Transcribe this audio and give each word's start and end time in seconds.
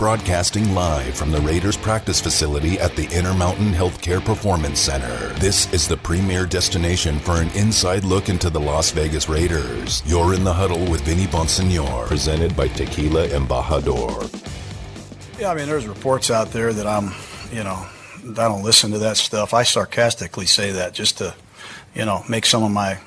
broadcasting 0.00 0.72
live 0.72 1.14
from 1.14 1.30
the 1.30 1.40
Raiders 1.42 1.76
practice 1.76 2.22
facility 2.22 2.80
at 2.80 2.96
the 2.96 3.04
Intermountain 3.14 3.70
Healthcare 3.70 4.24
Performance 4.24 4.80
Center. 4.80 5.28
This 5.34 5.70
is 5.74 5.86
the 5.86 5.98
premier 5.98 6.46
destination 6.46 7.18
for 7.18 7.32
an 7.32 7.50
inside 7.50 8.02
look 8.02 8.30
into 8.30 8.48
the 8.48 8.58
Las 8.58 8.92
Vegas 8.92 9.28
Raiders. 9.28 10.02
You're 10.06 10.32
in 10.32 10.42
the 10.42 10.54
huddle 10.54 10.90
with 10.90 11.02
Vinny 11.02 11.26
Bonsignore, 11.26 12.06
presented 12.06 12.56
by 12.56 12.68
Tequila 12.68 13.28
Embajador. 13.28 14.24
Yeah, 15.38 15.50
I 15.50 15.54
mean, 15.54 15.66
there's 15.66 15.86
reports 15.86 16.30
out 16.30 16.50
there 16.50 16.72
that 16.72 16.86
I'm, 16.86 17.12
you 17.52 17.62
know, 17.62 17.86
I 18.24 18.48
don't 18.48 18.62
listen 18.62 18.92
to 18.92 18.98
that 19.00 19.18
stuff. 19.18 19.52
I 19.52 19.64
sarcastically 19.64 20.46
say 20.46 20.72
that 20.72 20.94
just 20.94 21.18
to, 21.18 21.34
you 21.94 22.06
know, 22.06 22.24
make 22.26 22.46
some 22.46 22.62
of 22.62 22.70
my 22.70 22.98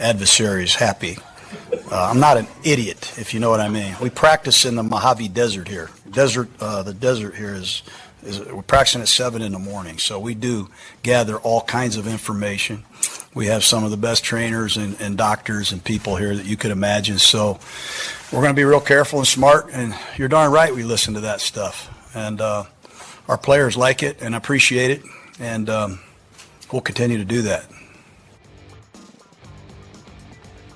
adversaries 0.00 0.74
happy. 0.74 1.16
Uh, 1.90 2.08
I'm 2.08 2.20
not 2.20 2.36
an 2.36 2.46
idiot, 2.62 3.12
if 3.18 3.34
you 3.34 3.40
know 3.40 3.50
what 3.50 3.58
I 3.58 3.68
mean. 3.68 3.96
We 4.00 4.10
practice 4.10 4.64
in 4.64 4.76
the 4.76 4.82
Mojave 4.84 5.26
Desert 5.26 5.66
here. 5.66 5.90
Desert, 6.08 6.48
uh, 6.60 6.84
the 6.84 6.94
desert 6.94 7.34
here 7.34 7.52
is, 7.52 7.82
is 8.22 8.38
we're 8.38 8.62
practicing 8.62 9.00
at 9.00 9.08
seven 9.08 9.42
in 9.42 9.50
the 9.50 9.58
morning, 9.58 9.98
so 9.98 10.20
we 10.20 10.34
do 10.34 10.68
gather 11.02 11.36
all 11.38 11.62
kinds 11.62 11.96
of 11.96 12.06
information. 12.06 12.84
We 13.34 13.46
have 13.46 13.64
some 13.64 13.82
of 13.82 13.90
the 13.90 13.96
best 13.96 14.22
trainers 14.22 14.76
and, 14.76 15.00
and 15.00 15.18
doctors 15.18 15.72
and 15.72 15.82
people 15.82 16.14
here 16.14 16.36
that 16.36 16.46
you 16.46 16.56
could 16.56 16.70
imagine. 16.70 17.18
So 17.18 17.58
we're 18.30 18.40
going 18.40 18.54
to 18.54 18.60
be 18.60 18.62
real 18.62 18.80
careful 18.80 19.18
and 19.18 19.26
smart. 19.26 19.70
And 19.72 19.92
you're 20.16 20.28
darn 20.28 20.52
right, 20.52 20.72
we 20.72 20.84
listen 20.84 21.14
to 21.14 21.20
that 21.20 21.40
stuff, 21.40 21.90
and 22.14 22.40
uh, 22.40 22.64
our 23.26 23.38
players 23.38 23.76
like 23.76 24.04
it 24.04 24.22
and 24.22 24.36
appreciate 24.36 24.92
it, 24.92 25.02
and 25.40 25.68
um, 25.68 25.98
we'll 26.72 26.82
continue 26.82 27.18
to 27.18 27.24
do 27.24 27.42
that. 27.42 27.64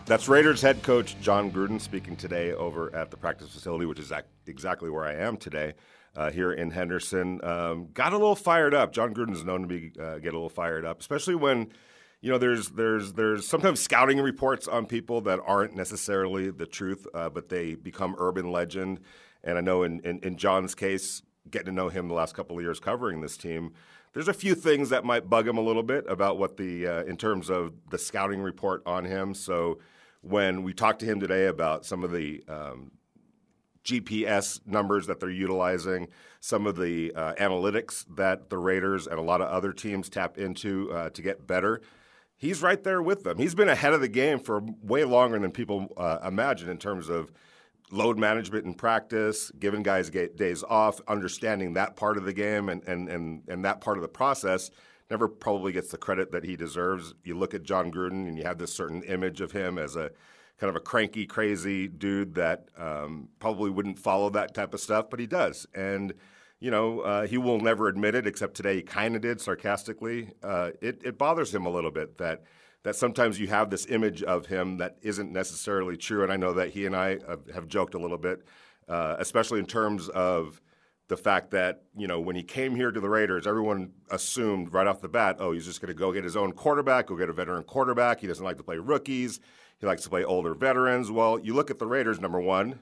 That's 0.07 0.29
Raiders 0.29 0.61
head 0.61 0.83
coach 0.83 1.19
Jon 1.23 1.51
Gruden 1.51 1.81
speaking 1.81 2.15
today 2.15 2.53
over 2.53 2.95
at 2.95 3.11
the 3.11 3.17
practice 3.17 3.49
facility, 3.49 3.87
which 3.87 3.99
is 3.99 4.13
exactly 4.47 4.91
where 4.91 5.07
I 5.07 5.15
am 5.15 5.39
today, 5.39 5.73
uh, 6.15 6.31
here 6.31 6.53
in 6.53 6.71
Henderson. 6.71 7.43
Um, 7.43 7.89
got 7.95 8.13
a 8.13 8.19
little 8.19 8.37
fired 8.37 8.75
up. 8.75 8.93
Jon 8.93 9.15
Gruden 9.15 9.33
is 9.33 9.45
known 9.45 9.63
to 9.63 9.67
be 9.67 9.93
uh, 9.99 10.19
get 10.19 10.35
a 10.35 10.37
little 10.37 10.51
fired 10.51 10.85
up, 10.85 11.01
especially 11.01 11.37
when 11.37 11.73
you 12.21 12.31
know 12.31 12.37
there's 12.37 12.69
there's 12.69 13.15
there's 13.15 13.49
sometimes 13.49 13.81
scouting 13.81 14.21
reports 14.21 14.69
on 14.69 14.85
people 14.85 15.23
that 15.23 15.41
aren't 15.47 15.75
necessarily 15.75 16.51
the 16.51 16.67
truth, 16.67 17.07
uh, 17.15 17.31
but 17.31 17.49
they 17.49 17.75
become 17.75 18.15
urban 18.19 18.53
legend. 18.53 19.01
And 19.43 19.57
I 19.57 19.63
know 19.63 19.85
in, 19.85 20.01
in, 20.01 20.19
in 20.19 20.37
Jon's 20.37 20.75
case, 20.75 21.23
getting 21.51 21.67
to 21.67 21.73
know 21.73 21.89
him 21.89 22.09
the 22.09 22.15
last 22.15 22.35
couple 22.35 22.59
of 22.59 22.63
years 22.63 22.79
covering 22.79 23.23
this 23.23 23.39
team 23.39 23.73
there's 24.13 24.29
a 24.29 24.33
few 24.33 24.55
things 24.55 24.91
that 24.91 25.05
might 25.05 25.29
bug 25.29 25.47
him 25.49 25.59
a 25.59 25.61
little 25.61 25.83
bit 25.83 26.05
about 26.09 26.39
what 26.39 26.57
the 26.57 26.87
uh, 26.87 27.03
in 27.03 27.17
terms 27.17 27.51
of 27.51 27.73
the 27.91 27.99
scouting 27.99 28.41
report 28.41 28.81
on 28.87 29.05
him. 29.05 29.35
So 29.35 29.81
when 30.25 30.63
we 30.63 30.73
talked 30.73 31.01
to 31.01 31.07
him 31.07 31.21
today 31.21 31.47
about 31.47 31.85
some 31.85 32.03
of 32.03 32.11
the 32.11 32.43
um, 32.49 32.91
GPS 33.85 34.61
numbers 34.67 35.07
that 35.07 35.21
they're 35.21 35.31
utilizing, 35.31 36.09
some 36.41 36.67
of 36.67 36.77
the 36.77 37.13
uh, 37.15 37.35
analytics 37.35 38.05
that 38.17 38.49
the 38.49 38.59
Raiders 38.59 39.07
and 39.07 39.19
a 39.19 39.23
lot 39.23 39.41
of 39.41 39.49
other 39.49 39.73
teams 39.73 40.09
tap 40.09 40.39
into 40.39 40.91
uh, 40.93 41.11
to 41.11 41.23
get 41.23 41.47
better. 41.47 41.81
He's 42.37 42.63
right 42.63 42.83
there 42.83 43.03
with 43.03 43.23
them. 43.23 43.39
He's 43.39 43.55
been 43.55 43.69
ahead 43.69 43.93
of 43.93 44.01
the 44.01 44.09
game 44.09 44.39
for 44.39 44.63
way 44.83 45.05
longer 45.05 45.39
than 45.39 45.53
people 45.53 45.89
uh, 45.97 46.19
imagine 46.27 46.69
in 46.69 46.79
terms 46.79 47.09
of 47.09 47.31
load 47.91 48.19
management 48.19 48.65
in 48.65 48.75
practice, 48.75 49.53
giving 49.59 49.83
guys 49.83 50.11
days 50.11 50.65
off, 50.65 51.01
understanding 51.07 51.75
that 51.75 51.97
part 51.97 52.17
of 52.17 52.25
the 52.25 52.33
game 52.33 52.69
and, 52.69 52.83
and, 52.85 53.09
and, 53.09 53.43
and 53.49 53.65
that 53.65 53.81
part 53.81 53.99
of 53.99 54.03
the 54.03 54.09
process 54.09 54.71
never 55.11 55.29
probably 55.29 55.73
gets 55.73 55.91
the 55.91 55.99
credit 55.99 56.33
that 56.33 56.45
he 56.45 56.57
deserves. 56.57 57.15
You 57.25 57.37
look 57.37 57.55
at 57.55 57.63
Jon 57.63 57.93
Gruden 57.93 58.27
and 58.29 58.39
you 58.39 58.45
have 58.45 58.59
this 58.59 58.73
certain 58.73 59.03
image 59.03 59.41
of 59.41 59.53
him 59.53 59.79
as 59.79 59.97
a 59.97 60.11
kind 60.59 60.71
of 60.71 60.77
a 60.77 60.81
cranky, 60.81 61.27
crazy 61.27 61.89
dude 61.89 62.35
that 62.35 62.69
um, 62.79 63.29
probably 63.39 63.71
wouldn't 63.71 63.99
follow 63.99 64.31
that 64.31 64.55
type 64.55 64.73
of 64.73 64.81
stuff, 64.81 65.11
but 65.11 65.21
he 65.21 65.27
does. 65.27 65.67
And 65.75 66.15
you 66.61 66.71
know, 66.71 67.01
uh, 67.01 67.27
he 67.27 67.37
will 67.37 67.61
never 67.61 67.89
admit 67.89 68.15
it, 68.15 68.27
except 68.27 68.55
today 68.55 68.77
he 68.77 68.83
kind 68.83 69.15
of 69.15 69.21
did 69.21 69.39
sarcastically. 69.39 70.31
Uh, 70.43 70.71
it, 70.81 71.03
it 71.05 71.19
bothers 71.19 71.55
him 71.55 71.67
a 71.67 71.71
little 71.71 71.91
bit 71.91 72.17
that 72.19 72.45
that 72.85 72.97
sometimes 72.97 73.41
you 73.41 73.49
have 73.49 73.71
this 73.71 73.87
image 73.89 74.23
of 74.23 74.47
him 74.47 74.77
that 74.77 74.97
isn't 75.03 75.33
necessarily 75.33 75.97
true. 75.97 76.23
And 76.23 76.31
I 76.31 76.37
know 76.37 76.53
that 76.53 76.71
he 76.71 76.87
and 76.87 76.95
I 76.95 77.19
have, 77.27 77.41
have 77.55 77.67
joked 77.67 77.95
a 77.95 77.99
little 77.99 78.19
bit, 78.19 78.45
uh, 78.89 79.17
especially 79.19 79.59
in 79.59 79.67
terms 79.67 80.09
of 80.11 80.61
the 81.09 81.17
fact 81.17 81.51
that 81.51 81.83
you 81.97 82.07
know 82.07 82.21
when 82.21 82.37
he 82.37 82.43
came 82.43 82.75
here 82.75 82.91
to 82.91 83.01
the 83.01 83.09
Raiders, 83.09 83.47
everyone 83.47 83.93
assumed 84.11 84.73
right 84.73 84.87
off 84.87 85.01
the 85.01 85.09
bat, 85.09 85.37
oh, 85.39 85.53
he's 85.53 85.67
just 85.67 85.81
going 85.81 85.89
to 85.89 85.99
go 85.99 86.13
get 86.13 86.25
his 86.25 86.37
own 86.37 86.53
quarterback, 86.53 87.07
go 87.07 87.17
get 87.17 87.29
a 87.29 87.33
veteran 87.33 87.65
quarterback. 87.65 88.21
He 88.21 88.27
doesn't 88.27 88.45
like 88.45 88.57
to 88.57 88.63
play 88.63 88.79
rookies. 88.79 89.41
He 89.79 89.87
likes 89.87 90.03
to 90.03 90.11
play 90.11 90.25
older 90.25 90.55
veterans. 90.55 91.11
Well, 91.11 91.39
you 91.39 91.55
look 91.55 91.71
at 91.71 91.79
the 91.79 91.87
Raiders. 91.87 92.21
Number 92.21 92.41
one, 92.41 92.81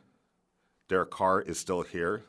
Derek 0.89 1.11
Carr 1.11 1.41
is 1.41 1.59
still 1.59 1.83
here. 1.83 2.25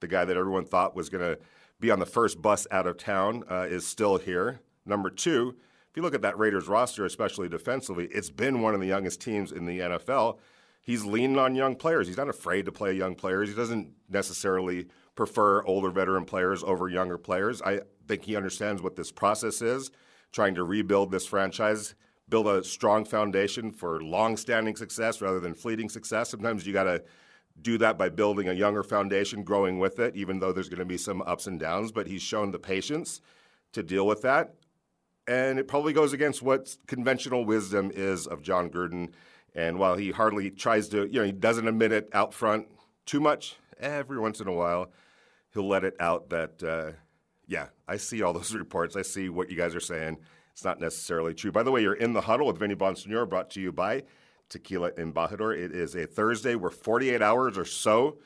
The 0.00 0.08
guy 0.08 0.24
that 0.24 0.36
everyone 0.36 0.64
thought 0.64 0.96
was 0.96 1.08
going 1.08 1.24
to 1.24 1.38
be 1.78 1.90
on 1.90 1.98
the 1.98 2.06
first 2.06 2.42
bus 2.42 2.66
out 2.70 2.86
of 2.86 2.98
town 2.98 3.44
uh, 3.50 3.66
is 3.68 3.86
still 3.86 4.18
here. 4.18 4.60
Number 4.84 5.10
two, 5.10 5.56
if 5.90 5.96
you 5.96 6.02
look 6.02 6.14
at 6.14 6.22
that 6.22 6.38
Raiders 6.38 6.68
roster, 6.68 7.04
especially 7.04 7.48
defensively, 7.48 8.06
it's 8.12 8.30
been 8.30 8.60
one 8.60 8.74
of 8.74 8.80
the 8.80 8.86
youngest 8.86 9.20
teams 9.20 9.52
in 9.52 9.64
the 9.66 9.80
NFL. 9.80 10.38
He's 10.82 11.04
leaning 11.04 11.38
on 11.38 11.54
young 11.54 11.76
players. 11.76 12.06
He's 12.06 12.16
not 12.16 12.28
afraid 12.28 12.64
to 12.66 12.72
play 12.72 12.92
young 12.92 13.14
players. 13.14 13.48
He 13.48 13.54
doesn't 13.54 13.92
necessarily 14.08 14.86
prefer 15.14 15.62
older 15.64 15.90
veteran 15.90 16.24
players 16.24 16.62
over 16.62 16.88
younger 16.88 17.18
players. 17.18 17.60
I 17.62 17.80
think 18.08 18.24
he 18.24 18.36
understands 18.36 18.82
what 18.82 18.96
this 18.96 19.12
process 19.12 19.62
is, 19.62 19.90
trying 20.32 20.54
to 20.54 20.64
rebuild 20.64 21.10
this 21.10 21.26
franchise, 21.26 21.94
build 22.28 22.46
a 22.46 22.62
strong 22.62 23.04
foundation 23.04 23.72
for 23.72 24.00
long-standing 24.00 24.76
success 24.76 25.20
rather 25.20 25.40
than 25.40 25.54
fleeting 25.54 25.88
success. 25.88 26.30
Sometimes 26.30 26.66
you 26.66 26.72
got 26.72 26.84
to 26.84 27.02
do 27.60 27.76
that 27.78 27.98
by 27.98 28.08
building 28.08 28.48
a 28.48 28.52
younger 28.52 28.82
foundation, 28.82 29.42
growing 29.42 29.78
with 29.78 29.98
it, 29.98 30.16
even 30.16 30.38
though 30.38 30.52
there's 30.52 30.68
going 30.68 30.78
to 30.78 30.84
be 30.84 30.96
some 30.96 31.22
ups 31.22 31.46
and 31.46 31.58
downs. 31.58 31.92
But 31.92 32.06
he's 32.06 32.22
shown 32.22 32.52
the 32.52 32.58
patience 32.58 33.20
to 33.72 33.82
deal 33.82 34.06
with 34.06 34.22
that. 34.22 34.54
And 35.26 35.58
it 35.58 35.68
probably 35.68 35.92
goes 35.92 36.12
against 36.12 36.42
what 36.42 36.76
conventional 36.86 37.44
wisdom 37.44 37.90
is 37.94 38.26
of 38.26 38.42
Jon 38.42 38.70
Gruden. 38.70 39.12
And 39.54 39.78
while 39.78 39.96
he 39.96 40.12
hardly 40.12 40.50
tries 40.50 40.88
to, 40.90 41.06
you 41.06 41.18
know, 41.18 41.24
he 41.24 41.32
doesn't 41.32 41.68
admit 41.68 41.92
it 41.92 42.08
out 42.12 42.32
front 42.32 42.68
too 43.04 43.20
much, 43.20 43.56
every 43.80 44.18
once 44.18 44.40
in 44.40 44.48
a 44.48 44.52
while, 44.52 44.92
he'll 45.52 45.68
let 45.68 45.84
it 45.84 45.96
out 45.98 46.30
that, 46.30 46.62
uh, 46.62 46.92
yeah, 47.46 47.68
I 47.88 47.96
see 47.96 48.22
all 48.22 48.32
those 48.32 48.54
reports. 48.54 48.96
I 48.96 49.02
see 49.02 49.28
what 49.28 49.50
you 49.50 49.56
guys 49.56 49.74
are 49.74 49.80
saying. 49.80 50.18
It's 50.52 50.64
not 50.64 50.80
necessarily 50.80 51.34
true. 51.34 51.52
By 51.52 51.62
the 51.62 51.70
way, 51.70 51.82
you're 51.82 51.94
in 51.94 52.12
the 52.12 52.20
huddle 52.20 52.46
with 52.46 52.58
Vinny 52.58 52.74
Bonsignore, 52.74 53.28
brought 53.28 53.50
to 53.50 53.60
you 53.60 53.72
by 53.72 54.02
Tequila 54.48 54.92
Embajador. 54.92 55.56
It 55.56 55.72
is 55.72 55.94
a 55.94 56.06
Thursday. 56.06 56.54
We're 56.54 56.70
48 56.70 57.22
hours 57.22 57.56
or 57.56 57.64
so 57.64 58.18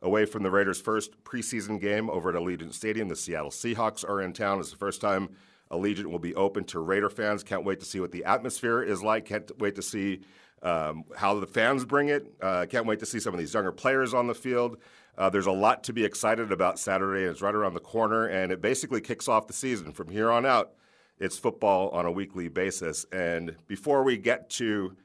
away 0.00 0.24
from 0.24 0.42
the 0.42 0.50
Raiders' 0.50 0.80
first 0.80 1.22
preseason 1.24 1.80
game 1.80 2.10
over 2.10 2.30
at 2.30 2.36
Allegiant 2.36 2.72
Stadium. 2.72 3.08
The 3.08 3.16
Seattle 3.16 3.50
Seahawks 3.50 4.08
are 4.08 4.20
in 4.20 4.32
town. 4.32 4.58
It's 4.58 4.70
the 4.70 4.76
first 4.76 5.00
time 5.00 5.30
Allegiant 5.70 6.06
will 6.06 6.18
be 6.18 6.34
open 6.34 6.64
to 6.64 6.80
Raider 6.80 7.08
fans. 7.08 7.42
Can't 7.42 7.64
wait 7.64 7.80
to 7.80 7.86
see 7.86 8.00
what 8.00 8.12
the 8.12 8.24
atmosphere 8.24 8.82
is 8.82 9.02
like. 9.02 9.26
Can't 9.26 9.50
wait 9.58 9.76
to 9.76 9.82
see 9.82 10.20
um, 10.62 11.04
how 11.16 11.38
the 11.38 11.46
fans 11.46 11.84
bring 11.84 12.08
it. 12.08 12.32
Uh, 12.40 12.66
can't 12.68 12.86
wait 12.86 13.00
to 13.00 13.06
see 13.06 13.20
some 13.20 13.32
of 13.32 13.40
these 13.40 13.54
younger 13.54 13.72
players 13.72 14.12
on 14.12 14.26
the 14.26 14.34
field. 14.34 14.76
Uh, 15.16 15.28
there's 15.28 15.46
a 15.46 15.52
lot 15.52 15.84
to 15.84 15.92
be 15.92 16.04
excited 16.04 16.50
about 16.50 16.78
Saturday, 16.78 17.22
it's 17.22 17.42
right 17.42 17.54
around 17.54 17.74
the 17.74 17.80
corner, 17.80 18.26
and 18.26 18.50
it 18.50 18.62
basically 18.62 19.00
kicks 19.00 19.28
off 19.28 19.46
the 19.46 19.52
season. 19.52 19.92
From 19.92 20.08
here 20.08 20.30
on 20.30 20.46
out, 20.46 20.72
it's 21.18 21.38
football 21.38 21.90
on 21.90 22.06
a 22.06 22.10
weekly 22.10 22.48
basis. 22.48 23.04
And 23.12 23.54
before 23.66 24.02
we 24.02 24.16
get 24.16 24.48
to 24.50 24.96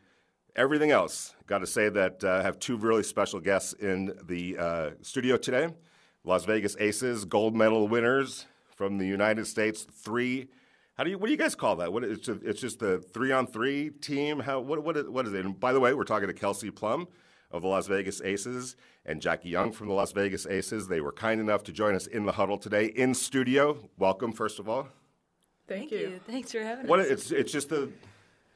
everything 0.56 0.92
else, 0.92 1.36
got 1.46 1.60
to 1.60 1.68
say 1.68 1.90
that 1.90 2.24
uh, 2.24 2.30
I 2.30 2.42
have 2.42 2.58
two 2.58 2.78
really 2.78 3.04
special 3.04 3.42
guests 3.42 3.74
in 3.74 4.18
the 4.26 4.58
uh, 4.58 4.90
studio 5.02 5.38
today 5.38 5.70
Las 6.24 6.46
Vegas 6.46 6.76
Aces, 6.80 7.24
gold 7.26 7.56
medal 7.56 7.88
winners 7.88 8.46
from 8.76 8.98
the 8.98 9.06
United 9.06 9.46
States, 9.48 9.84
three. 9.84 10.48
How 10.98 11.04
do 11.04 11.10
you? 11.10 11.18
What 11.18 11.28
do 11.28 11.32
you 11.32 11.38
guys 11.38 11.56
call 11.56 11.76
that? 11.78 11.92
What 11.92 12.04
it's, 12.04 12.28
it's 12.28 12.60
just 12.60 12.80
the 12.80 13.00
three 13.00 13.32
on 13.32 13.46
three 13.46 13.90
team. 13.90 14.40
How 14.40 14.60
what 14.60 14.84
what 14.84 14.98
is, 14.98 15.08
what 15.08 15.28
is 15.28 15.34
it? 15.34 15.46
And 15.46 15.60
by 15.60 15.74
the 15.74 15.80
way, 15.80 15.94
we're 15.94 16.04
talking 16.04 16.28
to 16.28 16.34
Kelsey 16.34 16.72
Plum 16.72 17.08
of 17.52 17.62
the 17.62 17.68
Las 17.68 17.88
Vegas 17.88 18.22
Aces 18.22 18.76
and 19.06 19.22
Jackie 19.22 19.50
Young 19.50 19.72
from 19.72 19.88
the 19.88 19.94
Las 19.94 20.12
Vegas 20.12 20.46
Aces. 20.46 20.88
They 20.88 21.02
were 21.02 21.12
kind 21.12 21.40
enough 21.40 21.64
to 21.64 21.72
join 21.72 21.96
us 21.96 22.08
in 22.08 22.26
the 22.26 22.34
huddle 22.34 22.58
today 22.58 22.86
in 22.86 23.14
studio. 23.14 23.78
Welcome, 23.98 24.34
first 24.34 24.60
of 24.60 24.68
all. 24.68 24.88
Thank, 25.68 25.90
Thank 25.90 25.92
you. 25.92 25.98
you. 25.98 26.20
Thanks 26.28 26.52
for 26.52 26.62
having 26.62 26.88
what, 26.88 27.00
us. 27.00 27.08
It's 27.08 27.32
it's 27.32 27.52
just 27.52 27.70
the. 27.70 27.92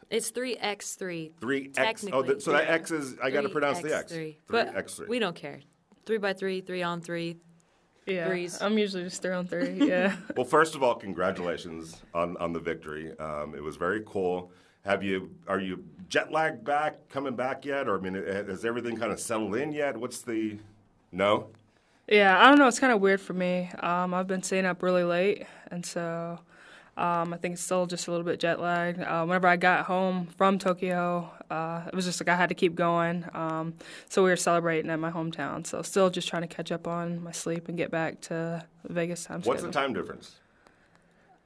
It's 0.09 0.29
three 0.29 0.57
x 0.57 0.95
three. 0.95 1.31
Three 1.39 1.71
x. 1.75 2.05
Oh, 2.11 2.21
the, 2.21 2.39
so 2.39 2.51
that 2.51 2.69
x 2.69 2.91
is 2.91 3.15
I 3.23 3.29
got 3.31 3.41
to 3.41 3.49
pronounce 3.49 3.81
the 3.81 3.95
x. 3.95 4.11
Three. 4.11 4.39
But 4.47 4.75
x 4.75 4.95
three. 4.95 5.07
We 5.07 5.19
don't 5.19 5.35
care. 5.35 5.61
Three 6.05 6.17
by 6.17 6.33
three, 6.33 6.61
three 6.61 6.83
on 6.83 7.01
three. 7.01 7.37
Yeah, 8.07 8.27
threes. 8.27 8.61
I'm 8.61 8.77
usually 8.77 9.03
just 9.03 9.21
three 9.21 9.33
on 9.33 9.47
three. 9.47 9.73
Yeah. 9.87 10.15
well, 10.35 10.45
first 10.45 10.75
of 10.75 10.83
all, 10.83 10.95
congratulations 10.95 12.01
on 12.13 12.35
on 12.37 12.51
the 12.51 12.59
victory. 12.59 13.17
Um, 13.19 13.55
it 13.55 13.63
was 13.63 13.75
very 13.75 14.03
cool. 14.05 14.51
Have 14.85 15.03
you 15.03 15.35
are 15.47 15.59
you 15.59 15.83
jet 16.09 16.31
lagged 16.31 16.63
back 16.63 17.07
coming 17.09 17.35
back 17.35 17.65
yet, 17.65 17.87
or 17.87 17.97
I 17.97 18.01
mean, 18.01 18.15
has 18.15 18.65
everything 18.65 18.97
kind 18.97 19.11
of 19.11 19.19
settled 19.19 19.55
in 19.55 19.71
yet? 19.71 19.95
What's 19.97 20.21
the 20.21 20.57
no? 21.11 21.47
Yeah, 22.07 22.43
I 22.43 22.49
don't 22.49 22.57
know. 22.57 22.67
It's 22.67 22.79
kind 22.79 22.91
of 22.91 22.99
weird 22.99 23.21
for 23.21 23.33
me. 23.33 23.69
Um, 23.79 24.13
I've 24.13 24.27
been 24.27 24.43
staying 24.43 24.65
up 24.65 24.83
really 24.83 25.03
late, 25.03 25.45
and 25.69 25.85
so 25.85 26.39
um, 26.97 27.33
I 27.33 27.37
think 27.37 27.53
it's 27.53 27.63
still 27.63 27.85
just 27.85 28.07
a 28.07 28.11
little 28.11 28.25
bit 28.25 28.39
jet 28.39 28.59
lagged. 28.59 28.99
Uh, 28.99 29.23
whenever 29.23 29.47
I 29.47 29.55
got 29.55 29.85
home 29.85 30.27
from 30.37 30.59
Tokyo, 30.59 31.31
Uh, 31.51 31.83
it 31.87 31.93
was 31.93 32.05
just 32.05 32.21
like 32.21 32.29
I 32.29 32.37
had 32.37 32.49
to 32.49 32.55
keep 32.55 32.75
going. 32.75 33.25
Um, 33.33 33.73
so 34.09 34.23
we 34.23 34.29
were 34.29 34.37
celebrating 34.37 34.89
at 34.89 34.99
my 34.99 35.11
hometown. 35.11 35.67
So 35.67 35.81
still 35.81 36.09
just 36.09 36.27
trying 36.27 36.43
to 36.43 36.47
catch 36.47 36.71
up 36.71 36.87
on 36.87 37.21
my 37.21 37.33
sleep 37.33 37.67
and 37.67 37.77
get 37.77 37.91
back 37.91 38.21
to 38.21 38.63
Vegas 38.87 39.25
time. 39.25 39.41
What's 39.41 39.61
the 39.61 39.69
time 39.69 39.93
difference? 39.93 40.39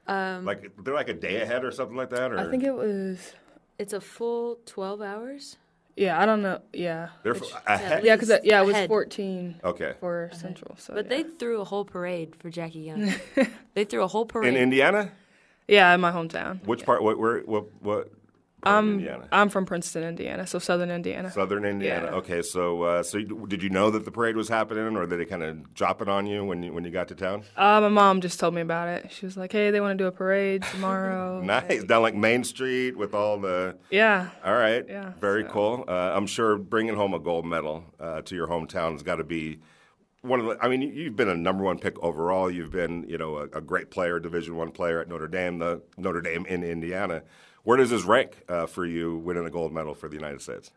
Like 0.08 0.70
they're 0.82 0.94
like 0.94 1.08
a 1.08 1.14
day 1.14 1.40
ahead 1.42 1.64
or 1.64 1.70
something 1.70 1.96
like 1.96 2.10
that, 2.10 2.32
or 2.32 2.38
Um, 2.38 2.46
I 2.46 2.50
think 2.50 2.64
it 2.64 2.74
was. 2.74 3.32
It's 3.78 3.92
a 3.92 4.00
full 4.00 4.58
12 4.66 5.02
hours. 5.02 5.56
Yeah, 5.96 6.20
I 6.20 6.26
don't 6.26 6.42
know. 6.42 6.60
Yeah. 6.72 7.08
they're 7.22 7.32
It's- 7.34 7.52
f- 7.54 7.62
ahead. 7.66 8.04
yeah, 8.04 8.16
because 8.16 8.40
yeah, 8.44 8.60
it 8.62 8.66
was 8.66 8.74
Ahead. 8.74 8.88
14 8.88 9.60
Okay. 9.64 9.94
for 10.00 10.30
Central. 10.32 10.76
So 10.76 10.94
But 10.94 11.06
yeah. 11.06 11.08
they 11.08 11.22
threw 11.24 11.60
a 11.60 11.64
whole 11.64 11.84
parade 11.86 12.36
for 12.36 12.50
Jackie 12.50 12.80
Young. 12.80 13.12
they 13.74 13.84
threw 13.84 14.02
a 14.02 14.06
whole 14.06 14.26
parade. 14.26 14.54
In 14.54 14.60
Indiana, 14.62 15.10
yeah, 15.68 15.94
in 15.94 16.00
my 16.02 16.12
hometown. 16.12 16.62
which 16.66 16.84
part? 16.84 17.02
What? 17.02 17.18
Where? 17.18 17.40
What? 17.40 17.64
What? 17.82 18.10
Of 18.66 18.84
Indiana. 18.88 19.28
I'm 19.32 19.48
from 19.48 19.64
Princeton, 19.66 20.02
Indiana, 20.04 20.46
so 20.46 20.58
Southern 20.58 20.90
Indiana. 20.90 21.30
Southern 21.30 21.64
Indiana. 21.64 22.06
Yeah. 22.10 22.16
Okay, 22.18 22.42
so 22.42 22.82
uh, 22.82 23.02
so 23.02 23.18
you, 23.18 23.46
did 23.48 23.62
you 23.62 23.70
know 23.70 23.90
that 23.90 24.04
the 24.04 24.10
parade 24.10 24.36
was 24.36 24.48
happening, 24.48 24.96
or 24.96 25.06
did 25.06 25.20
it 25.20 25.26
kind 25.26 25.42
of 25.42 25.74
drop 25.74 26.02
it 26.02 26.08
on 26.08 26.26
you 26.26 26.44
when 26.44 26.62
you 26.62 26.72
when 26.72 26.84
you 26.84 26.90
got 26.90 27.08
to 27.08 27.14
town? 27.14 27.44
Uh, 27.56 27.80
my 27.80 27.88
mom 27.88 28.20
just 28.20 28.40
told 28.40 28.54
me 28.54 28.60
about 28.60 28.88
it. 28.88 29.10
She 29.12 29.24
was 29.26 29.36
like, 29.36 29.52
"Hey, 29.52 29.70
they 29.70 29.80
want 29.80 29.96
to 29.96 30.02
do 30.04 30.08
a 30.08 30.12
parade 30.12 30.62
tomorrow." 30.64 31.40
Nice, 31.46 31.84
down 31.84 32.02
like 32.02 32.14
Main 32.14 32.44
Street 32.44 32.96
with 32.96 33.14
all 33.14 33.38
the. 33.38 33.76
Yeah. 33.90 34.30
All 34.44 34.54
right, 34.54 34.84
Yeah, 34.88 35.12
very 35.20 35.42
so- 35.44 35.48
cool. 35.48 35.84
Uh, 35.86 35.92
I'm 36.14 36.26
sure 36.26 36.56
bringing 36.58 36.94
home 36.96 37.14
a 37.14 37.18
gold 37.18 37.46
medal 37.46 37.84
uh, 38.00 38.22
to 38.22 38.34
your 38.34 38.48
hometown 38.48 38.92
has 38.92 39.02
got 39.02 39.16
to 39.16 39.24
be 39.24 39.58
one 40.22 40.40
of 40.40 40.46
the. 40.46 40.56
I 40.64 40.68
mean, 40.68 40.82
you- 40.82 40.90
you've 40.92 41.16
been 41.16 41.28
a 41.28 41.36
number 41.36 41.62
one 41.62 41.78
pick 41.78 41.98
overall. 42.02 42.50
You've 42.50 42.72
been, 42.72 43.04
you 43.08 43.16
know, 43.18 43.36
a, 43.36 43.42
a 43.44 43.60
great 43.60 43.90
player, 43.90 44.18
Division 44.18 44.56
One 44.56 44.70
player 44.72 45.00
at 45.00 45.08
Notre 45.08 45.28
Dame, 45.28 45.58
the 45.58 45.82
Notre 45.96 46.20
Dame 46.20 46.46
in 46.46 46.64
Indiana. 46.64 47.22
Where 47.66 47.76
does 47.76 47.90
this 47.90 48.04
rank 48.04 48.44
uh, 48.48 48.66
for 48.66 48.86
you 48.86 49.16
winning 49.16 49.44
a 49.44 49.50
gold 49.50 49.72
medal 49.72 49.92
for 49.92 50.08
the 50.08 50.14
United 50.14 50.40
States? 50.40 50.70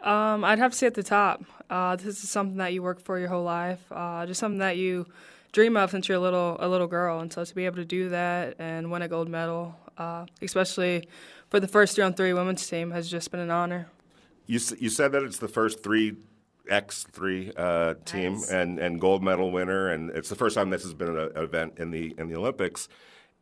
Um, 0.00 0.44
I'd 0.44 0.60
have 0.60 0.70
to 0.70 0.78
say 0.78 0.86
at 0.86 0.94
the 0.94 1.02
top. 1.02 1.42
Uh, 1.68 1.96
this 1.96 2.22
is 2.22 2.30
something 2.30 2.58
that 2.58 2.72
you 2.72 2.84
work 2.84 3.00
for 3.00 3.18
your 3.18 3.26
whole 3.26 3.42
life. 3.42 3.80
Uh, 3.90 4.24
just 4.26 4.38
something 4.38 4.60
that 4.60 4.76
you 4.76 5.06
dream 5.50 5.76
of 5.76 5.90
since 5.90 6.08
you're 6.08 6.18
a 6.18 6.20
little 6.20 6.56
a 6.60 6.68
little 6.68 6.86
girl, 6.86 7.18
and 7.18 7.32
so 7.32 7.44
to 7.44 7.52
be 7.52 7.66
able 7.66 7.78
to 7.78 7.84
do 7.84 8.10
that 8.10 8.54
and 8.60 8.92
win 8.92 9.02
a 9.02 9.08
gold 9.08 9.28
medal, 9.28 9.74
uh, 9.98 10.26
especially 10.40 11.08
for 11.50 11.58
the 11.58 11.66
first 11.66 11.96
three 11.96 12.04
on 12.04 12.14
three 12.14 12.32
women's 12.32 12.64
team, 12.64 12.92
has 12.92 13.10
just 13.10 13.32
been 13.32 13.40
an 13.40 13.50
honor. 13.50 13.88
You 14.46 14.60
you 14.78 14.88
said 14.88 15.10
that 15.12 15.24
it's 15.24 15.38
the 15.38 15.48
first 15.48 15.82
three 15.82 16.14
X 16.70 17.06
three 17.10 17.50
uh, 17.56 17.94
team 18.04 18.34
Nice. 18.34 18.50
and, 18.52 18.78
and 18.78 19.00
gold 19.00 19.24
medal 19.24 19.50
winner, 19.50 19.88
and 19.88 20.10
it's 20.10 20.28
the 20.28 20.36
first 20.36 20.54
time 20.54 20.70
this 20.70 20.84
has 20.84 20.94
been 20.94 21.08
an 21.08 21.32
event 21.34 21.78
in 21.78 21.90
the 21.90 22.14
in 22.16 22.28
the 22.28 22.36
Olympics. 22.36 22.88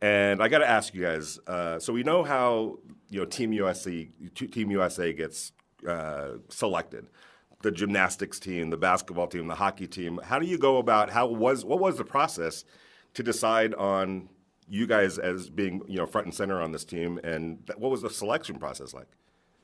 And 0.05 0.39
I 0.39 0.49
got 0.49 0.59
to 0.59 0.69
ask 0.69 0.93
you 0.93 1.01
guys. 1.01 1.39
Uh, 1.47 1.79
so 1.79 1.91
we 1.91 2.03
know 2.03 2.23
how 2.23 2.77
you 3.09 3.21
know 3.21 3.25
Team 3.25 3.51
USA 3.53 4.07
Team 4.35 4.69
USA 4.69 5.11
gets 5.13 5.51
uh, 5.87 6.33
selected. 6.49 7.07
The 7.63 7.71
gymnastics 7.71 8.39
team, 8.39 8.69
the 8.69 8.77
basketball 8.77 9.25
team, 9.25 9.47
the 9.47 9.55
hockey 9.55 9.87
team. 9.87 10.19
How 10.23 10.37
do 10.37 10.45
you 10.45 10.59
go 10.59 10.77
about? 10.77 11.09
How 11.09 11.25
was 11.25 11.65
what 11.65 11.79
was 11.79 11.97
the 11.97 12.05
process 12.05 12.65
to 13.15 13.23
decide 13.23 13.73
on 13.73 14.29
you 14.67 14.85
guys 14.85 15.17
as 15.17 15.49
being 15.49 15.81
you 15.87 15.97
know 15.97 16.05
front 16.05 16.27
and 16.27 16.35
center 16.35 16.61
on 16.61 16.71
this 16.71 16.85
team, 16.85 17.19
and 17.23 17.65
th- 17.65 17.79
what 17.79 17.89
was 17.89 18.03
the 18.03 18.09
selection 18.11 18.59
process 18.59 18.93
like? 18.93 19.07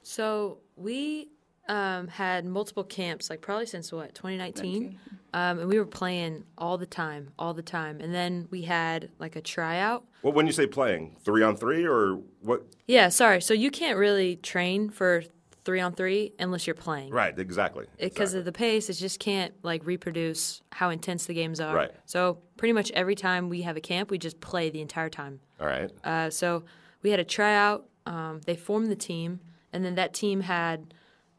So 0.01 0.57
we 0.75 1.29
um, 1.67 2.07
had 2.07 2.45
multiple 2.45 2.83
camps, 2.83 3.29
like 3.29 3.41
probably 3.41 3.65
since 3.65 3.91
what 3.91 4.13
2019, 4.15 4.99
um, 5.33 5.59
and 5.59 5.69
we 5.69 5.77
were 5.77 5.85
playing 5.85 6.43
all 6.57 6.77
the 6.77 6.85
time, 6.85 7.31
all 7.39 7.53
the 7.53 7.61
time. 7.61 7.99
And 8.01 8.13
then 8.13 8.47
we 8.51 8.63
had 8.63 9.09
like 9.19 9.35
a 9.35 9.41
tryout. 9.41 10.03
Well, 10.21 10.33
when 10.33 10.47
you 10.47 10.53
say 10.53 10.67
playing, 10.67 11.15
three 11.23 11.43
on 11.43 11.55
three 11.55 11.85
or 11.85 12.19
what? 12.41 12.63
Yeah, 12.87 13.09
sorry. 13.09 13.41
So 13.41 13.53
you 13.53 13.71
can't 13.71 13.97
really 13.97 14.35
train 14.37 14.89
for 14.89 15.23
three 15.63 15.79
on 15.79 15.93
three 15.93 16.33
unless 16.39 16.65
you're 16.65 16.73
playing. 16.73 17.11
Right, 17.11 17.37
exactly. 17.37 17.85
Because 17.99 18.33
of 18.33 18.45
the 18.45 18.51
pace, 18.51 18.89
it 18.89 18.93
just 18.93 19.19
can't 19.19 19.53
like 19.63 19.85
reproduce 19.85 20.61
how 20.71 20.89
intense 20.89 21.25
the 21.25 21.33
games 21.33 21.59
are. 21.59 21.75
Right. 21.75 21.91
So 22.05 22.39
pretty 22.57 22.73
much 22.73 22.91
every 22.91 23.15
time 23.15 23.49
we 23.49 23.61
have 23.61 23.77
a 23.77 23.81
camp, 23.81 24.11
we 24.11 24.17
just 24.17 24.41
play 24.41 24.69
the 24.69 24.81
entire 24.81 25.09
time. 25.09 25.39
All 25.59 25.67
right. 25.67 25.91
Uh, 26.03 26.29
so 26.29 26.63
we 27.01 27.11
had 27.11 27.19
a 27.19 27.25
tryout. 27.25 27.87
Um, 28.05 28.41
they 28.45 28.55
formed 28.55 28.89
the 28.91 28.95
team, 28.95 29.39
and 29.71 29.85
then 29.85 29.95
that 29.95 30.13
team 30.13 30.41
had 30.41 30.93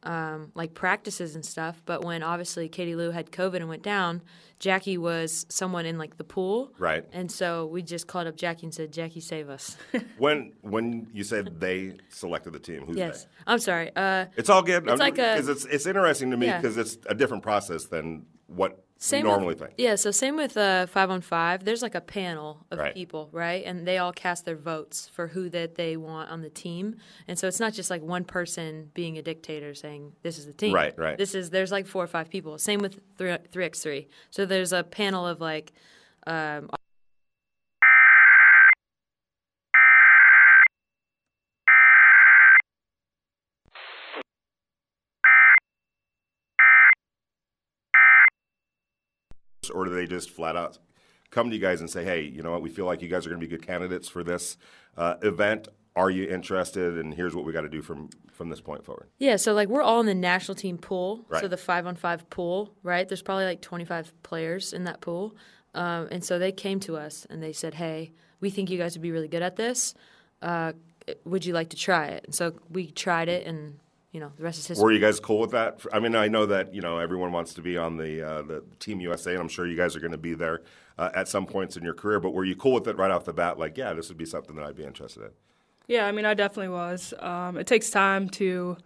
um, 0.05 0.51
like 0.55 0.75
practices 0.75 1.35
and 1.35 1.45
stuff. 1.45 1.83
But 1.85 2.05
when 2.05 2.23
obviously 2.23 2.69
Katie 2.69 2.97
Lou 2.97 3.11
had 3.11 3.31
COVID 3.31 3.57
and 3.57 3.69
went 3.69 3.83
down, 3.83 4.23
Jackie 4.59 4.99
was 4.99 5.47
someone 5.49 5.87
in 5.87 5.99
like 5.99 6.17
the 6.17 6.25
pool. 6.25 6.73
Right. 6.79 7.05
And 7.13 7.31
so 7.31 7.67
we 7.67 7.83
just 7.83 8.07
called 8.07 8.27
up 8.27 8.37
Jackie 8.37 8.67
and 8.67 8.75
said, 8.75 8.93
"Jackie, 8.93 9.21
save 9.21 9.49
us." 9.49 9.77
When 10.19 10.53
when 10.61 11.09
you 11.13 11.25
said 11.25 11.59
they 11.61 11.97
selected 12.11 12.53
the 12.53 12.59
team, 12.61 12.83
who's 12.87 12.97
yes. 12.97 13.25
they? 13.25 13.31
I'm 13.47 13.59
sorry. 13.59 13.91
Uh, 13.97 14.27
It's 14.37 14.49
all 14.51 14.63
good. 14.63 14.87
It's 14.89 15.01
like 15.01 15.19
a- 15.19 15.37
it's 15.39 15.65
it's 15.65 15.87
interesting 15.87 16.31
to 16.31 16.37
me 16.37 16.47
Yeah. 16.47 16.61
because 16.61 16.77
it's 16.77 16.99
a 17.07 17.15
different 17.15 17.43
process 17.43 17.87
than 17.87 18.27
what 18.47 18.85
Same 19.03 19.25
normally 19.25 19.49
with, 19.49 19.59
think. 19.59 19.73
Yeah, 19.79 19.97
so 19.97 20.13
same 20.13 20.37
with 20.37 20.57
uh, 20.57 20.87
five 20.87 21.11
on 21.11 21.23
five. 21.23 21.65
There's 21.65 21.83
like 21.83 21.97
a 21.97 22.01
panel 22.01 22.65
of 22.71 22.79
Right. 22.79 22.95
people, 22.95 23.29
right? 23.33 23.65
And 23.65 23.85
they 23.85 23.99
all 23.99 24.13
cast 24.13 24.45
their 24.45 24.57
votes 24.57 25.11
for 25.13 25.27
who 25.27 25.49
that 25.51 25.75
they 25.75 25.97
want 25.97 26.31
on 26.31 26.41
the 26.41 26.51
team. 26.51 26.97
And 27.27 27.37
so 27.37 27.49
it's 27.49 27.59
not 27.59 27.73
just 27.73 27.91
like 27.91 28.01
one 28.01 28.25
person 28.25 28.91
being 28.95 29.19
a 29.19 29.23
dictator 29.23 29.75
saying 29.75 30.13
this 30.23 30.39
is 30.39 30.47
the 30.47 30.53
team. 30.53 30.73
Right, 30.73 30.97
right. 30.97 31.19
This 31.19 31.35
is 31.35 31.51
there's 31.51 31.73
like 31.73 31.87
four 31.89 32.05
or 32.05 32.07
five 32.07 32.31
people. 32.31 32.59
Same 32.59 32.79
with 32.79 33.01
three 33.19 33.37
three 33.51 33.65
x 33.65 33.81
three. 33.81 34.07
So 34.31 34.47
there's 34.47 34.73
a 34.73 34.85
panel 34.85 35.27
of 35.27 35.41
like. 35.41 35.73
Um, 36.27 36.71
or 49.71 49.85
do 49.85 49.95
they 49.95 50.07
just 50.07 50.31
flat 50.31 50.57
out 50.57 50.79
come 51.31 51.49
to 51.49 51.57
you 51.57 51.63
guys 51.63 51.81
and 51.81 51.91
say, 51.91 52.05
"Hey, 52.05 52.23
you 52.23 52.43
know 52.43 52.53
what? 52.53 52.63
We 52.63 52.69
feel 52.69 52.85
like 52.85 53.03
you 53.03 53.09
guys 53.09 53.27
are 53.27 53.31
going 53.31 53.41
to 53.41 53.47
be 53.47 53.51
good 53.51 53.67
candidates 53.67 54.09
for 54.09 54.23
this 54.23 54.57
uh, 54.97 55.15
event. 55.23 55.67
Are 55.97 56.11
you 56.11 56.29
interested? 56.29 56.99
And 56.99 57.13
here's 57.13 57.35
what 57.35 57.45
we 57.45 57.53
got 57.53 57.63
to 57.63 57.69
do 57.69 57.83
from 57.83 58.11
from 58.33 58.51
this 58.51 58.61
point 58.61 58.85
forward." 58.85 59.09
Yeah, 59.19 59.37
so 59.37 59.55
like 59.55 59.69
we're 59.69 59.83
all 59.83 60.01
in 60.01 60.07
the 60.07 60.15
national 60.15 60.55
team 60.55 60.79
pool. 60.79 61.25
Right. 61.29 61.41
So 61.41 61.49
the 61.49 61.57
five 61.57 61.87
on 61.87 61.97
five 61.97 62.29
pool, 62.31 62.75
right? 62.83 63.09
There's 63.09 63.23
probably 63.23 63.47
like 63.47 63.61
25 63.63 64.13
players 64.23 64.73
in 64.73 64.85
that 64.85 65.01
pool. 65.01 65.35
Um, 65.75 66.09
and 66.11 66.23
so 66.23 66.39
they 66.39 66.53
came 66.53 66.81
to 66.81 66.97
us 66.97 67.27
and 67.31 67.43
they 67.43 67.53
said, 67.55 67.73
hey, 67.75 68.13
we 68.41 68.51
think 68.51 68.69
you 68.69 68.77
guys 68.77 68.95
would 68.95 69.03
be 69.03 69.11
really 69.11 69.29
good 69.29 69.43
at 69.43 69.57
this. 69.57 69.95
Uh, 70.43 70.73
would 71.25 71.47
you 71.47 71.55
like 71.55 71.71
to 71.71 71.77
try 71.77 72.09
it? 72.09 72.25
And 72.25 72.35
so 72.35 72.53
we 72.71 72.91
tried 72.91 73.31
it 73.31 73.47
and, 73.47 73.79
you 74.13 74.21
know, 74.21 74.31
the 74.37 74.45
rest 74.45 74.59
is 74.59 74.67
history. 74.67 74.85
Were 74.85 74.93
you 74.93 75.01
guys 75.01 75.19
cool 75.19 75.39
with 75.39 75.53
that? 75.53 75.81
I 75.93 75.99
mean, 75.99 76.15
I 76.15 76.29
know 76.29 76.45
that 76.47 76.75
you 76.75 76.83
know 76.83 76.99
everyone 76.99 77.33
wants 77.33 77.55
to 77.55 77.63
be 77.63 77.79
on 77.79 77.97
the 77.97 78.23
uh, 78.23 78.43
the 78.43 78.63
Team 78.79 79.01
USA, 79.01 79.33
and 79.33 79.41
I'm 79.41 79.49
sure 79.49 79.67
you 79.67 79.77
guys 79.77 79.97
are 79.97 80.01
going 80.01 80.13
to 80.13 80.19
be 80.19 80.35
there 80.35 80.63
uh, 80.99 81.11
at 81.15 81.29
some 81.29 81.47
points 81.47 81.77
in 81.77 81.83
your 81.83 81.95
career. 81.95 82.21
But 82.21 82.31
were 82.31 82.45
you 82.45 82.55
cool 82.55 82.75
with 82.75 82.87
it 82.87 82.97
right 82.97 83.11
off 83.11 83.25
the 83.25 83.33
bat? 83.33 83.59
Like, 83.59 83.79
yeah, 83.79 83.95
this 83.95 84.09
would 84.09 84.19
be 84.19 84.27
something 84.27 84.55
that 84.57 84.65
I'd 84.65 84.77
be 84.77 84.85
interested 84.85 85.23
in. 85.23 85.31
Yeah, 85.89 86.07
I 86.07 86.13
mean, 86.13 86.27
I 86.27 86.35
definitely 86.35 86.69
was. 86.69 87.15
Um, 87.19 87.57
it 87.57 87.67
takes 87.67 87.91
time 87.91 88.29
to 88.31 88.77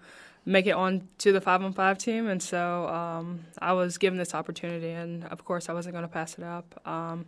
make 0.45 0.67
it 0.67 0.73
on 0.73 1.09
to 1.19 1.33
the 1.33 1.41
five 1.41 1.63
on 1.63 1.73
five 1.73 1.99
team, 1.99 2.29
and 2.29 2.41
so 2.41 2.87
um, 2.87 3.41
I 3.59 3.73
was 3.73 3.99
given 3.99 4.19
this 4.19 4.33
opportunity, 4.33 4.91
and 4.91 5.25
of 5.25 5.45
course, 5.45 5.69
I 5.69 5.73
wasn't 5.73 5.95
going 5.95 6.05
to 6.05 6.09
pass 6.09 6.39
it 6.39 6.45
up. 6.45 6.81
Um, 6.87 7.27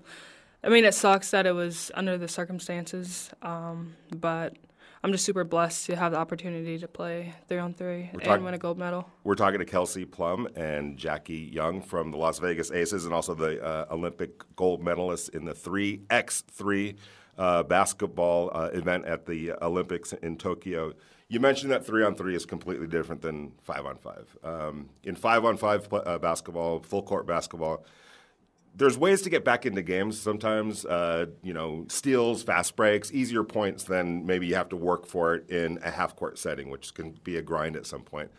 I 0.63 0.69
mean, 0.69 0.85
it 0.85 0.95
sucks 0.95 1.33
that 1.33 1.47
it 1.47 1.53
was 1.53 1.91
under 1.95 2.17
the 2.17 2.29
circumstances, 2.29 3.31
um, 3.43 3.97
but 4.15 4.57
I'm 5.03 5.13
just 5.13 5.25
super 5.25 5.45
blessed 5.45 5.87
to 5.87 5.97
have 5.97 6.13
the 6.13 6.19
opportunity 6.19 6.79
to 6.79 6.89
play 6.89 7.33
three 7.49 7.59
on 7.59 7.73
three 7.73 8.11
and 8.13 8.23
talking- 8.23 8.45
win 8.45 8.55
a 8.55 8.59
gold 8.59 8.79
medal. 8.79 9.09
We're 9.23 9.37
talking 9.37 9.61
to 9.61 9.65
Kelsey 9.65 10.05
Plum 10.05 10.49
and 10.57 10.97
Jackie 10.97 11.51
Young 11.53 11.81
from 11.83 12.11
the 12.11 12.17
Las 12.17 12.39
Vegas 12.41 12.71
Aces, 12.73 13.05
and 13.05 13.15
also 13.15 13.35
the 13.35 13.63
uh, 13.65 13.87
Olympic 13.91 14.43
gold 14.57 14.83
medalists 14.83 15.29
in 15.33 15.45
the 15.45 15.55
three 15.55 16.03
x 16.11 16.43
three 16.51 16.97
uh, 17.37 17.63
basketball 17.63 18.51
uh, 18.53 18.71
event 18.73 19.05
at 19.05 19.27
the 19.27 19.53
Olympics 19.63 20.13
in 20.15 20.37
Tokyo. 20.37 20.93
You 21.29 21.39
mentioned 21.41 21.71
that 21.71 21.87
three 21.87 22.03
on 22.03 22.15
three 22.17 22.35
is 22.35 22.45
completely 22.47 22.87
different 22.89 23.23
than 23.23 23.53
five 23.63 23.87
on 23.87 23.97
five. 23.99 24.37
Um, 24.43 24.89
in 25.05 25.15
five 25.15 25.45
on 25.45 25.57
five 25.59 25.87
uh, 25.93 26.19
basketball, 26.19 26.81
full 26.81 27.03
court 27.03 27.27
basketball, 27.27 27.85
there's 28.79 28.97
ways 28.97 29.23
to 29.23 29.31
get 29.31 29.45
back 29.45 29.67
into 29.67 29.83
games. 29.83 30.19
Sometimes 30.19 30.85
uh, 30.85 31.27
you 31.43 31.53
know 31.53 31.85
steals 31.89 32.43
fast 32.43 32.77
breaks 32.77 33.13
easier 33.13 33.45
points 33.45 33.85
than 33.85 34.25
maybe 34.25 34.47
you 34.47 34.55
have 34.55 34.69
to 34.71 34.77
work 34.77 35.07
for 35.07 35.35
it 35.35 35.51
in 35.51 35.79
a 35.83 35.91
half 35.91 36.17
court 36.17 36.39
setting 36.39 36.71
which 36.71 36.95
can 36.95 37.13
be 37.25 37.37
a 37.37 37.43
grind 37.43 37.77
at 37.77 37.87
some 37.87 38.03
point. 38.03 38.31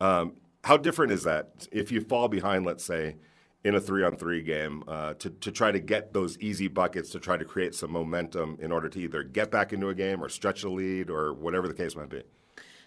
Um, 0.00 0.34
how 0.64 0.76
different 0.76 1.12
is 1.12 1.24
that 1.24 1.68
if 1.70 1.92
you 1.92 2.00
fall 2.00 2.28
behind 2.28 2.64
let's 2.66 2.84
say 2.84 3.16
in 3.64 3.74
a 3.74 3.80
three 3.80 4.02
on 4.02 4.16
three 4.16 4.42
game 4.42 4.82
uh, 4.88 5.14
to, 5.14 5.30
to 5.30 5.52
try 5.52 5.70
to 5.70 5.78
get 5.78 6.12
those 6.12 6.38
easy 6.38 6.68
buckets 6.68 7.10
to 7.10 7.20
try 7.20 7.36
to 7.36 7.44
create 7.44 7.74
some 7.74 7.92
momentum 7.92 8.56
in 8.60 8.72
order 8.72 8.88
to 8.88 8.98
either 8.98 9.22
get 9.22 9.50
back 9.50 9.72
into 9.72 9.88
a 9.88 9.94
game 9.94 10.22
or 10.22 10.28
stretch 10.28 10.64
a 10.64 10.70
lead 10.70 11.10
or 11.10 11.32
whatever 11.32 11.68
the 11.68 11.74
case 11.74 11.94
might 11.94 12.08
be? 12.08 12.22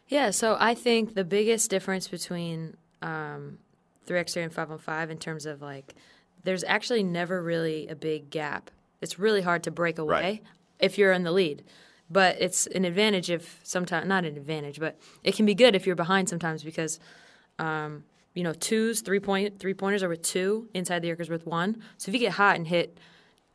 Yeah, 0.07 0.31
so 0.31 0.57
I 0.59 0.75
think 0.75 1.15
the 1.15 1.23
biggest 1.23 1.69
difference 1.69 2.07
between 2.07 2.75
um, 3.01 3.57
3x3 4.05 4.43
and 4.43 4.53
5 4.53 4.71
on 4.71 4.77
5 4.77 5.09
in 5.09 5.17
terms 5.17 5.45
of 5.45 5.61
like, 5.61 5.95
there's 6.45 6.63
actually 6.63 7.03
never 7.03 7.41
really 7.43 7.87
a 7.87 7.95
big 7.95 8.29
gap. 8.29 8.71
It's 9.01 9.19
really 9.19 9.41
hard 9.41 9.63
to 9.63 9.71
break 9.71 9.97
away 9.97 10.21
Right. 10.21 10.43
if 10.79 10.97
you're 10.97 11.11
in 11.11 11.23
the 11.23 11.31
lead. 11.31 11.63
but 12.09 12.37
it's 12.39 12.67
an 12.67 12.85
advantage 12.85 13.31
if 13.31 13.59
sometimes 13.63 14.07
not 14.07 14.23
an 14.25 14.37
advantage, 14.37 14.79
but 14.79 14.95
it 15.23 15.35
can 15.35 15.45
be 15.45 15.55
good 15.55 15.75
if 15.75 15.85
you're 15.87 15.95
behind 15.95 16.29
sometimes 16.29 16.63
because. 16.63 16.99
Um, 17.59 18.03
you 18.37 18.43
know, 18.43 18.51
twos, 18.53 18.99
three 18.99 19.21
point 19.21 19.59
three 19.59 19.73
pointers 19.73 20.03
are 20.03 20.09
with 20.09 20.21
two, 20.21 20.67
inside 20.73 21.01
the 21.01 21.09
arc 21.09 21.21
is 21.21 21.29
with 21.29 21.45
one. 21.47 21.81
So 21.97 22.09
if 22.09 22.13
you 22.13 22.19
get 22.19 22.33
hot 22.33 22.57
and 22.57 22.67
hit 22.67 22.97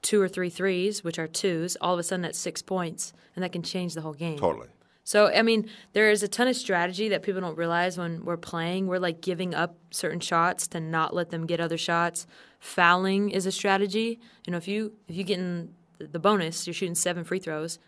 two 0.01 0.23
or 0.23 0.27
three 0.27 0.49
threes, 0.49 1.05
which 1.05 1.19
are 1.19 1.29
twos, 1.29 1.77
all 1.83 1.93
of 1.93 2.01
a 2.01 2.03
sudden 2.03 2.23
that's 2.23 2.39
six 2.39 2.63
points, 2.63 3.13
and 3.37 3.43
that 3.45 3.53
can 3.53 3.63
change 3.63 3.93
the 3.93 4.01
whole 4.01 4.15
game. 4.15 4.39
Totally. 4.39 4.69
So 5.05 5.27
I 5.27 5.43
mean, 5.43 5.69
there 5.93 6.11
is 6.11 6.23
a 6.23 6.29
ton 6.29 6.49
of 6.49 6.57
strategy 6.57 7.09
that 7.09 7.23
people 7.23 7.41
don't 7.41 7.57
realize 7.57 7.99
when 7.99 8.25
we're 8.25 8.37
playing. 8.37 8.87
We're 8.87 8.99
like 8.99 9.21
giving 9.21 9.55
up 9.55 9.77
certain 9.91 10.21
shots 10.21 10.69
to 10.69 10.81
not 10.81 11.15
let 11.15 11.31
them 11.31 11.47
get 11.47 11.61
other 11.61 11.79
shots. 11.79 12.27
Fouling 12.59 13.31
is 13.31 13.47
a 13.47 13.53
strategy. 13.53 14.21
You 14.47 14.53
know, 14.53 14.59
if 14.59 14.69
you 14.69 14.93
if 15.09 15.17
you 15.17 15.25
get 15.25 15.39
in 15.39 15.75
the 15.99 16.19
bonus, 16.19 16.67
you're 16.67 16.75
shooting 16.75 16.95
seven 16.95 17.25
free 17.25 17.39
throws, 17.39 17.79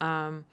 um, 0.00 0.44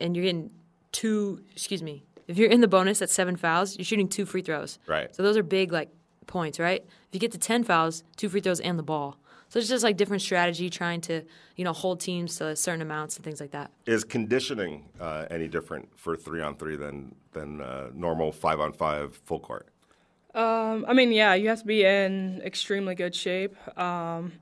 and 0.00 0.16
you're 0.16 0.24
getting 0.24 0.50
two. 0.92 1.40
Excuse 1.52 1.82
me. 1.82 2.04
If 2.26 2.38
you're 2.38 2.50
in 2.50 2.60
the 2.60 2.68
bonus 2.68 3.02
at 3.02 3.10
seven 3.10 3.36
fouls, 3.36 3.76
you're 3.76 3.84
shooting 3.84 4.08
two 4.08 4.24
free 4.24 4.42
throws. 4.42 4.78
Right. 4.86 5.14
So 5.14 5.22
those 5.22 5.36
are 5.36 5.42
big 5.42 5.72
like 5.72 5.90
points, 6.26 6.58
right? 6.58 6.82
If 6.82 7.08
you 7.12 7.20
get 7.20 7.32
to 7.32 7.38
ten 7.38 7.64
fouls, 7.64 8.04
two 8.16 8.28
free 8.28 8.40
throws 8.40 8.60
and 8.60 8.78
the 8.78 8.82
ball. 8.82 9.18
So 9.54 9.60
it's 9.60 9.68
just 9.68 9.84
like 9.84 9.96
different 9.96 10.20
strategy, 10.20 10.68
trying 10.68 11.00
to 11.02 11.22
you 11.54 11.62
know 11.62 11.72
hold 11.72 12.00
teams 12.00 12.38
to 12.38 12.56
certain 12.56 12.82
amounts 12.82 13.14
and 13.14 13.24
things 13.24 13.40
like 13.40 13.52
that. 13.52 13.70
Is 13.86 14.02
conditioning 14.02 14.86
uh, 15.00 15.26
any 15.30 15.46
different 15.46 15.96
for 15.96 16.16
three 16.16 16.42
on 16.42 16.56
three 16.56 16.74
than 16.74 17.14
than 17.34 17.60
uh, 17.60 17.90
normal 17.94 18.32
five 18.32 18.58
on 18.58 18.72
five 18.72 19.14
full 19.14 19.38
court? 19.38 19.68
Um, 20.34 20.84
I 20.88 20.92
mean, 20.92 21.12
yeah, 21.12 21.34
you 21.34 21.50
have 21.50 21.60
to 21.60 21.66
be 21.66 21.84
in 21.84 22.42
extremely 22.44 22.96
good 22.96 23.14
shape. 23.14 23.54
Um, 23.78 24.32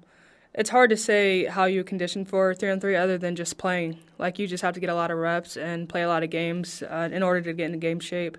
it's 0.54 0.71
hard 0.71 0.88
to 0.88 0.97
say 0.97 1.45
how 1.45 1.66
you 1.66 1.85
condition 1.85 2.25
for 2.25 2.54
three 2.54 2.71
on 2.71 2.81
three 2.81 2.97
other 2.97 3.19
than 3.19 3.37
just 3.37 3.59
playing. 3.59 3.99
Like 4.16 4.38
you 4.38 4.47
just 4.47 4.62
have 4.62 4.73
to 4.73 4.81
get 4.81 4.88
a 4.88 4.95
lot 4.95 5.11
of 5.11 5.19
reps 5.19 5.59
and 5.59 5.90
play 5.90 6.04
a 6.04 6.09
lot 6.09 6.23
of 6.23 6.31
games 6.31 6.83
uh, 6.85 7.11
in 7.12 7.23
order 7.23 7.42
to 7.42 7.52
get 7.52 7.66
into 7.66 7.76
game 7.76 8.00
shape. 8.00 8.38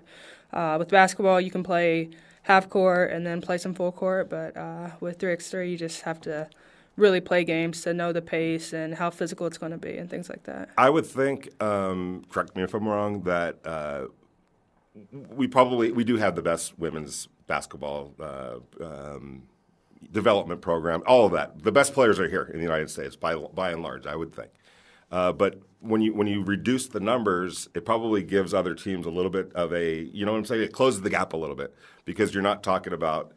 Uh, 0.52 0.74
with 0.80 0.88
basketball, 0.88 1.40
you 1.40 1.52
can 1.52 1.62
play 1.62 2.10
half 2.42 2.68
court 2.68 3.12
and 3.12 3.24
then 3.24 3.40
play 3.40 3.58
some 3.58 3.74
full 3.74 3.92
court, 3.92 4.28
but 4.28 4.56
uh, 4.56 4.90
with 4.98 5.20
three 5.20 5.32
x 5.32 5.48
three, 5.50 5.70
you 5.70 5.78
just 5.78 6.02
have 6.02 6.20
to 6.20 6.48
really 6.96 7.20
play 7.20 7.44
games 7.44 7.82
to 7.82 7.94
know 7.94 8.12
the 8.12 8.22
pace 8.22 8.72
and 8.72 8.94
how 8.94 9.10
physical 9.10 9.46
it's 9.46 9.58
going 9.58 9.72
to 9.72 9.78
be 9.78 9.96
and 9.96 10.08
things 10.08 10.28
like 10.28 10.44
that. 10.44 10.68
I 10.78 10.90
would 10.90 11.06
think. 11.06 11.50
Um, 11.62 12.24
correct 12.30 12.56
me 12.56 12.62
if 12.62 12.74
I'm 12.74 12.86
wrong. 12.86 13.22
That 13.22 13.58
uh, 13.64 14.06
we 15.12 15.48
probably 15.48 15.92
we 15.92 16.04
do 16.04 16.16
have 16.16 16.36
the 16.36 16.42
best 16.42 16.78
women's 16.78 17.28
basketball 17.46 18.14
uh, 18.20 18.56
um, 18.82 19.44
development 20.10 20.60
program. 20.60 21.02
All 21.06 21.26
of 21.26 21.32
that. 21.32 21.62
The 21.62 21.72
best 21.72 21.94
players 21.94 22.18
are 22.18 22.28
here 22.28 22.44
in 22.52 22.58
the 22.58 22.64
United 22.64 22.90
States 22.90 23.16
by 23.16 23.34
by 23.34 23.70
and 23.70 23.82
large. 23.82 24.06
I 24.06 24.16
would 24.16 24.34
think. 24.34 24.50
Uh, 25.10 25.32
but 25.32 25.60
when 25.80 26.00
you 26.00 26.14
when 26.14 26.26
you 26.26 26.42
reduce 26.42 26.88
the 26.88 27.00
numbers, 27.00 27.68
it 27.74 27.84
probably 27.84 28.22
gives 28.22 28.54
other 28.54 28.74
teams 28.74 29.06
a 29.06 29.10
little 29.10 29.30
bit 29.30 29.52
of 29.54 29.72
a 29.72 30.02
you 30.12 30.24
know 30.24 30.32
what 30.32 30.38
I'm 30.38 30.44
saying. 30.44 30.62
It 30.62 30.72
closes 30.72 31.02
the 31.02 31.10
gap 31.10 31.32
a 31.32 31.36
little 31.36 31.56
bit 31.56 31.74
because 32.04 32.32
you're 32.32 32.42
not 32.42 32.62
talking 32.62 32.92
about 32.92 33.32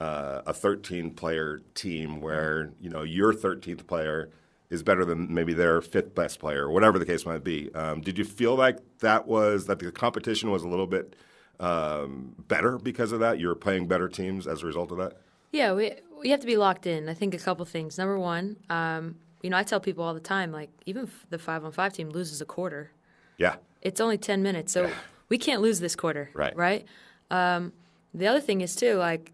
uh, 0.00 0.42
a 0.46 0.52
13 0.54 1.10
player 1.12 1.60
team 1.74 2.20
where 2.20 2.72
you 2.80 2.88
know 2.90 3.02
your 3.02 3.32
13th 3.32 3.86
player 3.86 4.30
is 4.70 4.82
better 4.82 5.04
than 5.04 5.32
maybe 5.32 5.52
their 5.52 5.80
fifth 5.80 6.14
best 6.14 6.38
player 6.38 6.66
or 6.66 6.70
whatever 6.70 6.98
the 6.98 7.04
case 7.04 7.26
might 7.26 7.42
be. 7.44 7.74
Um, 7.74 8.00
did 8.00 8.16
you 8.16 8.24
feel 8.24 8.54
like 8.54 8.78
that 9.00 9.26
was 9.26 9.66
that 9.66 9.80
the 9.80 9.90
competition 9.90 10.50
was 10.50 10.62
a 10.62 10.68
little 10.68 10.86
bit 10.86 11.16
um, 11.58 12.34
better 12.48 12.78
because 12.78 13.12
of 13.12 13.20
that? 13.20 13.38
You 13.38 13.48
were 13.48 13.54
playing 13.54 13.88
better 13.88 14.08
teams 14.08 14.46
as 14.46 14.62
a 14.62 14.66
result 14.66 14.90
of 14.92 14.98
that. 14.98 15.18
Yeah, 15.52 15.72
we 15.74 15.92
we 16.18 16.30
have 16.30 16.40
to 16.40 16.46
be 16.46 16.56
locked 16.56 16.86
in. 16.86 17.08
I 17.08 17.14
think 17.14 17.34
a 17.34 17.38
couple 17.38 17.64
things. 17.66 17.98
Number 17.98 18.18
one, 18.18 18.56
um, 18.70 19.16
you 19.42 19.50
know, 19.50 19.56
I 19.56 19.64
tell 19.64 19.80
people 19.80 20.04
all 20.04 20.14
the 20.14 20.20
time, 20.20 20.52
like 20.52 20.70
even 20.86 21.10
the 21.30 21.38
five 21.38 21.64
on 21.64 21.72
five 21.72 21.92
team 21.92 22.10
loses 22.10 22.40
a 22.40 22.44
quarter, 22.44 22.92
Yeah, 23.36 23.56
it's 23.82 24.00
only 24.00 24.18
ten 24.18 24.42
minutes, 24.42 24.72
so 24.72 24.90
we 25.28 25.38
can't 25.38 25.60
lose 25.62 25.80
this 25.80 25.96
quarter, 25.96 26.30
Right. 26.34 26.56
Right. 26.56 26.86
Um, 27.30 27.72
the 28.12 28.26
other 28.26 28.40
thing 28.40 28.60
is 28.60 28.74
too, 28.74 28.94
like, 28.94 29.32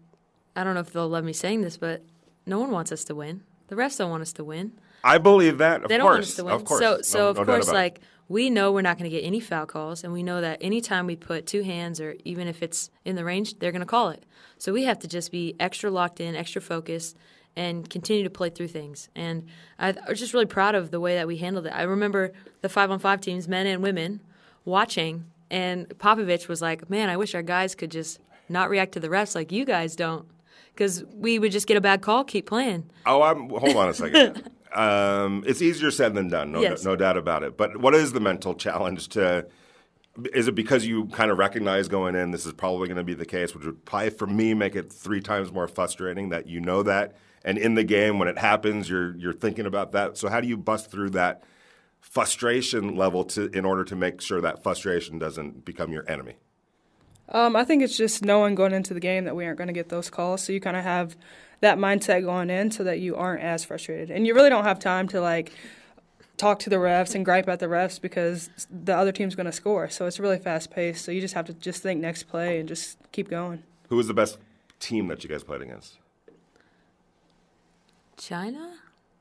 I 0.57 0.63
don't 0.63 0.73
know 0.73 0.79
if 0.81 0.91
they'll 0.91 1.07
love 1.07 1.23
me 1.23 1.33
saying 1.33 1.61
this, 1.61 1.77
but 1.77 2.01
no 2.45 2.59
one 2.59 2.71
wants 2.71 2.91
us 2.91 3.03
to 3.05 3.15
win. 3.15 3.43
The 3.67 3.75
refs 3.75 3.97
don't 3.97 4.09
want 4.09 4.23
us 4.23 4.33
to 4.33 4.43
win. 4.43 4.71
I 5.03 5.19
believe 5.19 5.59
that. 5.59 5.83
Of 5.83 5.89
They 5.89 5.97
don't 5.97 6.05
course, 6.05 6.15
want 6.15 6.23
us 6.23 6.35
to 6.35 6.43
win. 6.45 6.53
of 6.55 6.65
course. 6.65 6.79
So, 6.79 7.01
so 7.03 7.19
no 7.19 7.27
of 7.29 7.35
doubt 7.37 7.45
course, 7.45 7.67
it. 7.69 7.73
like 7.73 8.01
we 8.27 8.49
know 8.49 8.71
we're 8.71 8.81
not 8.81 8.97
going 8.97 9.09
to 9.09 9.15
get 9.15 9.23
any 9.23 9.39
foul 9.39 9.67
calls, 9.67 10.03
and 10.03 10.11
we 10.11 10.23
know 10.23 10.41
that 10.41 10.57
anytime 10.59 11.05
we 11.05 11.15
put 11.15 11.45
two 11.45 11.61
hands, 11.61 12.01
or 12.01 12.15
even 12.25 12.47
if 12.47 12.63
it's 12.63 12.89
in 13.05 13.15
the 13.15 13.23
range, 13.23 13.59
they're 13.59 13.71
going 13.71 13.81
to 13.81 13.85
call 13.85 14.09
it. 14.09 14.23
So 14.57 14.73
we 14.73 14.83
have 14.85 14.97
to 14.99 15.07
just 15.07 15.31
be 15.31 15.55
extra 15.59 15.91
locked 15.91 16.19
in, 16.19 16.35
extra 16.35 16.59
focused, 16.59 17.15
and 17.55 17.87
continue 17.89 18.23
to 18.23 18.29
play 18.29 18.49
through 18.49 18.67
things. 18.69 19.09
And 19.15 19.45
I, 19.77 19.89
I 19.89 20.09
was 20.09 20.19
just 20.19 20.33
really 20.33 20.45
proud 20.47 20.73
of 20.73 20.89
the 20.89 20.99
way 20.99 21.15
that 21.15 21.27
we 21.27 21.37
handled 21.37 21.67
it. 21.67 21.73
I 21.75 21.83
remember 21.83 22.31
the 22.61 22.69
five 22.69 22.89
on 22.89 22.97
five 22.99 23.21
teams, 23.21 23.47
men 23.47 23.67
and 23.67 23.83
women, 23.83 24.21
watching, 24.65 25.25
and 25.51 25.87
Popovich 25.99 26.47
was 26.47 26.61
like, 26.61 26.89
"Man, 26.89 27.09
I 27.09 27.17
wish 27.17 27.35
our 27.35 27.43
guys 27.43 27.75
could 27.75 27.91
just 27.91 28.19
not 28.49 28.69
react 28.69 28.93
to 28.93 28.99
the 28.99 29.09
refs 29.09 29.35
like 29.35 29.51
you 29.51 29.63
guys 29.63 29.95
don't." 29.95 30.25
Because 30.77 31.03
we 31.11 31.39
would 31.39 31.51
just 31.51 31.65
get 31.65 31.75
a 31.75 31.81
bad 31.81 32.01
call, 32.01 32.23
keep 32.23 32.45
playing. 32.45 32.87
Oh, 33.07 33.23
I'm. 33.23 33.49
Hold 33.49 33.75
on 33.75 33.89
a 33.89 33.93
second. 33.95 34.47
um, 34.75 35.43
it's 35.47 35.59
easier 35.59 35.89
said 35.89 36.13
than 36.13 36.27
done. 36.27 36.51
No, 36.51 36.61
Yes. 36.61 36.85
no 36.85 36.95
doubt 36.95 37.17
about 37.17 37.41
it. 37.41 37.57
But 37.57 37.77
what 37.77 37.95
is 37.95 38.13
the 38.13 38.19
mental 38.19 38.53
challenge 38.53 39.07
to? 39.09 39.47
Is 40.35 40.47
it 40.47 40.53
because 40.53 40.85
you 40.85 41.05
kind 41.07 41.31
of 41.31 41.39
recognize 41.39 41.87
going 41.87 42.15
in 42.15 42.29
this 42.29 42.45
is 42.45 42.53
probably 42.53 42.87
going 42.87 42.97
to 42.97 43.03
be 43.03 43.15
the 43.15 43.25
case, 43.25 43.55
which 43.55 43.65
would 43.65 43.85
probably 43.85 44.11
for 44.11 44.27
me 44.27 44.53
make 44.53 44.75
it 44.75 44.93
three 44.93 45.19
times 45.19 45.51
more 45.51 45.67
frustrating 45.67 46.29
that 46.29 46.47
you 46.47 46.59
know 46.61 46.83
that, 46.83 47.15
and 47.43 47.57
in 47.57 47.73
the 47.73 47.83
game 47.83 48.19
when 48.19 48.27
it 48.27 48.37
happens, 48.37 48.87
you're 48.87 49.15
you're 49.17 49.33
thinking 49.33 49.65
about 49.65 49.93
that. 49.93 50.15
So 50.15 50.29
how 50.29 50.39
do 50.41 50.47
you 50.47 50.57
bust 50.57 50.91
through 50.91 51.09
that 51.11 51.43
frustration 51.99 52.95
level 52.95 53.23
to 53.25 53.49
in 53.49 53.65
order 53.65 53.83
to 53.83 53.95
make 53.95 54.21
sure 54.21 54.41
that 54.41 54.61
frustration 54.61 55.17
doesn't 55.17 55.65
become 55.65 55.91
your 55.91 56.07
enemy? 56.07 56.35
Um, 57.29 57.55
I 57.55 57.63
think 57.65 57.83
it's 57.83 57.97
just 57.97 58.23
knowing 58.23 58.55
going 58.55 58.73
into 58.73 58.93
the 58.93 58.99
game 58.99 59.25
that 59.25 59.35
we 59.35 59.45
aren't 59.45 59.57
going 59.57 59.67
to 59.67 59.73
get 59.73 59.89
those 59.89 60.09
calls. 60.09 60.41
So 60.43 60.53
you 60.53 60.61
kind 60.61 60.77
of 60.77 60.83
have 60.83 61.15
that 61.59 61.77
mindset 61.77 62.23
going 62.23 62.49
in 62.49 62.71
so 62.71 62.83
that 62.83 62.99
you 62.99 63.15
aren't 63.15 63.41
as 63.43 63.65
frustrated. 63.65 64.11
And 64.11 64.25
you 64.25 64.33
really 64.33 64.49
don't 64.49 64.63
have 64.63 64.79
time 64.79 65.07
to 65.09 65.19
like 65.19 65.51
talk 66.37 66.59
to 66.59 66.69
the 66.69 66.75
refs 66.77 67.15
and 67.15 67.25
gripe 67.25 67.49
at 67.49 67.59
the 67.59 67.65
refs 67.65 67.99
because 67.99 68.49
the 68.69 68.95
other 68.95 69.11
team's 69.11 69.35
going 69.35 69.47
to 69.47 69.51
score. 69.51 69.89
So 69.89 70.05
it's 70.05 70.19
really 70.19 70.37
fast 70.37 70.71
paced. 70.71 71.03
So 71.03 71.11
you 71.11 71.19
just 71.19 71.33
have 71.33 71.45
to 71.47 71.53
just 71.53 71.81
think 71.83 71.99
next 71.99 72.23
play 72.23 72.59
and 72.59 72.69
just 72.69 72.97
keep 73.11 73.29
going. 73.29 73.63
Who 73.89 73.95
was 73.97 74.07
the 74.07 74.13
best 74.13 74.37
team 74.79 75.07
that 75.07 75.23
you 75.23 75.29
guys 75.29 75.43
played 75.43 75.61
against? 75.61 75.97
China, 78.17 78.73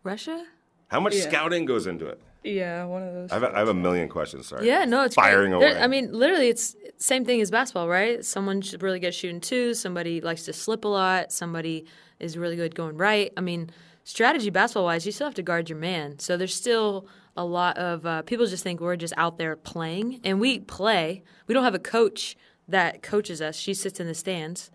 Russia. 0.02 0.44
How 0.88 1.00
much 1.00 1.14
Yeah. 1.14 1.28
scouting 1.28 1.64
goes 1.64 1.86
into 1.86 2.06
it? 2.06 2.20
Yeah, 2.46 2.84
one 2.84 3.02
of 3.02 3.12
those. 3.12 3.30
I 3.32 3.34
have, 3.34 3.42
a, 3.42 3.54
I 3.54 3.58
have 3.58 3.68
a 3.68 3.74
million 3.74 4.08
questions. 4.08 4.46
Sorry. 4.46 4.66
Yeah, 4.66 4.84
no, 4.84 5.02
it's 5.02 5.14
firing 5.14 5.50
great. 5.50 5.60
There- 5.60 5.72
away. 5.72 5.82
I 5.82 5.86
mean, 5.88 6.12
literally, 6.12 6.48
it's 6.48 6.76
same 6.98 7.24
thing 7.24 7.40
as 7.40 7.50
basketball, 7.50 7.88
right? 7.88 8.24
Someone 8.24 8.60
should 8.60 8.82
really 8.82 9.00
good 9.00 9.14
shooting 9.14 9.40
twos. 9.40 9.80
Somebody 9.80 10.20
likes 10.20 10.44
to 10.44 10.52
slip 10.52 10.84
a 10.84 10.88
lot. 10.88 11.32
Somebody 11.32 11.86
is 12.20 12.38
really 12.38 12.56
good 12.56 12.74
going 12.74 12.96
right. 12.96 13.32
I 13.36 13.40
mean, 13.40 13.70
strategy 14.04 14.50
basketball 14.50 14.84
wise, 14.84 15.04
you 15.04 15.12
still 15.12 15.26
have 15.26 15.34
to 15.34 15.42
guard 15.42 15.68
your 15.68 15.78
man. 15.78 16.18
So 16.20 16.36
there's 16.36 16.54
still 16.54 17.06
a 17.36 17.44
lot 17.44 17.76
of 17.78 18.06
uh, 18.06 18.22
people 18.22 18.46
just 18.46 18.62
think 18.62 18.80
we're 18.80 18.96
just 18.96 19.12
out 19.16 19.36
there 19.38 19.56
playing, 19.56 20.20
and 20.24 20.40
we 20.40 20.60
play. 20.60 21.22
We 21.48 21.52
don't 21.54 21.64
have 21.64 21.74
a 21.74 21.78
coach 21.80 22.36
that 22.68 23.02
coaches 23.02 23.42
us. 23.42 23.56
She 23.56 23.74
sits 23.74 24.00
in 24.00 24.06
the 24.06 24.14
stands. 24.14 24.70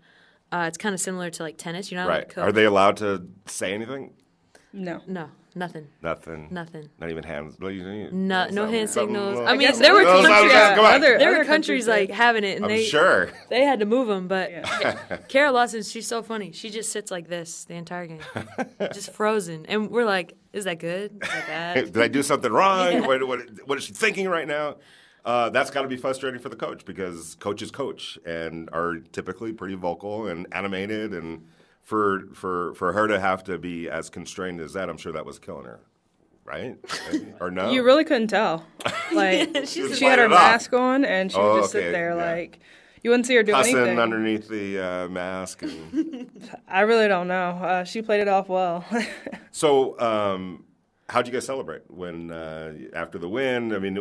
Uh, 0.52 0.66
it's 0.68 0.78
kind 0.78 0.94
of 0.94 1.00
similar 1.00 1.30
to 1.30 1.42
like 1.42 1.56
tennis. 1.56 1.90
You're 1.90 2.00
not 2.00 2.06
allowed 2.08 2.14
Right. 2.18 2.28
to 2.28 2.34
coach. 2.34 2.44
Are 2.48 2.52
they 2.52 2.64
allowed 2.66 2.98
to 2.98 3.26
say 3.46 3.72
anything? 3.72 4.12
no. 4.72 5.00
No, 5.06 5.28
nothing. 5.54 5.86
Nothing. 6.02 6.48
Nothing. 6.50 6.88
Not 6.98 7.10
even 7.10 7.24
hands. 7.24 7.56
No, 7.60 7.68
No, 7.68 8.48
no 8.50 8.66
hand 8.66 8.88
signals. 8.90 9.38
I 9.38 9.52
mean, 9.52 9.60
guess- 9.68 9.78
there 9.78 9.92
were 9.94 10.02
No, 10.02 10.20
no, 10.20 10.22
no, 10.22 10.28
countries, 10.28 10.52
no, 10.52 10.84
other- 10.84 11.18
there 11.18 11.28
other 11.30 11.38
were 11.38 11.44
countries 11.44 11.86
like 11.88 12.10
having 12.10 12.44
it, 12.44 12.56
and 12.56 12.64
I'm 12.64 12.70
they 12.70 12.84
sure. 12.84 13.30
They 13.50 13.64
had 13.64 13.80
to 13.80 13.86
move 13.86 14.08
him, 14.08 14.28
but 14.28 14.50
yeah. 14.50 15.16
Kara 15.28 15.50
Lawson, 15.52 15.82
she's 15.82 16.06
so 16.06 16.22
funny. 16.22 16.52
She 16.52 16.70
just 16.70 16.90
sits 16.92 17.10
like 17.10 17.28
this 17.28 17.64
the 17.64 17.74
entire 17.74 18.06
game, 18.06 18.20
just 18.92 19.12
frozen. 19.12 19.66
And 19.66 19.90
we're 19.90 20.04
like, 20.04 20.36
is 20.52 20.64
that 20.64 20.78
good? 20.78 21.12
Is 21.22 21.28
that 21.28 21.46
bad? 21.46 21.74
Did 21.92 22.02
I 22.02 22.08
do 22.08 22.22
something 22.22 22.52
wrong? 22.52 23.06
What, 23.06 23.26
what, 23.26 23.40
what 23.66 23.78
is 23.78 23.84
she 23.84 23.92
thinking 23.92 24.28
right 24.28 24.46
now? 24.48 24.76
Uh, 25.24 25.48
that's 25.50 25.70
got 25.70 25.82
to 25.82 25.88
be 25.88 25.96
frustrating 25.96 26.40
for 26.40 26.48
the 26.48 26.56
coach 26.56 26.84
because 26.84 27.36
coaches 27.36 27.70
coach 27.70 28.18
and 28.26 28.68
are 28.72 28.96
typically 29.12 29.52
pretty 29.52 29.76
vocal 29.76 30.26
and 30.26 30.48
animated, 30.52 31.14
and 31.14 31.46
for 31.82 32.26
for 32.34 32.74
for 32.74 32.92
her 32.92 33.06
to 33.08 33.18
have 33.20 33.44
to 33.44 33.58
be 33.58 33.88
as 33.90 34.08
constrained 34.10 34.60
as 34.60 34.72
that, 34.74 34.88
I'm 34.88 34.96
sure 34.96 35.12
that 35.12 35.26
was 35.26 35.38
killing 35.38 35.64
her, 35.66 35.80
right? 36.44 36.78
or 37.40 37.50
no? 37.50 37.70
You 37.70 37.82
really 37.82 38.04
couldn't 38.04 38.28
tell. 38.28 38.64
Like 39.12 39.66
She's 39.66 39.98
she 39.98 40.06
had 40.06 40.18
her 40.18 40.26
light 40.28 40.32
it 40.34 40.38
up. 40.44 40.52
mask 40.52 40.72
on 40.72 41.04
and 41.04 41.30
she 41.30 41.36
Oh, 41.36 41.54
would 41.54 41.62
just 41.64 41.74
okay, 41.74 41.84
sit 41.86 41.92
there 41.92 42.16
yeah. 42.16 42.32
like 42.32 42.60
you 43.02 43.10
wouldn't 43.10 43.26
see 43.26 43.34
her 43.34 43.42
do 43.42 43.52
cussing 43.52 43.76
anything. 43.76 43.98
underneath 43.98 44.48
the 44.48 44.78
uh, 44.78 45.08
mask. 45.08 45.62
And 45.62 46.30
I 46.68 46.80
really 46.82 47.08
don't 47.08 47.28
know. 47.28 47.50
Uh, 47.50 47.84
she 47.84 48.00
played 48.00 48.20
it 48.22 48.28
off 48.28 48.48
well. 48.48 48.84
so, 49.50 49.98
um, 50.00 50.64
how'd 51.10 51.26
you 51.26 51.32
guys 51.32 51.44
celebrate 51.44 51.82
when 51.90 52.30
uh, 52.30 52.72
after 52.94 53.18
the 53.18 53.28
win? 53.28 53.74
I 53.74 53.78
mean, 53.80 53.98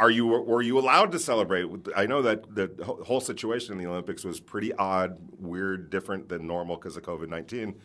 are 0.00 0.10
you 0.10 0.26
were 0.26 0.62
you 0.62 0.78
allowed 0.78 1.12
to 1.12 1.18
celebrate? 1.18 1.68
I 1.94 2.06
know 2.06 2.22
that 2.22 2.54
the 2.54 2.70
whole 3.04 3.20
situation 3.20 3.72
in 3.72 3.78
the 3.78 3.88
Olympics 3.88 4.24
was 4.24 4.40
pretty 4.40 4.72
odd, 4.72 5.18
weird, 5.38 5.90
different 5.90 6.30
than 6.30 6.46
normal 6.46 6.76
because 6.76 6.96
of 6.96 7.02
COVID 7.02 7.28
nineteen. 7.28 7.76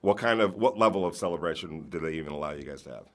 What 0.00 0.16
kind 0.16 0.40
of 0.40 0.54
what 0.54 0.78
level 0.78 1.04
of 1.04 1.16
celebration 1.16 1.90
did 1.90 2.02
they 2.02 2.12
even 2.14 2.32
allow 2.32 2.52
you 2.52 2.62
guys 2.62 2.82
to 2.82 2.90
have? 2.90 3.06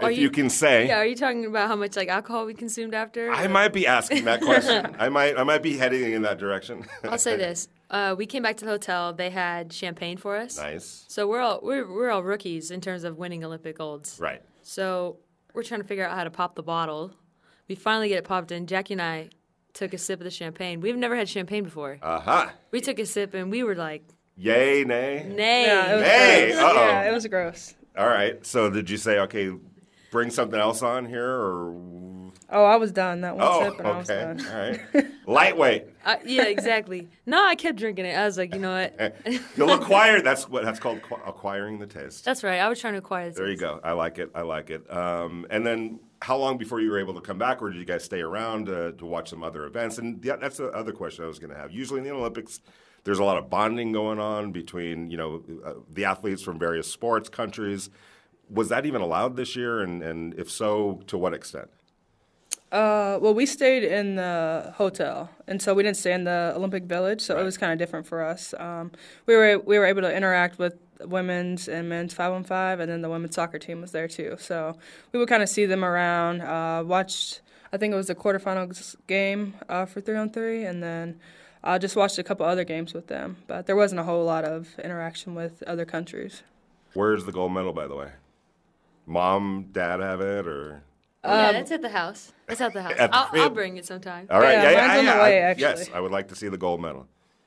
Are 0.00 0.10
if 0.10 0.18
you, 0.18 0.28
can 0.28 0.50
say. 0.50 0.88
Yeah, 0.88 0.98
are 0.98 1.06
you 1.06 1.14
talking 1.14 1.46
about 1.46 1.68
how 1.68 1.76
much 1.76 1.94
like 1.94 2.08
alcohol 2.08 2.46
we 2.46 2.54
consumed 2.54 2.94
after? 2.94 3.30
I 3.30 3.46
might 3.46 3.72
be 3.72 3.86
asking 3.86 4.24
that 4.24 4.40
question. 4.40 4.96
I 4.98 5.08
might 5.08 5.38
I 5.38 5.44
might 5.44 5.62
be 5.62 5.76
heading 5.76 6.12
in 6.12 6.22
that 6.22 6.38
direction. 6.38 6.84
I'll 7.04 7.16
say 7.16 7.36
this: 7.36 7.68
uh, 7.90 8.16
we 8.18 8.26
came 8.26 8.42
back 8.42 8.56
to 8.56 8.64
the 8.64 8.72
hotel. 8.72 9.12
They 9.12 9.30
had 9.30 9.72
champagne 9.72 10.16
for 10.16 10.36
us. 10.36 10.58
nice. 10.58 11.04
So 11.06 11.28
we're 11.28 11.40
all 11.40 11.60
we're 11.62 11.86
we're 11.88 12.10
all 12.10 12.24
rookies 12.24 12.72
in 12.72 12.80
terms 12.80 13.04
of 13.04 13.18
winning 13.18 13.44
Olympic 13.44 13.78
golds. 13.78 14.18
Right. 14.18 14.42
So 14.62 15.18
we're 15.54 15.62
trying 15.62 15.80
to 15.80 15.86
figure 15.86 16.06
out 16.06 16.16
how 16.16 16.24
to 16.24 16.30
pop 16.30 16.54
the 16.56 16.62
bottle. 16.62 17.12
We 17.68 17.74
finally 17.74 18.08
get 18.08 18.18
it 18.18 18.24
popped 18.24 18.52
in. 18.52 18.66
Jackie 18.66 18.94
and 18.94 19.00
I 19.02 19.30
took 19.72 19.94
a 19.94 19.98
sip 19.98 20.20
of 20.20 20.24
the 20.24 20.30
champagne. 20.30 20.80
We've 20.80 20.96
never 20.96 21.16
had 21.16 21.28
champagne 21.28 21.64
before. 21.64 21.98
Uh 22.02 22.20
huh. 22.20 22.46
we 22.70 22.80
took 22.80 22.98
a 22.98 23.06
sip 23.06 23.32
and 23.34 23.50
we 23.50 23.62
were 23.62 23.74
like, 23.74 24.04
Yay, 24.36 24.84
nay. 24.84 25.24
"Nay." 25.32 25.66
Yeah, 25.66 25.92
it 25.92 25.94
was 25.96 26.04
Hey, 26.04 26.50
gross. 26.52 26.62
uh-oh. 26.62 26.74
Yeah, 26.74 27.08
it 27.08 27.12
was 27.14 27.26
gross. 27.28 27.74
All 27.96 28.06
right. 28.08 28.44
So 28.44 28.68
did 28.68 28.90
you 28.90 28.96
say 28.96 29.20
okay, 29.20 29.52
bring 30.10 30.30
something 30.30 30.58
else 30.58 30.82
on 30.82 31.06
here 31.06 31.28
or 31.30 31.72
Oh, 32.50 32.64
I 32.64 32.76
was 32.76 32.92
done. 32.92 33.22
That 33.22 33.36
one 33.36 33.46
Oh, 33.48 33.62
sip, 33.70 33.78
and 33.78 33.88
I 33.88 33.96
was 33.98 34.10
okay. 34.10 34.20
done. 34.20 34.46
All 34.46 35.00
right. 35.00 35.06
Lightweight. 35.26 35.86
Uh, 36.04 36.16
yeah, 36.24 36.44
exactly. 36.44 37.08
no, 37.26 37.44
I 37.44 37.54
kept 37.54 37.78
drinking 37.78 38.06
it. 38.06 38.16
I 38.16 38.24
was 38.24 38.36
like, 38.36 38.54
you 38.54 38.60
know 38.60 38.72
what? 38.72 39.16
You'll 39.56 39.72
acquire 39.72 40.20
that's 40.20 40.48
what 40.48 40.64
that's 40.64 40.78
called 40.78 41.00
acquiring 41.26 41.78
the 41.78 41.86
taste. 41.86 42.24
That's 42.24 42.44
right. 42.44 42.58
I 42.58 42.68
was 42.68 42.80
trying 42.80 42.94
to 42.94 42.98
acquire 42.98 43.28
this. 43.28 43.38
There 43.38 43.50
you 43.50 43.56
go. 43.56 43.80
I 43.82 43.92
like 43.92 44.18
it. 44.18 44.30
I 44.34 44.42
like 44.42 44.70
it. 44.70 44.90
Um, 44.92 45.46
and 45.50 45.66
then, 45.66 46.00
how 46.22 46.36
long 46.36 46.58
before 46.58 46.80
you 46.80 46.90
were 46.90 46.98
able 46.98 47.14
to 47.14 47.20
come 47.20 47.38
back, 47.38 47.62
or 47.62 47.70
did 47.70 47.78
you 47.78 47.84
guys 47.84 48.04
stay 48.04 48.20
around 48.20 48.68
uh, 48.68 48.92
to 48.92 49.06
watch 49.06 49.30
some 49.30 49.42
other 49.42 49.64
events? 49.66 49.98
And 49.98 50.22
that's 50.22 50.58
the 50.58 50.68
other 50.68 50.92
question 50.92 51.24
I 51.24 51.28
was 51.28 51.38
going 51.38 51.52
to 51.52 51.58
have. 51.58 51.70
Usually 51.72 51.98
in 51.98 52.04
the 52.04 52.12
Olympics, 52.12 52.60
there's 53.04 53.18
a 53.18 53.24
lot 53.24 53.38
of 53.38 53.50
bonding 53.50 53.92
going 53.92 54.18
on 54.18 54.52
between 54.52 55.10
you 55.10 55.16
know 55.16 55.42
uh, 55.64 55.74
the 55.90 56.04
athletes 56.04 56.42
from 56.42 56.58
various 56.58 56.90
sports 56.90 57.28
countries. 57.28 57.90
Was 58.50 58.68
that 58.68 58.84
even 58.84 59.00
allowed 59.00 59.36
this 59.36 59.56
year? 59.56 59.80
And, 59.80 60.02
and 60.02 60.34
if 60.38 60.50
so, 60.50 61.00
to 61.06 61.16
what 61.16 61.32
extent? 61.32 61.70
Uh, 62.72 63.18
well, 63.20 63.34
we 63.34 63.46
stayed 63.46 63.84
in 63.84 64.16
the 64.16 64.72
hotel, 64.76 65.30
and 65.46 65.62
so 65.62 65.74
we 65.74 65.82
didn't 65.84 65.96
stay 65.96 66.12
in 66.12 66.24
the 66.24 66.52
Olympic 66.56 66.84
Village, 66.84 67.20
so 67.20 67.38
it 67.38 67.44
was 67.44 67.56
kind 67.56 67.72
of 67.72 67.78
different 67.78 68.04
for 68.04 68.22
us. 68.22 68.52
Um, 68.58 68.90
we 69.26 69.36
were 69.36 69.58
we 69.60 69.78
were 69.78 69.84
able 69.84 70.02
to 70.02 70.12
interact 70.12 70.58
with 70.58 70.74
women's 71.00 71.68
and 71.68 71.88
men's 71.88 72.14
five 72.14 72.32
on 72.32 72.42
five, 72.42 72.80
and 72.80 72.90
then 72.90 73.00
the 73.00 73.08
women's 73.10 73.34
soccer 73.34 73.58
team 73.58 73.80
was 73.80 73.92
there 73.92 74.08
too. 74.08 74.36
So 74.40 74.76
we 75.12 75.18
would 75.20 75.28
kind 75.28 75.42
of 75.42 75.48
see 75.48 75.66
them 75.66 75.84
around, 75.84 76.40
uh, 76.40 76.82
watched. 76.84 77.42
I 77.72 77.76
think 77.76 77.92
it 77.92 77.96
was 77.96 78.06
the 78.06 78.14
quarterfinals 78.14 78.96
game 79.06 79.54
uh, 79.68 79.84
for 79.86 80.00
three 80.00 80.16
on 80.16 80.30
three, 80.30 80.64
and 80.64 80.82
then 80.82 81.20
I 81.62 81.78
just 81.78 81.96
watched 81.96 82.18
a 82.18 82.22
couple 82.24 82.46
other 82.46 82.64
games 82.64 82.92
with 82.92 83.06
them. 83.08 83.36
But 83.46 83.66
there 83.66 83.76
wasn't 83.76 84.00
a 84.00 84.04
whole 84.04 84.24
lot 84.24 84.44
of 84.44 84.78
interaction 84.82 85.34
with 85.34 85.62
other 85.64 85.84
countries. 85.84 86.42
Where's 86.94 87.24
the 87.24 87.32
gold 87.32 87.52
medal, 87.52 87.72
by 87.72 87.86
the 87.86 87.96
way? 87.96 88.10
Mom, 89.06 89.68
dad 89.72 90.00
have 90.00 90.20
it, 90.20 90.46
or 90.46 90.82
yeah, 91.24 91.50
it's 91.58 91.70
at 91.70 91.82
the 91.82 91.88
house. 91.88 92.32
It's 92.48 92.60
at 92.60 92.72
the 92.72 92.82
house. 92.82 92.92
At 92.98 93.10
the 93.10 93.16
I'll, 93.16 93.42
I'll 93.44 93.50
bring 93.50 93.76
it 93.76 93.86
sometime. 93.86 94.26
all 94.30 94.40
right? 94.40 94.52
Yeah, 94.52 94.62
Yeah, 94.62 94.70
yeah, 94.70 94.86
mine's 94.86 94.98
on 94.98 95.04
the 95.06 95.10
yeah, 95.12 95.22
way, 95.22 95.38
I- 95.38 95.50
actually. 95.50 95.62
Yes, 95.62 95.90
I 95.94 96.00
would 96.00 96.12
like 96.12 96.28
to 96.28 96.34
see 96.36 96.48
the 96.48 96.58
gold 96.58 96.80
medal. 96.80 97.06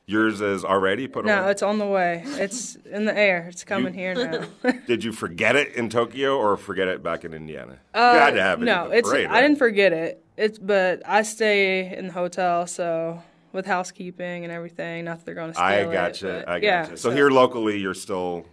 Yours 0.09 0.39
is 0.39 0.63
already 0.63 1.05
put 1.07 1.25
No, 1.25 1.43
on. 1.43 1.49
it's 1.49 1.61
on 1.61 1.79
the 1.79 1.85
way. 1.85 2.23
It's 2.25 2.75
in 2.89 3.03
the 3.03 3.17
air. 3.17 3.47
It's 3.49 3.65
coming 3.65 3.93
here 3.93 4.15
now. 4.15 4.71
Did 4.87 5.03
you 5.03 5.11
forget 5.11 5.57
it 5.57 5.73
in 5.75 5.89
Tokyo 5.89 6.37
or 6.37 6.55
forget 6.55 6.87
it 6.87 7.03
back 7.03 7.25
in 7.25 7.33
Indiana? 7.33 7.73
you 7.93 7.99
had 8.01 8.31
to 8.35 8.41
have 8.41 8.61
it. 8.63 8.69
Uh, 8.69 8.73
no, 8.73 8.83
at 8.85 8.89
the 8.91 8.97
it's 8.99 9.09
parade, 9.09 9.27
I 9.27 9.41
didn't 9.41 9.57
forget 9.57 9.91
it. 9.91 10.23
It's 10.37 10.59
but 10.59 11.01
I 11.05 11.23
stay 11.23 11.93
in 11.93 12.07
the 12.07 12.13
hotel, 12.13 12.67
so 12.67 13.21
with 13.51 13.65
housekeeping 13.65 14.45
and 14.45 14.51
everything, 14.53 15.03
not 15.05 15.17
that 15.17 15.25
they're 15.25 15.35
going 15.35 15.49
to 15.49 15.55
steal 15.55 15.65
I 15.65 15.73
it. 15.75 15.91
gotcha. 15.91 16.43
but 16.45 16.49
I 16.49 16.57
yeah, 16.59 16.83
gotcha. 16.83 16.97
so, 16.97 17.11
here 17.11 17.29
locally, 17.29 17.77
you're 17.77 17.93
still 17.93 18.45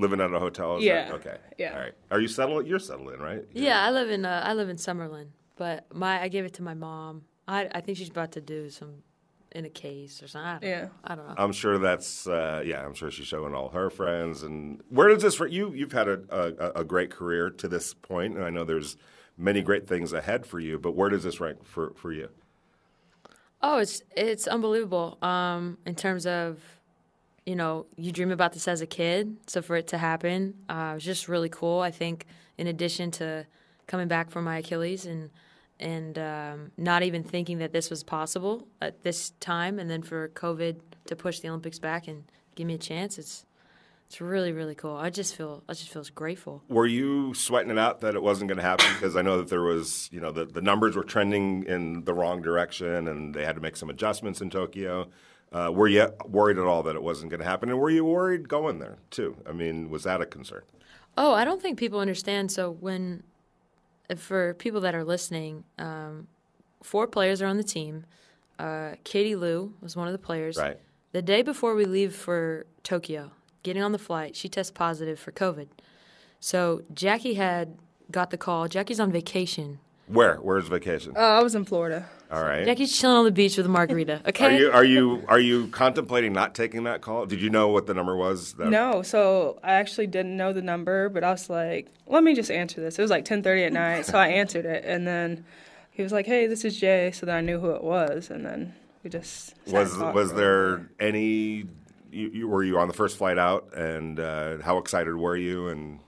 living 0.00 0.20
at 0.20 0.32
a 0.32 0.38
hotel. 0.38 0.76
Is 0.78 0.84
Yeah, 0.84 1.06
That, 1.08 1.14
okay. 1.14 1.36
yeah. 1.58 1.72
All 1.74 1.80
right. 1.80 1.92
Are 2.10 2.20
you 2.20 2.28
settled? 2.28 2.66
You're 2.66 2.78
settled 2.78 3.12
in, 3.12 3.20
right? 3.20 3.44
Yeah, 3.52 3.82
I 3.84 3.90
live 3.90 4.10
in 4.10 4.24
uh, 4.24 4.42
I 4.44 4.54
live 4.54 4.68
in 4.68 4.76
Summerlin, 4.76 5.28
but 5.56 5.86
my 5.94 6.20
I 6.22 6.28
gave 6.28 6.44
it 6.44 6.54
to 6.54 6.62
my 6.62 6.74
mom. 6.74 7.22
I 7.46 7.68
I 7.72 7.80
think 7.80 7.98
she's 7.98 8.08
about 8.10 8.32
to 8.32 8.40
do 8.40 8.70
some 8.70 9.02
in 9.52 9.64
a 9.64 9.68
case 9.70 10.22
or 10.22 10.28
something. 10.28 10.48
I 10.48 10.58
don't, 10.60 10.68
Yeah. 10.70 10.88
I 11.02 11.14
don't 11.16 11.26
know. 11.26 11.34
I'm 11.36 11.52
sure 11.52 11.78
that's 11.78 12.26
uh, 12.26 12.62
yeah. 12.64 12.84
I'm 12.84 12.94
sure 12.94 13.10
she's 13.10 13.26
showing 13.26 13.54
all 13.54 13.68
her 13.70 13.90
friends. 13.90 14.42
And 14.42 14.80
where 14.88 15.08
does 15.08 15.22
this? 15.22 15.34
For 15.34 15.46
you 15.46 15.72
you've 15.74 15.92
had 15.92 16.08
a, 16.08 16.20
a, 16.76 16.80
a 16.80 16.84
great 16.84 17.10
career 17.10 17.50
to 17.50 17.68
this 17.68 17.92
point, 17.94 18.36
and 18.36 18.44
I 18.44 18.50
know 18.50 18.64
there's 18.64 18.96
many 19.36 19.62
great 19.62 19.88
things 19.88 20.12
ahead 20.12 20.46
for 20.46 20.60
you. 20.60 20.78
But 20.78 20.92
where 20.94 21.10
does 21.10 21.24
this 21.24 21.40
rank 21.40 21.64
for 21.64 21.92
for 21.96 22.12
you? 22.12 22.28
Oh, 23.62 23.78
it's 23.78 24.02
it's 24.16 24.46
unbelievable. 24.46 25.18
Um, 25.20 25.78
in 25.84 25.94
terms 25.94 26.26
of, 26.26 26.60
you 27.46 27.56
know, 27.56 27.86
you 27.96 28.12
dream 28.12 28.30
about 28.30 28.52
this 28.52 28.68
as 28.68 28.80
a 28.80 28.86
kid, 28.86 29.36
so 29.46 29.62
for 29.62 29.76
it 29.76 29.88
to 29.88 29.98
happen, 29.98 30.54
uh, 30.68 30.90
it 30.92 30.94
was 30.94 31.04
just 31.04 31.28
really 31.28 31.48
cool. 31.48 31.80
I 31.80 31.90
think, 31.90 32.26
in 32.58 32.66
addition 32.66 33.10
to 33.12 33.46
coming 33.86 34.08
back 34.08 34.30
from 34.30 34.44
my 34.44 34.58
Achilles 34.58 35.06
and 35.06 35.30
and 35.78 36.18
um, 36.18 36.72
not 36.76 37.02
even 37.02 37.22
thinking 37.24 37.58
that 37.58 37.72
this 37.72 37.88
was 37.88 38.02
possible 38.02 38.68
at 38.82 39.02
this 39.02 39.30
time, 39.40 39.78
and 39.78 39.90
then 39.90 40.02
for 40.02 40.28
COVID 40.28 40.80
to 41.06 41.16
push 41.16 41.40
the 41.40 41.48
Olympics 41.48 41.78
back 41.78 42.06
and 42.06 42.24
give 42.54 42.66
me 42.66 42.74
a 42.74 42.78
chance, 42.78 43.18
it's 43.18 43.46
it's 44.06 44.20
really 44.20 44.52
really 44.52 44.74
cool. 44.74 44.96
I 44.96 45.08
just 45.08 45.34
feel 45.34 45.62
I 45.68 45.72
just 45.72 45.88
feel 45.88 46.04
grateful. 46.14 46.62
Were 46.68 46.86
you 46.86 47.32
sweating 47.32 47.70
it 47.70 47.78
out 47.78 48.00
that 48.00 48.14
it 48.14 48.22
wasn't 48.22 48.48
going 48.48 48.58
to 48.58 48.64
happen? 48.64 48.86
Because 48.94 49.16
I 49.16 49.22
know 49.22 49.38
that 49.38 49.48
there 49.48 49.62
was, 49.62 50.08
you 50.12 50.20
know, 50.20 50.32
the, 50.32 50.44
the 50.44 50.60
numbers 50.60 50.96
were 50.96 51.04
trending 51.04 51.64
in 51.64 52.04
the 52.04 52.12
wrong 52.12 52.42
direction 52.42 53.08
and 53.08 53.34
they 53.34 53.44
had 53.44 53.54
to 53.54 53.60
make 53.60 53.76
some 53.76 53.88
adjustments 53.88 54.40
in 54.40 54.50
Tokyo. 54.50 55.08
Uh, 55.52 55.70
were 55.72 55.88
you 55.88 56.08
worried 56.26 56.58
at 56.58 56.64
all 56.64 56.82
that 56.84 56.94
it 56.94 57.02
wasn't 57.02 57.30
going 57.30 57.40
to 57.40 57.46
happen? 57.46 57.68
And 57.70 57.78
were 57.78 57.90
you 57.90 58.04
worried 58.04 58.48
going 58.48 58.78
there, 58.78 58.98
too? 59.10 59.36
I 59.48 59.52
mean, 59.52 59.90
was 59.90 60.04
that 60.04 60.20
a 60.20 60.26
concern? 60.26 60.62
Oh, 61.18 61.34
I 61.34 61.44
don't 61.44 61.60
think 61.60 61.78
people 61.78 61.98
understand. 61.98 62.52
So 62.52 62.70
when, 62.70 63.24
for 64.16 64.54
people 64.54 64.80
that 64.82 64.94
are 64.94 65.04
listening, 65.04 65.64
um, 65.78 66.28
four 66.82 67.06
players 67.08 67.42
are 67.42 67.46
on 67.46 67.56
the 67.56 67.64
team. 67.64 68.04
Uh, 68.58 68.92
Katie 69.02 69.34
Lou 69.34 69.74
was 69.80 69.96
one 69.96 70.06
of 70.06 70.12
the 70.12 70.18
players. 70.18 70.56
Right. 70.56 70.78
The 71.12 71.22
day 71.22 71.42
before 71.42 71.74
we 71.74 71.84
leave 71.84 72.14
for 72.14 72.66
Tokyo, 72.84 73.32
getting 73.64 73.82
on 73.82 73.90
the 73.90 73.98
flight, 73.98 74.36
she 74.36 74.48
tests 74.48 74.70
positive 74.70 75.18
for 75.18 75.32
COVID. 75.32 75.66
So 76.38 76.82
Jackie 76.94 77.34
had 77.34 77.76
got 78.10 78.30
the 78.30 78.38
call. 78.38 78.68
Jackie's 78.68 79.00
on 79.00 79.10
vacation. 79.10 79.80
Where? 80.06 80.36
Where's 80.36 80.68
vacation? 80.68 81.14
Uh, 81.16 81.20
I 81.20 81.42
was 81.42 81.54
in 81.54 81.64
Florida. 81.64 82.08
All 82.30 82.42
right. 82.42 82.64
Jackie's 82.64 82.96
chilling 82.96 83.16
on 83.16 83.24
the 83.24 83.32
beach 83.32 83.56
with 83.56 83.66
a 83.66 83.68
margarita. 83.68 84.22
Okay. 84.30 84.44
Are 84.44 84.52
you 84.52 84.70
are 84.70 84.84
you 84.84 85.24
are 85.28 85.40
you 85.40 85.66
contemplating 85.68 86.32
not 86.32 86.54
taking 86.54 86.84
that 86.84 87.00
call? 87.00 87.26
Did 87.26 87.40
you 87.40 87.50
know 87.50 87.68
what 87.68 87.86
the 87.86 87.94
number 87.94 88.16
was? 88.16 88.52
That, 88.54 88.68
No, 88.68 89.02
so 89.02 89.58
I 89.62 89.72
actually 89.72 90.06
didn't 90.06 90.36
know 90.36 90.52
the 90.52 90.62
number, 90.62 91.08
but 91.08 91.24
I 91.24 91.30
was 91.30 91.50
like, 91.50 91.88
let 92.06 92.22
me 92.22 92.34
just 92.34 92.50
answer 92.50 92.80
this. 92.80 92.98
It 92.98 93.02
was 93.02 93.10
like 93.10 93.24
10:30 93.24 93.66
at 93.66 93.72
night, 93.72 94.06
so 94.06 94.18
I 94.18 94.28
answered 94.40 94.64
it, 94.66 94.84
and 94.84 95.06
then 95.06 95.44
he 95.90 96.02
was 96.02 96.12
like, 96.12 96.26
"Hey, 96.26 96.46
this 96.46 96.64
is 96.64 96.78
Jay," 96.78 97.10
so 97.10 97.26
then 97.26 97.34
I 97.34 97.40
knew 97.40 97.58
who 97.58 97.70
it 97.70 97.82
was, 97.82 98.30
and 98.30 98.44
then 98.46 98.74
we 99.02 99.10
just 99.10 99.48
sat 99.66 99.72
Was 99.72 99.94
and 99.94 100.00
was 100.00 100.00
for 100.00 100.04
a 100.04 100.14
little 100.14 100.28
bit. 100.28 100.36
there 100.36 100.90
any? 101.00 101.64
You, 102.12 102.28
you, 102.32 102.48
were 102.48 102.62
you 102.64 102.78
on 102.78 102.88
the 102.88 102.94
first 102.94 103.16
flight 103.16 103.38
out, 103.38 103.72
and 103.74 104.18
uh, 104.18 104.58
how 104.62 104.78
excited 104.78 105.14
were 105.14 105.36
you? 105.36 105.68
And 105.68 106.00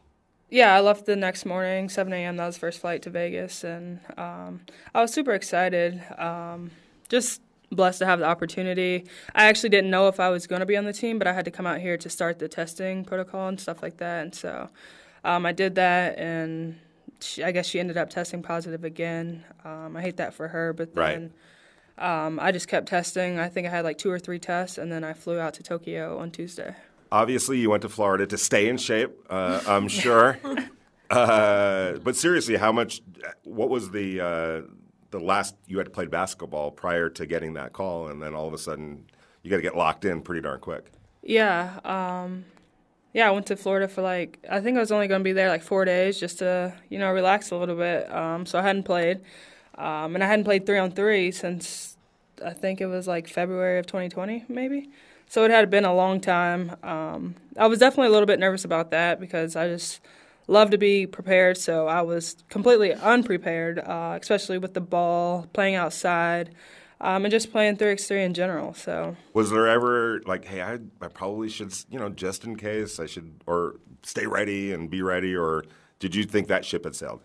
Yeah, 0.53 0.77
I 0.77 0.81
left 0.81 1.07
the 1.07 1.17
next 1.17 1.47
morning, 1.47 1.89
7 1.89 2.13
a.m. 2.13 2.37
That 2.37 2.45
was 2.45 2.59
first 2.59 2.79
flight 2.79 3.01
to 3.03 3.11
Vegas, 3.11 3.65
and 3.65 4.01
um, 4.19 4.61
I 4.95 5.01
was 5.01 5.11
super 5.11 5.33
excited. 5.33 6.03
Um, 6.19 6.73
just 7.09 7.41
blessed 7.71 8.01
to 8.01 8.07
have 8.07 8.19
the 8.19 8.27
opportunity. 8.27 9.07
I 9.35 9.45
actually 9.45 9.71
didn't 9.71 9.91
know 9.91 10.09
if 10.09 10.21
I 10.21 10.29
was 10.29 10.47
going 10.47 10.61
to 10.61 10.67
be 10.67 10.77
on 10.77 10.85
the 10.85 10.93
team, 10.93 11.19
but 11.19 11.27
I 11.27 11.33
had 11.33 11.47
to 11.47 11.51
come 11.51 11.67
out 11.67 11.81
here 11.81 11.97
to 11.97 12.11
start 12.11 12.39
the 12.39 12.49
testing 12.49 13.03
protocol 13.03 13.49
and 13.49 13.59
stuff 13.59 13.83
like 13.83 13.97
that, 13.97 14.25
and 14.25 14.35
so 14.35 14.69
um, 15.25 15.47
I 15.47 15.53
did 15.53 15.75
that, 15.77 16.19
and 16.19 16.79
she, 17.21 17.43
I 17.43 17.51
guess 17.51 17.67
she 17.67 17.81
ended 17.81 17.97
up 17.97 18.11
testing 18.11 18.43
positive 18.43 18.85
again. 18.85 19.45
Um, 19.65 19.97
I 19.97 20.03
hate 20.03 20.19
that 20.19 20.35
for 20.35 20.49
her, 20.49 20.75
but 20.75 20.91
Right. 20.95 21.15
then. 21.15 21.33
Um, 21.97 22.39
I 22.39 22.53
just 22.53 22.69
kept 22.69 22.89
testing. 22.89 23.39
I 23.39 23.49
think 23.49 23.67
I 23.67 23.71
had 23.71 23.85
like 23.85 23.97
two 23.97 24.11
or 24.11 24.19
three 24.19 24.39
tests, 24.39 24.77
and 24.77 24.93
then 24.93 25.03
I 25.03 25.15
flew 25.15 25.39
out 25.39 25.55
to 25.55 25.63
Tokyo 25.63 26.19
on 26.19 26.31
Tuesday. 26.31 26.75
Obviously, 27.13 27.59
you 27.59 27.71
went 27.71 27.83
to 27.83 27.89
Florida 27.89 28.27
to 28.27 28.39
stay 28.39 28.69
in 28.69 28.79
shape. 28.79 29.13
Uh, 29.31 29.61
I'm 29.69 29.87
sure. 29.87 30.39
uh, 31.11 31.93
but 31.99 32.17
seriously, 32.17 32.57
how 32.57 32.73
much? 32.73 33.03
What 33.45 33.71
was 33.71 33.91
the 33.91 34.21
uh, 34.21 34.63
the 35.11 35.21
last 35.21 35.55
you 35.67 35.79
had 35.79 35.93
played 35.93 36.11
basketball 36.11 36.73
prior 36.73 37.09
to 37.11 37.27
getting 37.27 37.55
that 37.55 37.73
call, 37.73 38.09
and 38.09 38.21
then 38.21 38.35
all 38.35 38.49
of 38.49 38.55
a 38.55 38.59
sudden 38.59 39.05
you 39.43 39.51
got 39.51 39.57
to 39.57 39.63
get 39.63 39.77
locked 39.77 40.05
in 40.05 40.23
pretty 40.23 40.41
darn 40.41 40.59
quick. 40.59 40.91
Yeah, 41.23 41.79
um, 41.85 42.47
yeah. 43.13 43.29
I 43.29 43.31
went 43.31 43.47
to 43.47 43.57
Florida 43.57 43.87
for 43.87 44.03
like 44.03 44.45
I 44.51 44.61
think 44.61 44.77
I 44.77 44.81
was 44.81 44.91
only 44.91 45.07
going 45.07 45.21
to 45.21 45.25
be 45.25 45.33
there 45.33 45.49
like 45.49 45.63
four 45.63 45.85
days 45.85 46.19
just 46.19 46.39
to 46.39 46.75
you 46.89 46.99
know 46.99 47.13
relax 47.13 47.53
a 47.53 47.57
little 47.57 47.77
bit. 47.77 48.13
Um, 48.13 48.47
so 48.47 48.59
I 48.59 48.63
hadn't 48.63 48.85
played, 48.85 49.21
um, 49.77 50.15
and 50.17 50.25
I 50.25 50.27
hadn't 50.27 50.45
played 50.45 50.67
three 50.67 50.79
on 50.79 50.91
three 50.91 51.31
since 51.31 51.97
I 52.45 52.55
think 52.55 52.81
it 52.81 52.87
was 52.87 53.07
like 53.07 53.29
February 53.29 53.79
of 53.79 53.87
2020 53.87 54.47
maybe. 54.49 54.89
So 55.33 55.45
it 55.47 55.51
had 55.51 55.71
been 55.71 55.87
a 55.87 55.95
long 55.95 56.21
time. 56.21 56.77
Um, 56.83 57.37
I 57.57 57.67
was 57.67 57.79
definitely 57.79 58.09
a 58.09 58.11
little 58.11 58.27
bit 58.27 58.39
nervous 58.39 58.67
about 58.67 58.91
that 58.91 59.19
because 59.19 59.57
I 59.57 59.67
just 59.67 60.03
love 60.47 60.69
to 60.73 60.77
be 60.77 61.07
prepared. 61.07 61.57
So 61.57 61.87
I 61.87 62.03
was 62.03 62.37
completely 62.51 62.93
unprepared, 62.93 63.79
uh, 63.79 64.19
especially 64.21 64.59
with 64.59 64.75
the 64.75 64.83
ball 64.83 65.47
playing 65.55 65.75
outside. 65.75 66.55
Um, 67.01 67.25
and 67.25 67.33
just 67.33 67.51
playing 67.51 67.79
3x3 67.79 68.27
in 68.27 68.35
general. 68.35 68.75
So 68.75 69.17
Was 69.33 69.51
there 69.51 69.67
ever 69.69 70.21
like, 70.27 70.45
hey, 70.45 70.61
I, 70.61 70.75
I 71.01 71.09
probably 71.09 71.49
should, 71.49 71.73
you 71.89 71.99
know, 71.99 72.11
just 72.11 72.45
in 72.45 72.57
case 72.57 73.01
I 73.01 73.07
should, 73.07 73.33
or 73.47 73.77
stay 74.03 74.27
ready 74.27 74.75
and 74.75 74.91
be 74.91 75.01
ready, 75.01 75.35
or 75.35 75.65
Did 75.99 76.15
you 76.15 76.25
think 76.25 76.49
that 76.49 76.67
ship 76.67 76.85
had 76.85 76.95
sailed? 76.95 77.23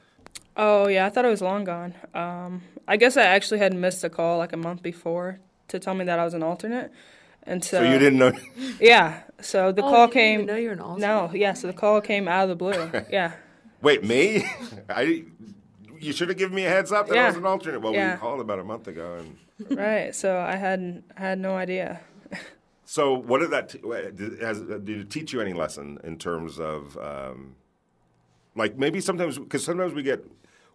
Oh 0.56 0.88
yeah, 0.88 1.08
I 1.08 1.10
thought 1.10 1.26
it 1.26 1.30
was 1.30 1.42
long 1.42 1.66
gone. 1.66 1.94
Um, 2.14 2.62
I 2.88 2.96
guess 2.96 3.18
I 3.18 3.24
actually 3.24 3.60
had 3.60 3.74
missed 3.74 4.06
a 4.06 4.10
call 4.10 4.38
like 4.38 4.54
a 4.54 4.58
month 4.58 4.82
before 4.82 5.42
to 5.68 5.78
tell 5.78 5.94
me 5.94 6.06
that 6.06 6.20
I 6.20 6.24
was 6.24 6.34
an 6.34 6.42
alternate, 6.42 6.94
and 7.48 7.64
so, 7.64 7.80
So 7.80 7.84
you 7.92 7.98
didn't 7.98 8.20
know. 8.20 8.32
Yeah, 8.80 9.22
so 9.42 9.72
the 9.72 9.84
Oh, 9.84 9.90
call 9.90 10.02
you 10.02 10.08
didn't 10.08 10.14
came. 10.14 10.34
even 10.42 10.46
know 10.48 10.56
you're 10.56 10.74
an 10.74 10.80
alternate? 10.82 11.08
No, 11.08 11.32
yeah, 11.34 11.54
so 11.54 11.68
the 11.68 11.74
call 11.74 12.02
came 12.02 12.28
out 12.28 12.44
of 12.44 12.50
the 12.50 12.56
blue. 12.56 12.92
yeah, 13.12 13.32
Wait, 13.82 14.04
me? 14.04 14.46
I. 14.90 15.24
You 16.00 16.14
should 16.14 16.30
have 16.30 16.38
given 16.38 16.54
me 16.56 16.64
a 16.66 16.70
heads 16.70 16.92
up 16.92 17.08
that 17.08 17.18
I 17.18 17.28
was 17.28 17.38
an 17.38 17.46
alternate. 17.46 17.80
Well, 17.82 17.92
Yeah. 17.94 18.14
we 18.14 18.20
called 18.20 18.40
about 18.40 18.60
a 18.60 18.64
month 18.64 18.88
ago, 18.88 19.18
and 19.20 19.78
right. 19.78 20.14
So 20.16 20.38
I 20.38 20.56
had 20.56 21.02
had 21.16 21.40
no 21.40 21.56
idea. 21.56 22.02
so 22.86 23.14
what 23.14 23.40
did 23.40 23.50
that? 23.50 23.70
T- 23.70 23.80
did, 24.16 24.40
has, 24.40 24.62
did 24.62 24.90
it 24.90 25.10
teach 25.10 25.34
you 25.34 25.42
any 25.42 25.54
lesson 25.54 25.98
in 26.04 26.18
terms 26.20 26.60
of, 26.60 26.96
um, 27.00 27.56
like 28.56 28.78
maybe 28.78 29.02
sometimes 29.02 29.40
because 29.40 29.64
sometimes 29.64 29.94
we 29.96 30.04
get 30.04 30.24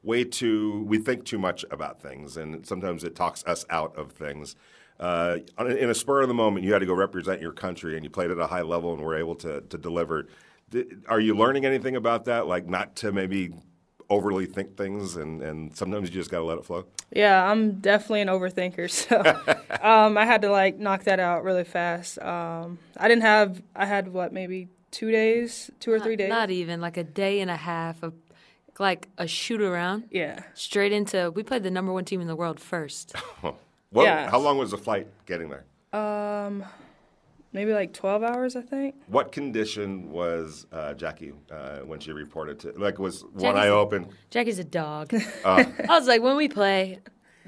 way 0.02 0.24
too 0.24 0.82
we 0.88 0.98
think 0.98 1.24
too 1.24 1.38
much 1.38 1.64
about 1.70 2.02
things, 2.02 2.37
and 2.37 2.66
sometimes 2.66 3.04
it 3.04 3.14
talks 3.14 3.44
us 3.46 3.64
out 3.70 3.94
of 3.96 4.11
things. 4.11 4.56
Uh, 5.03 5.38
in 5.59 5.91
a 5.91 5.95
spur 5.95 6.23
of 6.23 6.29
the 6.29 6.35
moment, 6.35 6.65
you 6.65 6.73
had 6.73 6.79
to 6.79 6.87
go 6.87 6.95
represent 6.95 7.41
your 7.41 7.53
country, 7.53 7.97
and 7.97 8.05
you 8.05 8.11
played 8.11 8.31
at 8.31 8.38
a 8.38 8.47
high 8.47 8.62
level 8.62 8.93
and 8.93 9.03
were 9.03 9.17
able 9.17 9.35
to 9.35 9.61
to 9.62 9.77
deliver. 9.77 10.29
Are 11.09 11.19
you 11.19 11.35
learning 11.35 11.67
anything 11.67 11.97
about 11.97 12.27
that? 12.27 12.47
Like 12.47 12.69
not 12.69 12.95
to 12.97 13.11
maybe 13.11 13.53
overly 14.09 14.47
think 14.47 14.77
things, 14.77 15.17
and, 15.17 15.43
and 15.43 15.77
sometimes 15.77 16.09
you 16.09 16.15
just 16.15 16.31
got 16.31 16.38
to 16.38 16.45
let 16.45 16.59
it 16.59 16.65
flow. 16.65 16.85
Yeah, 17.11 17.51
I'm 17.51 17.81
definitely 17.81 18.21
an 18.21 18.29
overthinker, 18.29 18.88
so 18.91 19.19
um, 19.85 20.17
I 20.17 20.25
had 20.25 20.43
to 20.43 20.51
like 20.51 20.79
knock 20.79 21.03
that 21.05 21.19
out 21.19 21.43
really 21.43 21.65
fast. 21.65 22.21
Um, 22.21 22.79
I 22.97 23.09
didn't 23.09 23.23
have. 23.23 23.61
I 23.75 23.87
had 23.87 24.07
what 24.07 24.33
maybe 24.33 24.69
two 24.93 25.11
days, 25.11 25.69
two 25.81 25.91
or 25.91 25.99
three 25.99 26.15
days. 26.15 26.29
Not 26.29 26.51
even 26.51 26.81
like 26.81 26.97
a 26.97 27.05
day 27.05 27.41
and 27.41 27.51
a 27.51 27.57
half 27.57 28.05
of 28.05 28.15
like 28.79 29.09
a 29.19 29.27
shoot 29.27 29.61
around 29.61 30.05
yeah, 30.12 30.45
straight 30.55 30.93
into. 30.93 31.33
We 31.33 31.43
played 31.43 31.65
the 31.65 31.73
number 31.73 31.93
one 31.93 32.05
team 32.05 32.21
in 32.21 32.29
the 32.29 32.37
world 32.37 32.61
first. 32.61 33.17
What, 33.92 34.05
Yeah. 34.05 34.31
How 34.31 34.38
long 34.38 34.59
was 34.59 34.70
the 34.72 34.78
flight 34.78 35.07
getting 35.26 35.48
there? 35.50 35.64
Um, 35.92 36.64
maybe 37.52 37.72
like 37.72 37.92
12 37.92 38.22
hours, 38.22 38.57
I 38.57 38.62
think. 38.62 38.94
What 39.07 39.31
condition 39.33 40.11
was 40.11 40.66
uh, 40.72 40.94
Jackie 40.94 41.33
uh, 41.50 41.78
when 41.81 42.00
she 42.00 42.12
reported 42.12 42.59
to? 42.61 42.72
Like, 42.76 42.98
was 42.98 43.22
one 43.22 43.55
Jackie's- 43.55 43.59
eye 43.64 43.68
open? 43.68 44.09
Jackie's 44.31 44.59
a 44.59 44.64
dog. 44.64 45.12
Uh. 45.44 45.64
I 45.88 45.98
was 45.98 46.09
like, 46.09 46.22
when 46.22 46.37
we 46.37 46.48
play, 46.48 47.00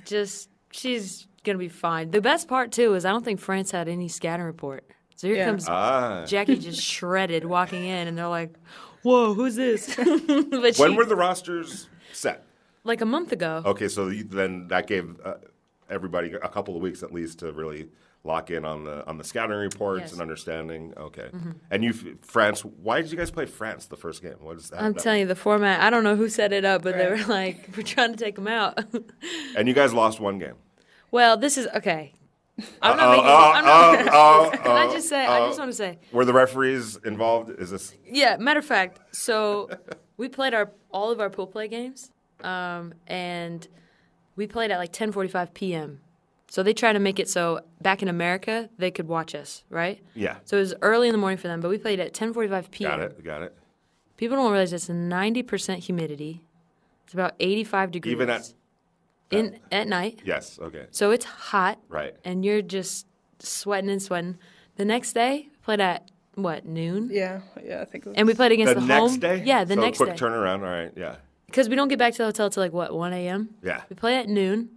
just 0.05 0.51
she's 0.71 1.27
gonna 1.45 1.59
be 1.59 1.69
fine. 1.69 2.11
The 2.11 2.21
best 2.21 2.49
part 2.49 2.73
too 2.73 2.95
is 2.95 3.05
I 3.05 3.11
don't 3.11 3.25
think 3.25 3.41
France 3.41 3.71
had 3.71 3.89
any 3.89 4.09
scouting 4.09 4.45
report. 4.47 4.85
So 5.17 5.29
here 5.29 5.37
Yeah. 5.37 5.47
comes 5.47 5.67
Ah. 5.69 6.25
Jackie 6.27 6.57
just 6.59 6.83
shredded 6.93 7.45
walking 7.45 7.85
in, 7.85 8.09
and 8.09 8.19
they're 8.19 8.29
like, 8.29 8.55
"Whoa, 9.03 9.33
who's 9.35 9.55
this?" 9.57 9.95
but 9.97 10.75
she, 10.77 10.83
When 10.83 10.97
were 10.97 11.05
the 11.07 11.17
rosters 11.17 11.89
set? 12.13 12.45
like 12.83 13.01
a 13.01 13.07
month 13.07 13.33
ago. 13.33 13.63
Okay, 13.65 13.89
so 13.89 14.09
you, 14.09 14.25
then 14.25 14.69
that 14.69 14.87
gave 14.87 15.17
uh, 15.25 15.35
everybody 15.91 16.33
a 16.33 16.49
couple 16.49 16.77
of 16.77 16.83
weeks 16.83 17.03
at 17.03 17.13
least 17.13 17.39
to 17.41 17.53
really 17.53 17.89
lock 18.27 18.51
in 18.51 18.65
on 18.65 18.85
the 18.85 19.07
on 19.07 19.19
the 19.19 19.25
scouting 19.25 19.57
reports 19.59 20.01
Yes. 20.01 20.11
Mm-hmm. 20.11 20.15
and 20.15 20.23
understanding. 20.23 20.95
Okay, 20.97 21.29
mm-hmm. 21.33 21.51
and 21.71 21.85
you 21.85 21.93
France. 22.23 22.65
Why 22.65 23.03
did 23.03 23.11
you 23.13 23.19
guys 23.19 23.31
play 23.31 23.47
France 23.47 23.87
the 23.87 23.97
first 23.97 24.23
game? 24.23 24.37
What 24.41 24.57
is 24.57 24.71
that? 24.71 24.83
I'm 24.83 24.93
that- 24.95 25.03
telling 25.03 25.21
you, 25.21 25.27
the 25.27 25.35
format. 25.37 25.81
I 25.81 25.91
don't 25.91 26.05
know 26.05 26.17
who 26.17 26.29
set 26.29 26.53
it 26.53 26.65
up, 26.65 26.83
but 26.83 26.97
they 26.97 27.09
were 27.09 27.25
like, 27.27 27.69
"We're 27.77 27.83
trying 27.83 28.13
to 28.13 28.19
take 28.19 28.37
them 28.37 28.49
out." 28.49 28.83
And 29.57 29.69
you 29.69 29.75
guys 29.75 29.93
lost 29.95 30.21
one 30.21 30.39
game. 30.39 30.55
well, 31.11 31.37
this 31.37 31.57
is 31.59 31.67
okay. 31.75 32.13
Uh, 32.59 32.63
I'm 32.83 32.93
Oh, 32.93 32.97
not 32.97 33.11
making. 33.11 33.27
oh, 33.29 33.53
I'm 33.55 33.65
not, 33.65 34.15
oh, 34.15 34.51
oh, 34.53 34.57
can 34.63 34.71
I 34.71 34.93
just 34.93 35.09
say? 35.09 35.27
I 35.27 35.47
just 35.47 35.59
want 35.59 35.71
to 35.73 35.77
say. 35.77 35.99
Were 36.13 36.25
the 36.25 36.33
referees 36.33 36.97
involved? 37.05 37.51
Is 37.61 37.71
this? 37.71 37.95
Yeah, 38.07 38.37
matter 38.39 38.61
of 38.61 38.65
fact, 38.65 39.01
so 39.15 39.69
we 40.17 40.29
played 40.29 40.55
our 40.55 40.71
all 40.91 41.11
of 41.11 41.19
our 41.21 41.31
pool 41.31 41.47
play 41.49 41.67
games, 41.69 42.11
um, 42.43 42.95
and 43.09 43.67
we 44.37 44.47
played 44.47 44.71
at 44.71 44.79
like 44.79 44.93
10:45 44.93 45.55
p.m. 45.55 46.01
So 46.49 46.63
they 46.63 46.73
try 46.73 46.93
to 46.93 46.99
make 47.01 47.19
it 47.19 47.29
so 47.29 47.61
back 47.81 48.03
in 48.03 48.09
America 48.09 48.69
they 48.79 48.91
could 48.91 49.09
watch 49.09 49.35
us, 49.35 49.65
right? 49.71 50.01
Yeah. 50.15 50.37
So 50.45 50.57
it 50.57 50.61
was 50.61 50.75
early 50.83 51.09
in 51.09 51.13
the 51.13 51.19
morning 51.19 51.39
for 51.39 51.49
them, 51.49 51.61
but 51.61 51.69
we 51.69 51.79
played 51.79 52.01
at 52.01 52.13
10:45 52.15 52.71
p.m. 52.71 52.91
Got 52.91 53.01
it. 53.01 53.25
Got 53.25 53.43
it. 53.43 53.57
People 54.17 54.37
don't 54.37 54.53
realize 54.53 54.73
it's 54.73 54.89
90% 54.89 55.79
humidity. 55.79 56.45
It's 57.05 57.15
about 57.15 57.35
85 57.41 57.91
degrees. 57.91 58.13
Even 58.13 58.31
at 58.31 58.53
in 59.31 59.59
at 59.73 59.89
night. 59.89 60.23
yes. 60.25 60.59
Okay. 60.61 60.87
So 60.93 61.11
it's 61.11 61.25
hot, 61.25 61.79
Right. 61.89 62.15
and 62.25 62.45
you're 62.45 62.63
just 62.63 63.07
sweating 63.41 63.91
and 63.91 64.01
sweating. 64.01 64.39
The 64.77 64.85
next 64.85 65.13
day, 65.15 65.49
played 65.63 65.81
at 65.81 66.11
what 66.37 66.65
noon, 66.67 67.09
Yeah, 67.13 67.41
yeah, 67.65 67.81
I 67.81 67.85
think. 67.85 68.07
It 68.07 68.11
was. 68.11 68.17
and 68.19 68.27
we 68.29 68.35
played 68.35 68.53
against 68.53 68.75
The, 68.75 68.81
the, 68.81 68.87
next 68.87 69.11
home. 69.11 69.19
day. 69.21 69.43
Yeah, 69.45 69.65
the 69.65 69.75
so 69.75 69.81
next 69.81 69.99
quick 69.99 70.11
day. 70.17 70.25
turnaround. 70.25 70.59
All 70.61 70.71
right. 70.83 70.93
Yeah. 70.97 71.17
Because 71.55 71.69
we 71.69 71.77
don't 71.77 71.87
get 71.87 72.01
back 72.01 72.13
to 72.15 72.19
the 72.19 72.25
hotel 72.25 72.51
till 72.51 72.65
like 72.65 72.73
what 72.73 72.93
1 72.93 73.13
a.m. 73.13 73.51
Yeah. 73.63 73.83
We 73.89 73.95
play 73.95 74.17
at 74.17 74.29
noon, 74.29 74.71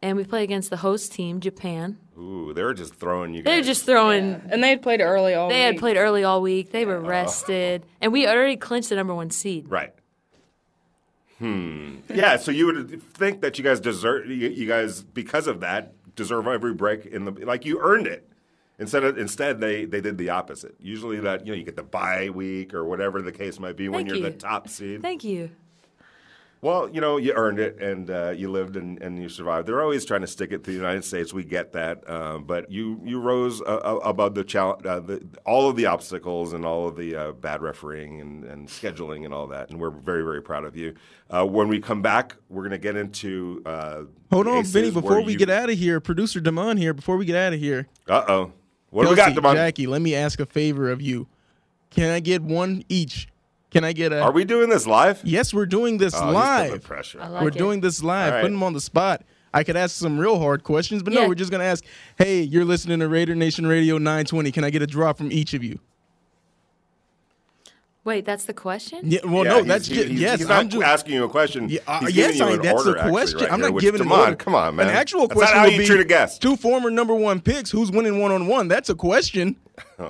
and 0.00 0.16
we 0.16 0.24
play 0.24 0.42
against 0.42 0.70
the 0.70 0.78
host 0.78 1.12
team, 1.12 1.38
Japan. 1.40 1.98
Ooh, 2.18 2.54
they 2.54 2.62
were 2.62 2.72
just 2.72 2.94
throwing 2.94 3.34
you. 3.34 3.42
Guys. 3.42 3.52
They're 3.52 3.62
just 3.62 3.84
throwing. 3.84 4.40
and 4.48 4.64
they 4.64 4.70
had 4.70 4.80
played 4.80 5.02
early 5.02 5.34
all 5.34 5.50
They 5.50 5.60
had 5.60 5.74
week. 5.74 5.80
played 5.80 5.96
early 5.98 6.24
all 6.24 6.40
week. 6.40 6.72
They 6.72 6.84
Oh. 6.86 6.88
were 6.88 7.00
rested, 7.00 7.84
and 8.00 8.10
we 8.10 8.26
already 8.26 8.56
clinched 8.56 8.88
the 8.88 8.94
number 8.96 9.14
one 9.14 9.28
seed. 9.28 9.68
Right. 9.70 9.92
Hmm. 11.38 11.96
Yeah. 12.08 12.36
So 12.38 12.50
you 12.50 12.66
would 12.66 13.02
think 13.02 13.40
that 13.42 13.58
you 13.58 13.64
guys 13.64 13.80
deserve 13.80 14.26
you, 14.30 14.48
you 14.48 14.66
guys 14.66 15.02
because 15.02 15.46
of 15.46 15.60
that 15.60 15.92
deserve 16.16 16.46
every 16.46 16.72
break 16.72 17.04
in 17.04 17.24
the 17.26 17.32
like 17.44 17.64
you 17.66 17.80
earned 17.82 18.06
it. 18.06 18.28
Instead 18.78 19.04
of 19.04 19.18
instead 19.18 19.60
they 19.60 19.84
they 19.84 20.00
did 20.00 20.16
the 20.16 20.30
opposite. 20.30 20.74
Usually 20.80 21.20
that 21.20 21.44
you 21.46 21.52
know 21.52 21.58
you 21.58 21.64
get 21.64 21.76
the 21.76 21.82
bye 21.82 22.30
week 22.30 22.72
or 22.72 22.84
whatever 22.84 23.20
the 23.20 23.32
case 23.32 23.58
might 23.60 23.76
be 23.76 23.88
when 23.88 24.06
Thank 24.06 24.08
you're 24.08 24.16
you. 24.16 24.22
the 24.22 24.30
top 24.30 24.68
seed. 24.68 25.02
Thank 25.02 25.22
you. 25.24 25.50
Well, 26.64 26.88
you 26.88 27.02
know, 27.02 27.18
you 27.18 27.34
earned 27.34 27.58
it, 27.58 27.78
and 27.78 28.10
uh, 28.10 28.30
you 28.30 28.50
lived 28.50 28.76
and, 28.76 28.98
and 29.02 29.22
you 29.22 29.28
survived. 29.28 29.68
They're 29.68 29.82
always 29.82 30.06
trying 30.06 30.22
to 30.22 30.26
stick 30.26 30.50
it 30.50 30.64
to 30.64 30.70
the 30.70 30.76
United 30.76 31.04
States. 31.04 31.34
We 31.34 31.44
get 31.44 31.72
that, 31.72 32.02
uh, 32.08 32.38
but 32.38 32.72
you 32.72 32.98
you 33.04 33.20
rose 33.20 33.60
uh, 33.60 33.64
uh, 33.64 34.00
above 34.02 34.34
the, 34.34 34.44
challenge, 34.44 34.86
uh, 34.86 35.00
the 35.00 35.22
all 35.44 35.68
of 35.68 35.76
the 35.76 35.84
obstacles 35.84 36.54
and 36.54 36.64
all 36.64 36.88
of 36.88 36.96
the 36.96 37.14
uh, 37.14 37.32
bad 37.32 37.60
refereeing 37.60 38.22
and, 38.22 38.44
and 38.44 38.66
scheduling 38.66 39.26
and 39.26 39.34
all 39.34 39.46
that. 39.48 39.68
And 39.68 39.78
we're 39.78 39.90
very 39.90 40.22
very 40.22 40.40
proud 40.40 40.64
of 40.64 40.74
you. 40.74 40.94
Uh, 41.28 41.44
when 41.44 41.68
we 41.68 41.80
come 41.80 42.00
back, 42.00 42.34
we're 42.48 42.62
going 42.62 42.70
to 42.70 42.78
get 42.78 42.96
into. 42.96 43.60
Uh, 43.66 44.04
Hold 44.32 44.46
on, 44.46 44.64
Vinny. 44.64 44.90
Before 44.90 45.20
we 45.20 45.32
you- 45.32 45.38
get 45.38 45.50
out 45.50 45.68
of 45.68 45.76
here, 45.76 46.00
producer 46.00 46.40
Damon 46.40 46.78
here. 46.78 46.94
Before 46.94 47.18
we 47.18 47.26
get 47.26 47.36
out 47.36 47.52
of 47.52 47.60
here, 47.60 47.88
uh 48.08 48.24
oh, 48.26 48.52
what 48.88 49.04
do 49.04 49.10
we 49.10 49.16
got, 49.16 49.34
Damon? 49.34 49.54
Jackie, 49.54 49.86
let 49.86 50.00
me 50.00 50.14
ask 50.14 50.40
a 50.40 50.46
favor 50.46 50.90
of 50.90 51.02
you. 51.02 51.26
Can 51.90 52.08
I 52.08 52.20
get 52.20 52.40
one 52.40 52.84
each? 52.88 53.28
Can 53.74 53.82
I 53.82 53.92
get 53.92 54.12
a? 54.12 54.20
Are 54.20 54.30
we 54.30 54.44
doing 54.44 54.68
this 54.70 54.86
live? 54.86 55.20
Yes, 55.24 55.52
we're 55.52 55.66
doing 55.66 55.98
this 55.98 56.14
Oh, 56.14 56.30
live. 56.30 56.70
the 56.70 56.78
pressure. 56.78 57.20
I 57.20 57.26
like 57.26 57.42
we're 57.42 57.48
it. 57.48 57.54
doing 57.58 57.80
this 57.80 58.04
live. 58.04 58.28
All 58.28 58.34
right. 58.36 58.40
Putting 58.42 58.54
them 58.56 58.62
on 58.62 58.72
the 58.72 58.80
spot. 58.80 59.22
I 59.52 59.64
could 59.64 59.76
ask 59.76 59.96
some 59.96 60.16
real 60.16 60.38
hard 60.38 60.62
questions, 60.62 61.02
but 61.02 61.12
no, 61.12 61.26
we're 61.26 61.34
just 61.34 61.50
gonna 61.50 61.64
ask. 61.64 61.84
Hey, 62.16 62.40
you're 62.42 62.64
listening 62.64 63.00
to 63.00 63.08
Raider 63.08 63.34
Nation 63.34 63.66
Radio 63.66 63.98
920. 63.98 64.52
Can 64.52 64.62
I 64.62 64.70
get 64.70 64.82
a 64.82 64.86
drop 64.86 65.18
from 65.18 65.32
each 65.32 65.54
of 65.54 65.64
you? 65.64 65.80
Wait, 68.04 68.24
that's 68.24 68.44
the 68.44 68.54
question. 68.54 69.00
Yeah, 69.02 69.20
well, 69.24 69.42
Yeah, 69.44 69.50
no, 69.50 69.54
he's- 69.56 69.66
that's 69.66 69.86
he's, 69.88 69.96
ju- 69.98 70.04
he's, 70.08 70.20
yes. 70.20 70.38
he's 70.38 70.48
not 70.48 70.60
I'm 70.60 70.68
just 70.68 70.84
asking 70.84 71.14
you 71.14 71.24
a 71.24 71.28
question. 71.28 71.68
Yeah, 71.68 71.80
uh, 71.88 72.06
yes, 72.12 72.40
I, 72.40 72.52
an 72.52 72.62
that's 72.62 72.86
order, 72.86 72.96
a 73.00 73.08
question. 73.10 73.40
right 73.40 73.50
I'm 73.52 73.58
here, 73.58 73.68
not 73.70 73.74
which- 73.74 73.82
giving 73.82 73.98
Come 74.02 74.08
an 74.12 74.12
on, 74.12 74.20
order. 74.20 74.36
come 74.36 74.54
on, 74.54 74.76
man. 74.76 74.88
An 74.88 74.94
actual 74.94 75.26
That's 75.26 75.30
not 75.30 75.36
question 75.40 75.58
how 75.58 75.64
would 75.64 75.72
you 75.72 75.78
be 75.80 75.86
treat 75.86 76.00
a 76.00 76.04
guest. 76.04 76.40
two 76.42 76.54
former 76.54 76.90
number 76.90 77.14
one 77.14 77.40
picks. 77.40 77.70
Who's 77.72 77.90
winning 77.90 78.20
one 78.20 78.30
on 78.30 78.46
one? 78.46 78.68
That's 78.68 78.88
a 78.90 78.94
question. 78.94 79.56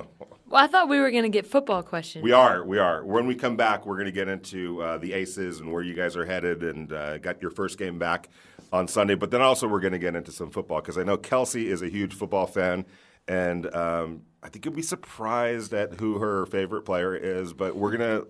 Well, 0.55 0.63
I 0.63 0.67
thought 0.67 0.87
we 0.87 1.01
were 1.01 1.11
gonna 1.11 1.27
get 1.27 1.45
football 1.45 1.83
questions. 1.83 2.23
We 2.23 2.31
are, 2.31 2.63
we 2.63 2.79
are. 2.79 3.03
When 3.03 3.27
we 3.27 3.35
come 3.35 3.57
back, 3.57 3.85
we're 3.85 3.97
going 3.97 4.05
to 4.05 4.11
get 4.13 4.29
into 4.29 4.81
uh, 4.81 4.97
the 4.97 5.11
Aces 5.11 5.59
and 5.59 5.69
where 5.69 5.83
you 5.83 5.93
guys 5.93 6.15
are 6.15 6.25
headed, 6.25 6.63
and 6.63 6.93
uh, 6.93 7.17
got 7.17 7.41
your 7.41 7.51
first 7.51 7.77
game 7.77 7.99
back 7.99 8.29
on 8.71 8.87
Sunday. 8.87 9.15
But 9.15 9.31
then 9.31 9.41
also 9.41 9.67
we're 9.67 9.81
going 9.81 9.91
to 9.91 9.99
get 9.99 10.15
into 10.15 10.31
some 10.31 10.51
football 10.51 10.79
because 10.79 10.97
I 10.97 11.03
know 11.03 11.17
Kelsey 11.17 11.67
is 11.67 11.81
a 11.81 11.89
huge 11.89 12.13
football 12.13 12.47
fan, 12.47 12.85
and 13.27 13.65
um, 13.75 14.21
I 14.41 14.47
think 14.47 14.63
you'll 14.63 14.73
be 14.73 14.81
surprised 14.81 15.73
at 15.73 15.95
who 15.95 16.19
her 16.19 16.45
favorite 16.45 16.83
player 16.83 17.13
is. 17.13 17.51
But 17.51 17.75
we're 17.75 17.91
gonna. 17.91 18.21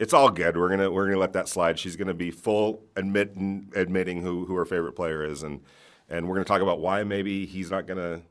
It's 0.00 0.12
all 0.12 0.30
good. 0.30 0.56
We're 0.56 0.68
gonna 0.68 0.90
we're 0.90 1.06
gonna 1.06 1.20
let 1.20 1.34
that 1.34 1.48
slide. 1.48 1.78
She's 1.78 1.94
gonna 1.94 2.12
be 2.12 2.32
full 2.32 2.82
admitting 2.96 3.70
admitting 3.76 4.22
who, 4.22 4.46
who 4.46 4.56
her 4.56 4.64
favorite 4.64 4.94
player 4.94 5.24
is, 5.24 5.44
and 5.44 5.60
and 6.08 6.26
we're 6.26 6.34
gonna 6.34 6.44
talk 6.44 6.60
about 6.60 6.80
why 6.80 7.04
maybe 7.04 7.46
he's 7.46 7.70
not 7.70 7.86
gonna 7.86 8.22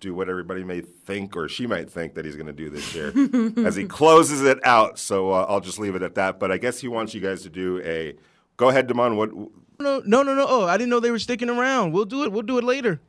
do 0.00 0.14
what 0.14 0.28
everybody 0.28 0.64
may 0.64 0.80
think 0.80 1.36
or 1.36 1.48
she 1.48 1.66
might 1.66 1.90
think 1.90 2.14
that 2.14 2.24
he's 2.24 2.36
going 2.36 2.46
to 2.46 2.52
do 2.52 2.70
this 2.70 2.94
year 2.94 3.12
as 3.66 3.76
he 3.76 3.84
closes 3.84 4.42
it 4.42 4.58
out. 4.64 4.98
So 4.98 5.30
uh, 5.32 5.46
I'll 5.48 5.60
just 5.60 5.78
leave 5.78 5.94
it 5.94 6.02
at 6.02 6.14
that. 6.16 6.40
But 6.40 6.50
I 6.50 6.58
guess 6.58 6.80
he 6.80 6.88
wants 6.88 7.14
you 7.14 7.20
guys 7.20 7.42
to 7.42 7.50
do 7.50 7.80
a. 7.84 8.14
Go 8.56 8.68
ahead, 8.68 8.86
Damon. 8.86 9.16
What, 9.16 9.32
No, 9.78 10.02
no, 10.04 10.22
no, 10.22 10.34
no. 10.34 10.46
Oh, 10.48 10.66
I 10.66 10.76
didn't 10.76 10.90
know 10.90 11.00
they 11.00 11.10
were 11.10 11.18
sticking 11.18 11.48
around. 11.50 11.92
We'll 11.92 12.04
do 12.04 12.24
it. 12.24 12.32
We'll 12.32 12.42
do 12.42 12.58
it 12.58 12.64
later. 12.64 13.00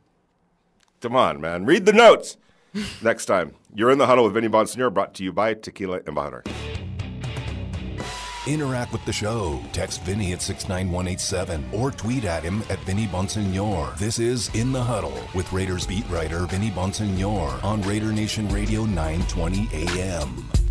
Damon, 1.00 1.40
man, 1.40 1.64
read 1.66 1.84
the 1.84 1.92
notes 1.92 2.36
next 3.02 3.26
time. 3.26 3.54
You're 3.74 3.90
in 3.90 3.98
the 3.98 4.06
huddle 4.06 4.24
with 4.24 4.34
Vinny 4.34 4.48
Bonsignore, 4.48 4.92
brought 4.92 5.14
to 5.14 5.24
you 5.24 5.32
by 5.32 5.54
Tequila 5.54 6.00
Embajador. 6.00 6.46
Interact 8.46 8.92
with 8.92 9.04
the 9.04 9.12
show. 9.12 9.62
Text 9.72 10.02
Vinny 10.02 10.32
at 10.32 10.42
69187 10.42 11.64
or 11.72 11.92
tweet 11.92 12.24
at 12.24 12.42
him 12.42 12.62
at 12.70 12.80
Vinny 12.80 13.06
Bonsignore. 13.06 13.96
This 13.98 14.18
is 14.18 14.52
In 14.54 14.72
the 14.72 14.82
Huddle 14.82 15.16
with 15.32 15.52
Raiders 15.52 15.86
beat 15.86 16.08
writer 16.10 16.46
Vinny 16.46 16.70
Bonsignore 16.70 17.62
on 17.62 17.80
Raider 17.82 18.12
Nation 18.12 18.48
Radio 18.48 18.84
920 18.84 19.68
AM. 19.72 20.61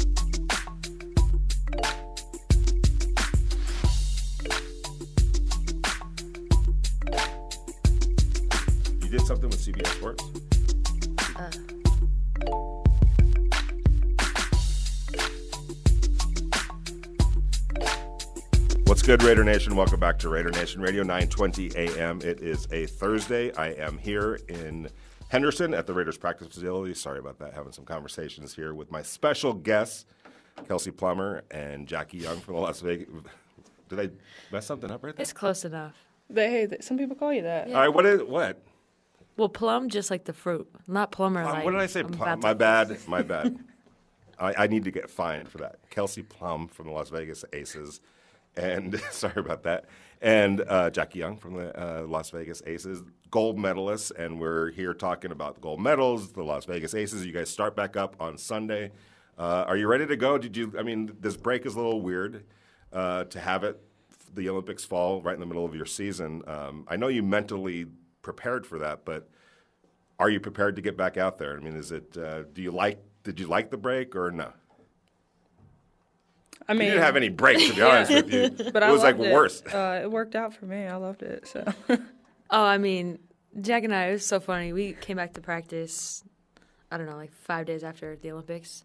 Good, 19.17 19.23
Raider 19.23 19.43
Nation? 19.43 19.75
Welcome 19.75 19.99
back 19.99 20.17
to 20.19 20.29
Raider 20.29 20.51
Nation 20.51 20.81
Radio, 20.81 21.03
920 21.03 21.71
a.m. 21.75 22.21
It 22.21 22.39
is 22.39 22.65
a 22.71 22.85
Thursday. 22.85 23.53
I 23.55 23.71
am 23.71 23.97
here 23.97 24.39
in 24.47 24.87
Henderson 25.27 25.73
at 25.73 25.85
the 25.85 25.93
Raiders 25.93 26.17
practice 26.17 26.47
facility. 26.47 26.93
Sorry 26.93 27.19
about 27.19 27.37
that. 27.39 27.53
Having 27.53 27.73
some 27.73 27.83
conversations 27.83 28.55
here 28.55 28.73
with 28.73 28.89
my 28.89 29.01
special 29.01 29.51
guests, 29.51 30.05
Kelsey 30.65 30.91
Plummer 30.91 31.41
and 31.51 31.89
Jackie 31.89 32.19
Young 32.19 32.39
from 32.39 32.53
the 32.53 32.61
Las 32.61 32.79
Vegas. 32.79 33.09
Did 33.89 33.99
I 33.99 34.09
mess 34.49 34.65
something 34.65 34.89
up 34.89 35.03
right 35.03 35.13
there? 35.13 35.21
It's 35.21 35.33
close 35.33 35.65
enough. 35.65 35.95
They, 36.29 36.49
hey, 36.49 36.67
th- 36.67 36.81
some 36.81 36.97
people 36.97 37.17
call 37.17 37.33
you 37.33 37.41
that. 37.41 37.67
All 37.67 37.73
right, 37.73 37.89
what 37.89 38.05
is 38.05 38.23
what? 38.23 38.63
Well, 39.35 39.49
plum 39.49 39.89
just 39.89 40.09
like 40.09 40.23
the 40.23 40.31
fruit, 40.31 40.69
not 40.87 41.11
plumber 41.11 41.43
Plum- 41.43 41.55
like. 41.55 41.65
what 41.65 41.71
did 41.71 41.81
I 41.81 41.87
say? 41.87 41.99
I'm 41.99 42.11
Plum. 42.11 42.39
My 42.39 42.53
bad. 42.53 42.97
My 43.09 43.23
bad. 43.23 43.59
I, 44.39 44.53
I 44.57 44.67
need 44.67 44.85
to 44.85 44.91
get 44.91 45.09
fined 45.09 45.49
for 45.49 45.57
that. 45.57 45.79
Kelsey 45.89 46.23
Plum 46.23 46.69
from 46.69 46.85
the 46.87 46.93
Las 46.93 47.09
Vegas 47.09 47.43
Aces, 47.51 47.99
and 48.55 48.99
sorry 49.11 49.33
about 49.37 49.63
that. 49.63 49.85
And 50.21 50.63
uh, 50.67 50.91
Jackie 50.91 51.19
Young 51.19 51.37
from 51.37 51.55
the 51.55 51.75
uh, 51.75 52.03
Las 52.03 52.29
Vegas 52.29 52.61
Aces, 52.67 53.01
gold 53.31 53.57
medalists, 53.57 54.11
and 54.15 54.39
we're 54.39 54.69
here 54.71 54.93
talking 54.93 55.31
about 55.31 55.55
the 55.55 55.61
gold 55.61 55.81
medals, 55.81 56.33
the 56.33 56.43
Las 56.43 56.65
Vegas 56.65 56.93
Aces. 56.93 57.25
You 57.25 57.31
guys 57.31 57.49
start 57.49 57.75
back 57.75 57.97
up 57.97 58.15
on 58.19 58.37
Sunday. 58.37 58.91
Uh, 59.37 59.65
are 59.67 59.77
you 59.77 59.87
ready 59.87 60.05
to 60.05 60.15
go? 60.15 60.37
Did 60.37 60.55
you? 60.55 60.73
I 60.77 60.83
mean, 60.83 61.15
this 61.19 61.35
break 61.35 61.65
is 61.65 61.73
a 61.73 61.77
little 61.77 62.01
weird 62.01 62.43
uh, 62.93 63.23
to 63.25 63.39
have 63.39 63.63
it. 63.63 63.81
The 64.35 64.47
Olympics 64.49 64.85
fall 64.85 65.21
right 65.21 65.33
in 65.33 65.39
the 65.39 65.47
middle 65.47 65.65
of 65.65 65.73
your 65.73 65.87
season. 65.87 66.43
Um, 66.45 66.85
I 66.87 66.97
know 66.97 67.07
you 67.07 67.23
mentally 67.23 67.87
prepared 68.21 68.67
for 68.67 68.77
that, 68.79 69.03
but 69.05 69.27
are 70.19 70.29
you 70.29 70.39
prepared 70.39 70.75
to 70.75 70.81
get 70.83 70.95
back 70.95 71.17
out 71.17 71.39
there? 71.39 71.57
I 71.57 71.59
mean, 71.59 71.75
is 71.75 71.91
it? 71.91 72.15
Uh, 72.15 72.43
do 72.53 72.61
you 72.61 72.71
like? 72.71 73.03
Did 73.23 73.39
you 73.39 73.47
like 73.47 73.71
the 73.71 73.77
break 73.77 74.15
or 74.15 74.29
no? 74.29 74.53
I 76.67 76.73
mean, 76.73 76.83
You 76.83 76.91
didn't 76.91 77.03
have 77.03 77.15
any 77.15 77.29
breaks 77.29 77.67
to 77.67 77.73
be 77.75 77.81
honest 77.81 78.11
with 78.11 78.33
you. 78.33 78.49
but 78.71 78.83
it 78.83 78.83
I 78.83 78.91
was 78.91 79.03
like 79.03 79.17
loved 79.17 79.29
it. 79.29 79.33
worse. 79.33 79.61
Uh, 79.63 80.01
it 80.03 80.11
worked 80.11 80.35
out 80.35 80.53
for 80.53 80.65
me. 80.65 80.85
I 80.85 80.95
loved 80.95 81.21
it. 81.23 81.47
So 81.47 81.65
Oh, 82.49 82.63
I 82.63 82.77
mean, 82.77 83.19
Jack 83.59 83.83
and 83.83 83.93
I, 83.95 84.07
it 84.07 84.11
was 84.13 84.25
so 84.25 84.39
funny. 84.39 84.73
We 84.73 84.93
came 84.93 85.17
back 85.17 85.33
to 85.33 85.41
practice, 85.41 86.23
I 86.91 86.97
don't 86.97 87.05
know, 87.05 87.15
like 87.15 87.33
five 87.33 87.65
days 87.65 87.83
after 87.83 88.15
the 88.17 88.31
Olympics. 88.31 88.83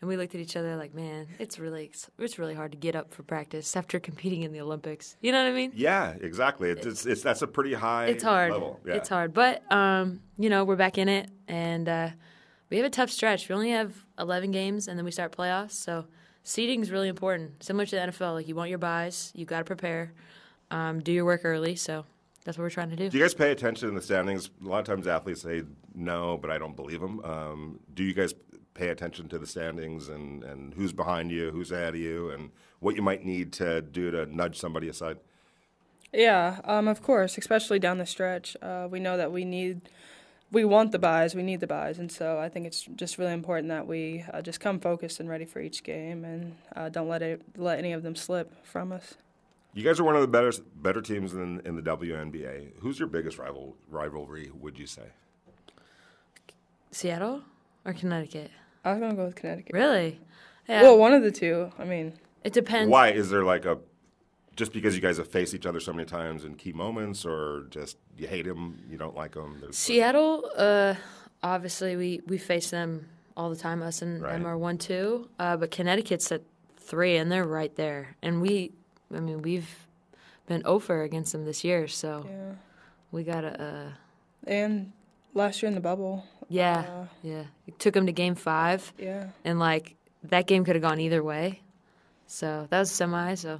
And 0.00 0.08
we 0.08 0.16
looked 0.16 0.34
at 0.34 0.40
each 0.40 0.56
other 0.56 0.76
like, 0.76 0.94
man, 0.94 1.26
it's 1.38 1.58
really, 1.58 1.90
it's 2.18 2.38
really 2.38 2.54
hard 2.54 2.70
to 2.72 2.78
get 2.78 2.96
up 2.96 3.12
for 3.12 3.22
practice 3.22 3.76
after 3.76 4.00
competing 4.00 4.42
in 4.44 4.52
the 4.52 4.60
Olympics. 4.62 5.16
You 5.20 5.30
know 5.32 5.42
what 5.42 5.50
I 5.50 5.54
mean? 5.54 5.72
Yeah, 5.74 6.14
exactly. 6.20 6.70
It's, 6.70 6.86
it's, 6.86 7.04
it's 7.04 7.22
that's 7.22 7.42
a 7.42 7.46
pretty 7.46 7.74
high. 7.74 8.06
It's 8.06 8.24
hard. 8.24 8.52
Level. 8.52 8.80
Yeah. 8.86 8.94
It's 8.94 9.10
hard. 9.10 9.34
But, 9.34 9.70
um, 9.70 10.20
you 10.38 10.48
know, 10.48 10.64
we're 10.64 10.76
back 10.76 10.96
in 10.96 11.08
it. 11.10 11.28
And 11.48 11.86
uh, 11.88 12.08
we 12.70 12.78
have 12.78 12.86
a 12.86 12.90
tough 12.90 13.10
stretch. 13.10 13.48
We 13.48 13.54
only 13.54 13.70
have 13.72 13.92
11 14.18 14.52
games, 14.52 14.88
and 14.88 14.96
then 14.96 15.04
we 15.04 15.10
start 15.10 15.32
playoffs. 15.36 15.72
So 15.72 16.06
seeding 16.42 16.80
is 16.80 16.90
really 16.90 17.08
important. 17.08 17.62
Similar 17.62 17.86
to 17.86 17.96
the 17.96 18.02
NFL, 18.02 18.34
like 18.34 18.48
you 18.48 18.54
want 18.54 18.70
your 18.70 18.78
buys, 18.78 19.32
you 19.34 19.44
got 19.44 19.58
to 19.58 19.64
prepare, 19.64 20.12
um, 20.70 21.00
do 21.00 21.12
your 21.12 21.24
work 21.24 21.42
early. 21.44 21.76
So 21.76 22.04
that's 22.44 22.58
what 22.58 22.64
we're 22.64 22.70
trying 22.70 22.90
to 22.90 22.96
do. 22.96 23.08
Do 23.10 23.18
you 23.18 23.24
guys 23.24 23.34
pay 23.34 23.50
attention 23.50 23.88
in 23.88 23.94
the 23.94 24.02
standings? 24.02 24.50
A 24.64 24.68
lot 24.68 24.80
of 24.80 24.86
times 24.86 25.06
athletes 25.06 25.42
say 25.42 25.62
no, 25.94 26.38
but 26.38 26.50
I 26.50 26.58
don't 26.58 26.76
believe 26.76 27.00
them. 27.00 27.20
Um, 27.24 27.80
do 27.94 28.02
you 28.02 28.14
guys 28.14 28.34
pay 28.74 28.88
attention 28.88 29.28
to 29.28 29.38
the 29.38 29.46
standings 29.46 30.08
and, 30.08 30.42
and 30.44 30.74
who's 30.74 30.92
behind 30.92 31.30
you, 31.30 31.50
who's 31.50 31.72
ahead 31.72 31.94
of 31.94 32.00
you, 32.00 32.30
and 32.30 32.50
what 32.78 32.96
you 32.96 33.02
might 33.02 33.24
need 33.24 33.52
to 33.54 33.82
do 33.82 34.10
to 34.10 34.26
nudge 34.26 34.58
somebody 34.58 34.88
aside? 34.88 35.18
yeah, 36.12 36.60
um, 36.64 36.88
of 36.88 37.02
course, 37.02 37.38
especially 37.38 37.78
down 37.78 37.98
the 37.98 38.06
stretch, 38.06 38.56
uh, 38.62 38.88
we 38.90 38.98
know 38.98 39.16
that 39.16 39.30
we 39.30 39.44
need, 39.44 39.88
we 40.52 40.64
want 40.64 40.92
the 40.92 40.98
buys, 40.98 41.34
we 41.34 41.42
need 41.42 41.60
the 41.60 41.66
buys, 41.66 41.98
and 41.98 42.10
so 42.10 42.38
I 42.38 42.48
think 42.48 42.66
it's 42.66 42.82
just 42.96 43.18
really 43.18 43.32
important 43.32 43.68
that 43.68 43.86
we 43.86 44.24
uh, 44.32 44.42
just 44.42 44.60
come 44.60 44.80
focused 44.80 45.20
and 45.20 45.28
ready 45.28 45.44
for 45.44 45.60
each 45.60 45.82
game, 45.82 46.24
and 46.24 46.56
uh, 46.74 46.88
don't 46.88 47.08
let 47.08 47.22
it 47.22 47.42
let 47.56 47.78
any 47.78 47.92
of 47.92 48.02
them 48.02 48.16
slip 48.16 48.64
from 48.64 48.92
us. 48.92 49.14
You 49.72 49.84
guys 49.84 50.00
are 50.00 50.04
one 50.04 50.16
of 50.16 50.22
the 50.22 50.28
better 50.28 50.52
better 50.76 51.00
teams 51.00 51.34
in, 51.34 51.60
in 51.64 51.76
the 51.76 51.82
WNBA. 51.82 52.72
Who's 52.80 52.98
your 52.98 53.08
biggest 53.08 53.38
rival 53.38 53.76
rivalry? 53.88 54.50
Would 54.52 54.78
you 54.78 54.86
say? 54.86 55.12
Seattle 56.90 57.42
or 57.84 57.92
Connecticut? 57.92 58.50
I 58.84 58.92
was 58.92 59.00
gonna 59.00 59.14
go 59.14 59.26
with 59.26 59.36
Connecticut. 59.36 59.72
Really? 59.72 60.18
Yeah. 60.68 60.82
Well, 60.82 60.98
one 60.98 61.12
of 61.12 61.22
the 61.22 61.30
two. 61.30 61.70
I 61.78 61.84
mean, 61.84 62.14
it 62.42 62.52
depends. 62.52 62.90
Why 62.90 63.10
is 63.10 63.30
there 63.30 63.44
like 63.44 63.64
a 63.64 63.78
just 64.60 64.72
because 64.72 64.94
you 64.94 65.00
guys 65.08 65.16
have 65.16 65.26
faced 65.28 65.52
each 65.54 65.66
other 65.66 65.80
so 65.80 65.92
many 65.92 66.04
times 66.06 66.44
in 66.44 66.54
key 66.54 66.72
moments, 66.72 67.24
or 67.26 67.66
just 67.70 67.96
you 68.20 68.26
hate 68.28 68.46
them, 68.46 68.62
you 68.90 68.96
don't 69.02 69.16
like 69.22 69.32
them? 69.34 69.58
There's, 69.60 69.76
Seattle, 69.76 70.34
uh, 70.56 70.94
obviously 71.42 71.96
we 71.96 72.20
we 72.32 72.38
face 72.38 72.68
them 72.70 72.90
all 73.36 73.48
the 73.50 73.56
time. 73.66 73.82
Us 73.82 74.02
and 74.02 74.22
Right. 74.22 74.32
them 74.34 74.46
are 74.46 74.56
one 74.58 74.78
two, 74.78 75.28
uh, 75.38 75.56
but 75.56 75.70
Connecticut's 75.70 76.30
at 76.30 76.42
three, 76.76 77.16
and 77.16 77.26
they're 77.32 77.46
right 77.60 77.74
there. 77.76 78.02
And 78.22 78.40
we, 78.42 78.72
I 79.14 79.20
mean, 79.20 79.42
we've 79.42 79.70
been 80.46 80.62
over 80.66 81.02
against 81.02 81.32
them 81.32 81.44
this 81.44 81.64
year, 81.64 81.88
so 81.88 82.26
yeah, 82.28 82.52
we 83.12 83.24
gotta. 83.24 83.52
Uh, 83.62 83.90
and 84.46 84.92
last 85.34 85.62
year 85.62 85.68
in 85.68 85.74
the 85.74 85.80
bubble, 85.90 86.24
yeah, 86.48 86.78
Uh, 86.80 87.06
yeah. 87.22 87.44
It 87.66 87.78
took 87.78 87.94
them 87.94 88.06
to 88.06 88.12
game 88.12 88.34
five, 88.34 88.92
yeah. 88.98 89.28
and 89.44 89.58
like 89.58 89.94
that 90.24 90.46
game 90.46 90.64
could 90.64 90.74
have 90.76 90.82
gone 90.82 91.00
either 91.00 91.22
way. 91.22 91.60
So 92.26 92.66
that 92.70 92.78
was 92.78 92.90
semi. 92.90 93.34
So 93.36 93.48
yeah, 93.48 93.58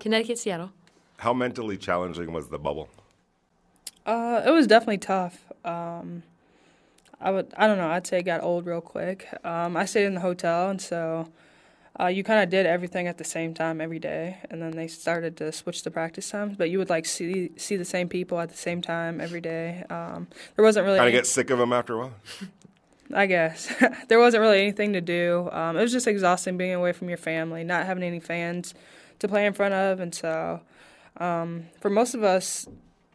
Connecticut, 0.00 0.38
Seattle. 0.38 0.70
how 1.18 1.32
mentally 1.32 1.76
challenging 1.76 2.32
was 2.32 2.48
the 2.48 2.58
bubble? 2.58 2.88
Uh, 4.04 4.42
it 4.46 4.50
was 4.50 4.66
definitely 4.66 4.98
tough. 4.98 5.44
Um, 5.64 6.22
I 7.20 7.30
would, 7.30 7.52
I 7.56 7.66
don't 7.66 7.78
know. 7.78 7.88
I'd 7.88 8.06
say 8.06 8.18
it 8.18 8.24
got 8.24 8.42
old 8.42 8.66
real 8.66 8.82
quick. 8.82 9.26
Um, 9.44 9.76
I 9.76 9.86
stayed 9.86 10.04
in 10.04 10.14
the 10.14 10.20
hotel, 10.20 10.68
and 10.68 10.80
so 10.80 11.28
uh, 11.98 12.06
you 12.08 12.22
kind 12.22 12.42
of 12.42 12.50
did 12.50 12.66
everything 12.66 13.06
at 13.06 13.16
the 13.16 13.24
same 13.24 13.54
time 13.54 13.80
every 13.80 13.98
day. 13.98 14.38
And 14.50 14.60
then 14.60 14.72
they 14.72 14.88
started 14.88 15.38
to 15.38 15.52
switch 15.52 15.84
the 15.84 15.90
practice 15.90 16.28
times, 16.28 16.56
but 16.58 16.68
you 16.68 16.76
would 16.78 16.90
like 16.90 17.06
see 17.06 17.52
see 17.56 17.76
the 17.76 17.84
same 17.84 18.08
people 18.08 18.38
at 18.40 18.50
the 18.50 18.56
same 18.58 18.82
time 18.82 19.22
every 19.22 19.40
day. 19.40 19.84
Um, 19.88 20.26
there 20.56 20.64
wasn't 20.64 20.84
really. 20.84 20.98
Kind 20.98 21.08
of 21.08 21.14
any- 21.14 21.18
get 21.18 21.26
sick 21.26 21.48
of 21.48 21.58
them 21.58 21.72
after 21.72 21.94
a 21.94 21.98
while. 21.98 22.14
I 23.14 23.26
guess 23.26 23.72
there 24.08 24.18
wasn't 24.18 24.40
really 24.42 24.60
anything 24.60 24.92
to 24.94 25.00
do. 25.00 25.48
Um, 25.52 25.76
it 25.76 25.82
was 25.82 25.92
just 25.92 26.06
exhausting 26.06 26.56
being 26.58 26.72
away 26.74 26.92
from 26.92 27.08
your 27.08 27.18
family, 27.18 27.62
not 27.62 27.86
having 27.86 28.02
any 28.02 28.18
fans 28.20 28.74
to 29.18 29.28
play 29.28 29.46
in 29.46 29.52
front 29.52 29.74
of, 29.74 30.00
and 30.00 30.14
so 30.14 30.60
um, 31.18 31.64
for 31.80 31.90
most 31.90 32.14
of 32.14 32.22
us 32.22 32.66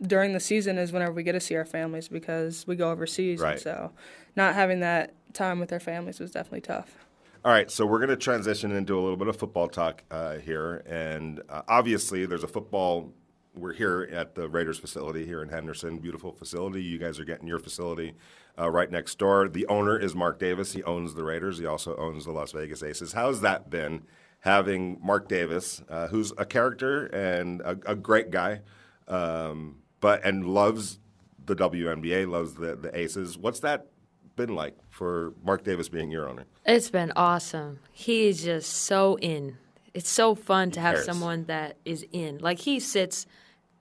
during 0.01 0.31
the 0.33 0.39
season 0.39 0.77
is 0.77 0.91
whenever 0.93 1.12
we 1.12 1.23
get 1.23 1.33
to 1.33 1.39
see 1.41 1.55
our 1.55 1.65
families 1.65 2.07
because 2.07 2.65
we 2.65 2.75
go 2.75 2.89
overseas, 2.91 3.41
Right. 3.41 3.53
and 3.53 3.62
so 3.62 3.91
not 4.35 4.55
having 4.55 4.79
that 4.79 5.13
time 5.33 5.59
with 5.59 5.73
our 5.73 5.79
families 5.79 6.19
was 6.19 6.31
definitely 6.31 6.62
tough. 6.62 7.05
All 7.43 7.51
right, 7.51 7.69
so 7.71 7.85
we're 7.85 7.99
going 7.99 8.09
to 8.09 8.17
transition 8.17 8.71
into 8.71 8.97
a 8.97 9.01
little 9.01 9.17
bit 9.17 9.27
of 9.27 9.35
football 9.38 9.67
talk 9.67 10.03
uh, 10.12 10.35
here, 10.38 10.83
and 10.85 11.41
uh, 11.49 11.62
obviously 11.67 12.25
there's 12.25 12.43
a 12.43 12.47
football. 12.47 13.13
We're 13.55 13.73
here 13.73 14.07
at 14.12 14.35
the 14.35 14.47
Raiders 14.47 14.77
facility 14.77 15.25
here 15.25 15.41
in 15.41 15.49
Henderson, 15.49 15.97
beautiful 15.97 16.31
facility. 16.31 16.81
You 16.83 16.97
guys 16.97 17.19
are 17.19 17.25
getting 17.25 17.47
your 17.47 17.59
facility 17.59 18.13
uh, 18.57 18.69
right 18.69 18.89
next 18.91 19.17
door. 19.17 19.47
The 19.49 19.65
owner 19.67 19.97
is 19.97 20.15
Mark 20.15 20.38
Davis. 20.39 20.73
He 20.73 20.83
owns 20.83 21.13
the 21.15 21.23
Raiders. 21.23 21.57
He 21.57 21.65
also 21.65 21.95
owns 21.97 22.25
the 22.25 22.31
Las 22.31 22.51
Vegas 22.51 22.83
Aces. 22.83 23.13
How's 23.13 23.41
that 23.41 23.69
been 23.69 24.03
having 24.39 24.99
Mark 25.02 25.28
Davis, 25.28 25.82
uh, 25.89 26.08
who's 26.08 26.32
a 26.38 26.45
character 26.45 27.06
and 27.08 27.62
a, 27.62 27.78
a 27.86 27.95
great 27.95 28.32
guy, 28.32 28.62
um, 29.08 29.78
but 29.99 30.23
and 30.25 30.45
loves 30.45 30.99
the 31.45 31.56
WNBA, 31.56 32.30
loves 32.30 32.56
the 32.56 32.75
the 32.75 32.97
Aces. 32.97 33.38
What's 33.38 33.60
that 33.62 33.88
been 34.36 34.56
like 34.56 34.75
for 34.89 35.34
Mark 35.43 35.63
Davis 35.63 35.89
being 35.89 36.12
your 36.12 36.30
owner? 36.30 36.45
It's 36.65 36.89
been 36.89 37.12
awesome. 37.15 37.80
He's 37.91 38.43
just 38.43 38.71
so 38.71 39.17
in. 39.19 39.58
It's 39.93 40.10
so 40.10 40.36
fun 40.36 40.71
to 40.71 40.80
have 40.80 40.99
someone 40.99 41.45
that 41.45 41.78
is 41.84 42.06
in. 42.12 42.38
Like 42.38 42.60
he 42.60 42.80
sits 42.80 43.25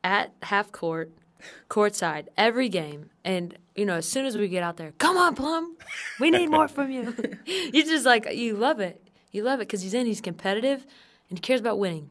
at 0.03 0.33
half 0.43 0.73
court, 0.73 1.13
courtside 1.69 2.27
every 2.37 2.69
game, 2.69 3.11
and 3.25 3.57
you 3.77 3.85
know, 3.85 3.95
as 3.95 4.07
soon 4.07 4.27
as 4.27 4.37
we 4.37 4.49
get 4.49 4.63
out 4.65 4.77
there, 4.77 4.93
come 4.99 5.17
on, 5.17 5.35
Plum, 5.37 5.77
we 6.19 6.31
need 6.31 6.51
more 6.51 6.67
from 6.67 6.91
you. 6.91 7.15
you 7.47 7.85
just 7.85 8.05
like 8.05 8.33
you 8.35 8.57
love 8.57 8.81
it. 8.81 9.08
You 9.31 9.43
love 9.43 9.61
it 9.61 9.69
because 9.69 9.83
he's 9.83 9.95
in. 9.95 10.07
He's 10.07 10.21
competitive, 10.21 10.87
and 11.29 11.39
he 11.39 11.41
cares 11.41 11.61
about 11.61 11.79
winning. 11.79 12.11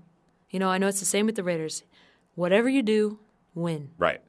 You 0.50 0.60
know, 0.60 0.70
I 0.70 0.78
know 0.78 0.88
it's 0.88 1.00
the 1.00 1.06
same 1.06 1.26
with 1.26 1.36
the 1.36 1.44
Raiders. 1.44 1.84
Whatever 2.36 2.70
you 2.70 2.84
do, 2.84 3.20
win. 3.56 3.90
Right. 3.98 4.22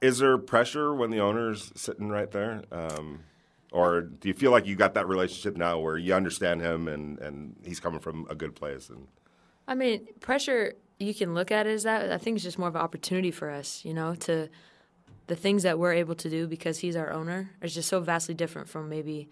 Is 0.00 0.18
there 0.18 0.36
pressure 0.38 0.94
when 0.94 1.10
the 1.10 1.20
owner's 1.20 1.72
sitting 1.76 2.08
right 2.08 2.30
there? 2.30 2.62
Um, 2.72 3.20
or 3.72 4.00
do 4.02 4.28
you 4.28 4.34
feel 4.34 4.50
like 4.50 4.66
you 4.66 4.74
got 4.74 4.94
that 4.94 5.06
relationship 5.06 5.56
now 5.56 5.78
where 5.78 5.96
you 5.96 6.14
understand 6.14 6.60
him 6.60 6.88
and, 6.88 7.18
and 7.18 7.56
he's 7.64 7.80
coming 7.80 8.00
from 8.00 8.26
a 8.28 8.34
good 8.34 8.54
place? 8.54 8.88
And 8.88 9.06
I 9.68 9.74
mean, 9.74 10.08
pressure, 10.20 10.74
you 10.98 11.14
can 11.14 11.34
look 11.34 11.52
at 11.52 11.66
it 11.66 11.70
as 11.70 11.84
that. 11.84 12.10
I 12.10 12.18
think 12.18 12.36
it's 12.36 12.44
just 12.44 12.58
more 12.58 12.68
of 12.68 12.74
an 12.74 12.80
opportunity 12.80 13.30
for 13.30 13.50
us, 13.50 13.84
you 13.84 13.94
know, 13.94 14.14
to 14.16 14.48
the 15.28 15.36
things 15.36 15.62
that 15.62 15.78
we're 15.78 15.92
able 15.92 16.16
to 16.16 16.28
do 16.28 16.48
because 16.48 16.78
he's 16.78 16.96
our 16.96 17.12
owner 17.12 17.50
is 17.62 17.74
just 17.74 17.88
so 17.88 18.00
vastly 18.00 18.34
different 18.34 18.68
from 18.68 18.88
maybe 18.88 19.28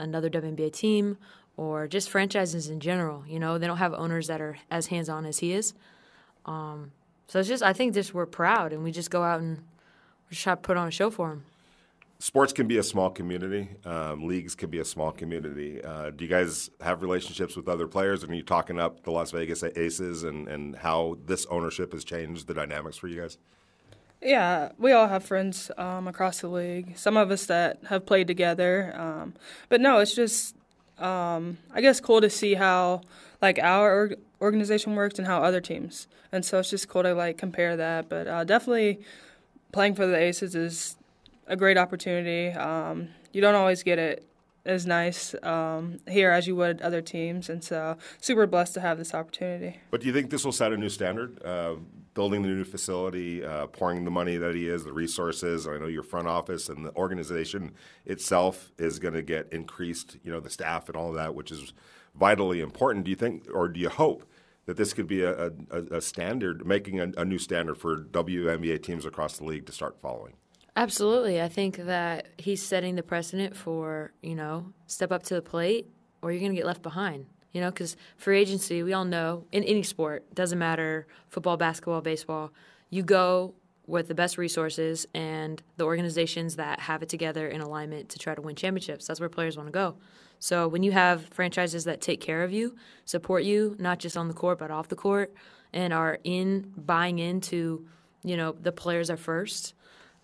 another 0.00 0.30
WNBA 0.30 0.72
team 0.72 1.18
or 1.56 1.86
just 1.86 2.10
franchises 2.10 2.68
in 2.68 2.80
general. 2.80 3.24
You 3.26 3.38
know, 3.38 3.58
they 3.58 3.66
don't 3.66 3.76
have 3.78 3.94
owners 3.94 4.26
that 4.28 4.40
are 4.40 4.58
as 4.70 4.86
hands 4.86 5.08
on 5.08 5.26
as 5.26 5.38
he 5.38 5.52
is. 5.52 5.74
Um, 6.46 6.92
so 7.28 7.38
it's 7.38 7.48
just, 7.48 7.62
I 7.62 7.72
think 7.72 7.94
just 7.94 8.14
we're 8.14 8.26
proud 8.26 8.72
and 8.72 8.82
we 8.82 8.90
just 8.92 9.10
go 9.10 9.22
out 9.22 9.40
and 9.40 9.58
we 9.58 10.30
just 10.30 10.42
try 10.42 10.54
to 10.54 10.60
put 10.60 10.76
on 10.76 10.88
a 10.88 10.90
show 10.90 11.10
for 11.10 11.30
him. 11.30 11.44
sports 12.18 12.52
can 12.52 12.66
be 12.66 12.78
a 12.78 12.82
small 12.82 13.10
community. 13.10 13.68
Um, 13.84 14.26
leagues 14.26 14.54
can 14.54 14.70
be 14.70 14.78
a 14.78 14.84
small 14.84 15.12
community. 15.12 15.82
Uh, 15.82 16.10
do 16.10 16.24
you 16.24 16.30
guys 16.30 16.70
have 16.80 17.02
relationships 17.02 17.56
with 17.56 17.68
other 17.68 17.86
players? 17.86 18.22
And 18.22 18.32
are 18.32 18.34
you 18.34 18.42
talking 18.42 18.78
up 18.78 19.04
the 19.04 19.10
Las 19.10 19.30
Vegas 19.30 19.62
Aces 19.62 20.24
and, 20.24 20.48
and 20.48 20.76
how 20.76 21.18
this 21.26 21.46
ownership 21.46 21.92
has 21.92 22.04
changed 22.04 22.46
the 22.46 22.54
dynamics 22.54 22.96
for 22.96 23.08
you 23.08 23.20
guys? 23.20 23.38
Yeah, 24.20 24.70
we 24.78 24.92
all 24.92 25.08
have 25.08 25.24
friends 25.24 25.70
um, 25.76 26.06
across 26.06 26.40
the 26.42 26.48
league. 26.48 26.96
Some 26.96 27.16
of 27.16 27.32
us 27.32 27.46
that 27.46 27.80
have 27.88 28.06
played 28.06 28.28
together, 28.28 28.94
um, 28.96 29.34
but 29.68 29.80
no, 29.80 29.98
it's 29.98 30.14
just 30.14 30.54
um, 31.02 31.58
I 31.72 31.80
guess 31.80 32.00
cool 32.00 32.20
to 32.20 32.30
see 32.30 32.54
how 32.54 33.02
like 33.40 33.58
our 33.58 34.12
organization 34.40 34.94
works 34.94 35.18
and 35.18 35.26
how 35.26 35.42
other 35.42 35.60
teams. 35.60 36.06
And 36.30 36.44
so 36.44 36.58
it's 36.58 36.70
just 36.70 36.88
cool 36.88 37.02
to 37.02 37.14
like 37.14 37.38
compare 37.38 37.76
that. 37.76 38.08
But 38.08 38.26
uh, 38.26 38.44
definitely 38.44 39.00
playing 39.72 39.94
for 39.94 40.06
the 40.06 40.16
Aces 40.16 40.54
is 40.54 40.96
a 41.46 41.56
great 41.56 41.76
opportunity. 41.76 42.48
Um, 42.56 43.08
you 43.32 43.40
don't 43.40 43.54
always 43.54 43.82
get 43.82 43.98
it 43.98 44.26
as 44.64 44.86
nice 44.86 45.34
um, 45.42 45.98
here 46.08 46.30
as 46.30 46.46
you 46.46 46.56
would 46.56 46.80
other 46.82 47.02
teams, 47.02 47.48
and 47.48 47.62
so 47.62 47.96
super 48.20 48.46
blessed 48.46 48.74
to 48.74 48.80
have 48.80 48.98
this 48.98 49.14
opportunity. 49.14 49.78
But 49.90 50.00
do 50.00 50.06
you 50.06 50.12
think 50.12 50.30
this 50.30 50.44
will 50.44 50.52
set 50.52 50.72
a 50.72 50.76
new 50.76 50.88
standard? 50.88 51.42
Uh, 51.44 51.76
building 52.14 52.42
the 52.42 52.48
new 52.48 52.64
facility, 52.64 53.44
uh, 53.44 53.66
pouring 53.68 54.04
the 54.04 54.10
money 54.10 54.36
that 54.36 54.54
he 54.54 54.68
is, 54.68 54.84
the 54.84 54.92
resources. 54.92 55.66
I 55.66 55.78
know 55.78 55.86
your 55.86 56.02
front 56.02 56.28
office 56.28 56.68
and 56.68 56.84
the 56.84 56.94
organization 56.94 57.72
itself 58.04 58.70
is 58.78 58.98
going 58.98 59.14
to 59.14 59.22
get 59.22 59.48
increased. 59.52 60.18
You 60.22 60.32
know, 60.32 60.40
the 60.40 60.50
staff 60.50 60.88
and 60.88 60.96
all 60.96 61.08
of 61.08 61.14
that, 61.14 61.34
which 61.34 61.50
is 61.50 61.72
vitally 62.14 62.60
important. 62.60 63.04
Do 63.04 63.10
you 63.10 63.16
think, 63.16 63.46
or 63.52 63.68
do 63.68 63.80
you 63.80 63.88
hope? 63.88 64.24
That 64.66 64.76
this 64.76 64.92
could 64.92 65.08
be 65.08 65.22
a, 65.22 65.48
a, 65.72 65.96
a 65.96 66.00
standard, 66.00 66.64
making 66.64 67.00
a, 67.00 67.10
a 67.16 67.24
new 67.24 67.38
standard 67.38 67.78
for 67.78 67.96
WNBA 67.96 68.80
teams 68.80 69.04
across 69.04 69.36
the 69.36 69.44
league 69.44 69.66
to 69.66 69.72
start 69.72 70.00
following. 70.00 70.34
Absolutely. 70.74 71.40
I 71.40 71.48
think 71.48 71.76
that 71.76 72.28
he's 72.38 72.64
setting 72.64 72.94
the 72.94 73.02
precedent 73.02 73.56
for, 73.56 74.12
you 74.22 74.34
know, 74.34 74.72
step 74.86 75.12
up 75.12 75.22
to 75.24 75.34
the 75.34 75.42
plate 75.42 75.86
or 76.22 76.32
you're 76.32 76.40
going 76.40 76.52
to 76.52 76.56
get 76.56 76.66
left 76.66 76.82
behind. 76.82 77.26
You 77.52 77.60
know, 77.60 77.70
because 77.70 77.96
free 78.16 78.40
agency, 78.40 78.82
we 78.82 78.94
all 78.94 79.04
know 79.04 79.44
in 79.52 79.62
any 79.64 79.82
sport, 79.82 80.34
doesn't 80.34 80.58
matter 80.58 81.06
football, 81.28 81.58
basketball, 81.58 82.00
baseball, 82.00 82.50
you 82.88 83.02
go 83.02 83.54
with 83.86 84.08
the 84.08 84.14
best 84.14 84.38
resources 84.38 85.06
and 85.12 85.62
the 85.76 85.84
organizations 85.84 86.56
that 86.56 86.80
have 86.80 87.02
it 87.02 87.10
together 87.10 87.48
in 87.48 87.60
alignment 87.60 88.08
to 88.08 88.18
try 88.18 88.34
to 88.34 88.40
win 88.40 88.56
championships. 88.56 89.06
That's 89.06 89.20
where 89.20 89.28
players 89.28 89.58
want 89.58 89.66
to 89.66 89.72
go. 89.72 89.96
So 90.38 90.66
when 90.66 90.82
you 90.82 90.92
have 90.92 91.26
franchises 91.26 91.84
that 91.84 92.00
take 92.00 92.22
care 92.22 92.42
of 92.42 92.52
you, 92.52 92.74
support 93.04 93.44
you, 93.44 93.76
not 93.78 93.98
just 93.98 94.16
on 94.16 94.28
the 94.28 94.34
court 94.34 94.58
but 94.58 94.70
off 94.70 94.88
the 94.88 94.96
court, 94.96 95.34
and 95.74 95.92
are 95.92 96.18
in 96.24 96.72
buying 96.76 97.18
into, 97.18 97.86
you 98.24 98.36
know, 98.38 98.52
the 98.52 98.72
players 98.72 99.10
are 99.10 99.16
first. 99.18 99.74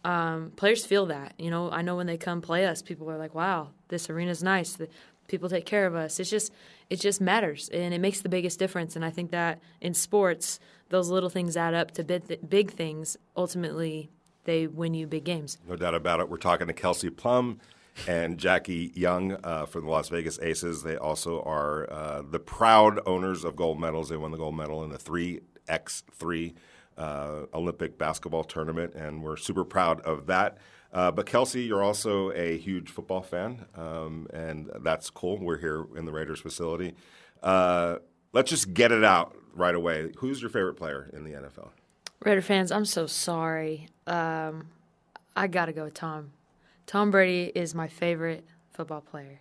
Um, 0.04 0.52
players 0.56 0.86
feel 0.86 1.06
that. 1.06 1.34
You 1.38 1.50
know, 1.50 1.70
I 1.70 1.82
know 1.82 1.96
when 1.96 2.06
they 2.06 2.16
come 2.16 2.40
play 2.40 2.66
us, 2.66 2.82
people 2.82 3.10
are 3.10 3.18
like, 3.18 3.34
"Wow, 3.34 3.70
this 3.88 4.08
arena's 4.08 4.42
nice. 4.42 4.74
The 4.74 4.88
people 5.26 5.48
take 5.48 5.66
care 5.66 5.86
of 5.86 5.94
us." 5.94 6.20
It's 6.20 6.30
just, 6.30 6.52
it 6.88 7.00
just 7.00 7.20
matters, 7.20 7.68
and 7.68 7.92
it 7.92 8.00
makes 8.00 8.20
the 8.20 8.28
biggest 8.28 8.58
difference. 8.58 8.96
And 8.96 9.04
I 9.04 9.10
think 9.10 9.30
that 9.32 9.60
in 9.80 9.94
sports, 9.94 10.60
those 10.88 11.10
little 11.10 11.30
things 11.30 11.56
add 11.56 11.74
up 11.74 11.90
to 11.92 12.04
big, 12.04 12.28
th- 12.28 12.40
big 12.48 12.70
things. 12.70 13.16
Ultimately, 13.36 14.10
they 14.44 14.66
win 14.66 14.94
you 14.94 15.06
big 15.06 15.24
games. 15.24 15.58
No 15.68 15.76
doubt 15.76 15.94
about 15.94 16.20
it. 16.20 16.28
We're 16.28 16.38
talking 16.38 16.66
to 16.68 16.72
Kelsey 16.72 17.10
Plum 17.10 17.60
and 18.06 18.38
Jackie 18.38 18.92
Young 18.94 19.36
uh, 19.44 19.66
from 19.66 19.84
the 19.84 19.90
Las 19.90 20.08
Vegas 20.08 20.38
Aces. 20.40 20.82
They 20.82 20.96
also 20.96 21.42
are 21.42 21.92
uh, 21.92 22.22
the 22.22 22.38
proud 22.38 23.00
owners 23.06 23.44
of 23.44 23.56
gold 23.56 23.80
medals. 23.80 24.08
They 24.08 24.16
won 24.16 24.30
the 24.30 24.38
gold 24.38 24.56
medal 24.56 24.84
in 24.84 24.90
the 24.90 24.98
3x3 24.98 26.54
uh, 26.98 27.46
Olympic 27.54 27.96
basketball 27.96 28.44
tournament, 28.44 28.94
and 28.94 29.22
we're 29.22 29.36
super 29.36 29.64
proud 29.64 30.00
of 30.02 30.26
that. 30.26 30.58
Uh, 30.92 31.10
but 31.10 31.26
Kelsey, 31.26 31.62
you're 31.62 31.82
also 31.82 32.30
a 32.32 32.58
huge 32.58 32.90
football 32.90 33.22
fan, 33.22 33.66
um, 33.74 34.26
and 34.32 34.70
that's 34.80 35.10
cool. 35.10 35.38
We're 35.38 35.58
here 35.58 35.86
in 35.96 36.04
the 36.06 36.12
Raiders 36.12 36.40
facility. 36.40 36.94
Uh, 37.42 37.96
let's 38.32 38.50
just 38.50 38.72
get 38.74 38.90
it 38.90 39.04
out 39.04 39.36
right 39.54 39.74
away. 39.74 40.10
Who's 40.18 40.40
your 40.40 40.50
favorite 40.50 40.74
player 40.74 41.10
in 41.12 41.24
the 41.24 41.32
NFL? 41.32 41.68
Raider 42.24 42.42
fans, 42.42 42.72
I'm 42.72 42.84
so 42.84 43.06
sorry. 43.06 43.88
Um, 44.06 44.68
I 45.36 45.46
got 45.46 45.66
to 45.66 45.72
go 45.72 45.84
with 45.84 45.94
Tom. 45.94 46.32
Tom 46.86 47.10
Brady 47.10 47.52
is 47.54 47.74
my 47.74 47.86
favorite 47.86 48.44
football 48.72 49.02
player. 49.02 49.40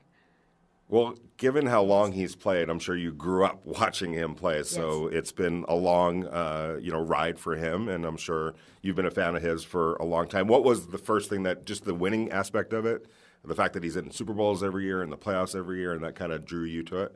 Well, 0.89 1.15
given 1.35 1.65
how 1.65 1.83
long 1.83 2.13
he's 2.13 2.35
played, 2.35 2.69
I'm 2.69 2.79
sure 2.79 2.95
you 2.95 3.11
grew 3.11 3.45
up 3.45 3.61
watching 3.65 4.13
him 4.13 4.35
play. 4.35 4.63
So 4.63 5.09
yes. 5.09 5.19
it's 5.19 5.31
been 5.31 5.65
a 5.67 5.75
long, 5.75 6.25
uh, 6.25 6.77
you 6.81 6.91
know, 6.91 7.01
ride 7.01 7.39
for 7.39 7.55
him, 7.55 7.89
and 7.89 8.05
I'm 8.05 8.17
sure 8.17 8.53
you've 8.81 8.95
been 8.95 9.05
a 9.05 9.11
fan 9.11 9.35
of 9.35 9.41
his 9.41 9.63
for 9.63 9.95
a 9.95 10.05
long 10.05 10.27
time. 10.27 10.47
What 10.47 10.63
was 10.63 10.87
the 10.87 10.97
first 10.97 11.29
thing 11.29 11.43
that 11.43 11.65
just 11.65 11.85
the 11.85 11.93
winning 11.93 12.31
aspect 12.31 12.73
of 12.73 12.85
it, 12.85 13.07
the 13.43 13.55
fact 13.55 13.73
that 13.73 13.83
he's 13.83 13.95
in 13.95 14.11
Super 14.11 14.33
Bowls 14.33 14.63
every 14.63 14.85
year 14.85 15.01
and 15.01 15.11
the 15.11 15.17
playoffs 15.17 15.55
every 15.55 15.79
year, 15.79 15.93
and 15.93 16.03
that 16.03 16.15
kind 16.15 16.31
of 16.31 16.45
drew 16.45 16.63
you 16.63 16.83
to 16.83 17.03
it? 17.03 17.15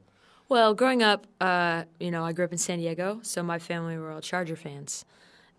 Well, 0.50 0.74
growing 0.74 1.02
up, 1.02 1.28
uh, 1.40 1.86
you 2.00 2.12
know, 2.12 2.26
I 2.26 2.34
grew 2.34 2.44
up 2.44 2.52
in 2.52 2.58
San 2.58 2.80
Diego, 2.80 3.20
so 3.24 3.42
my 3.42 3.58
family 3.58 3.98
were 3.98 4.12
all 4.12 4.20
Charger 4.20 4.58
fans. 4.58 5.06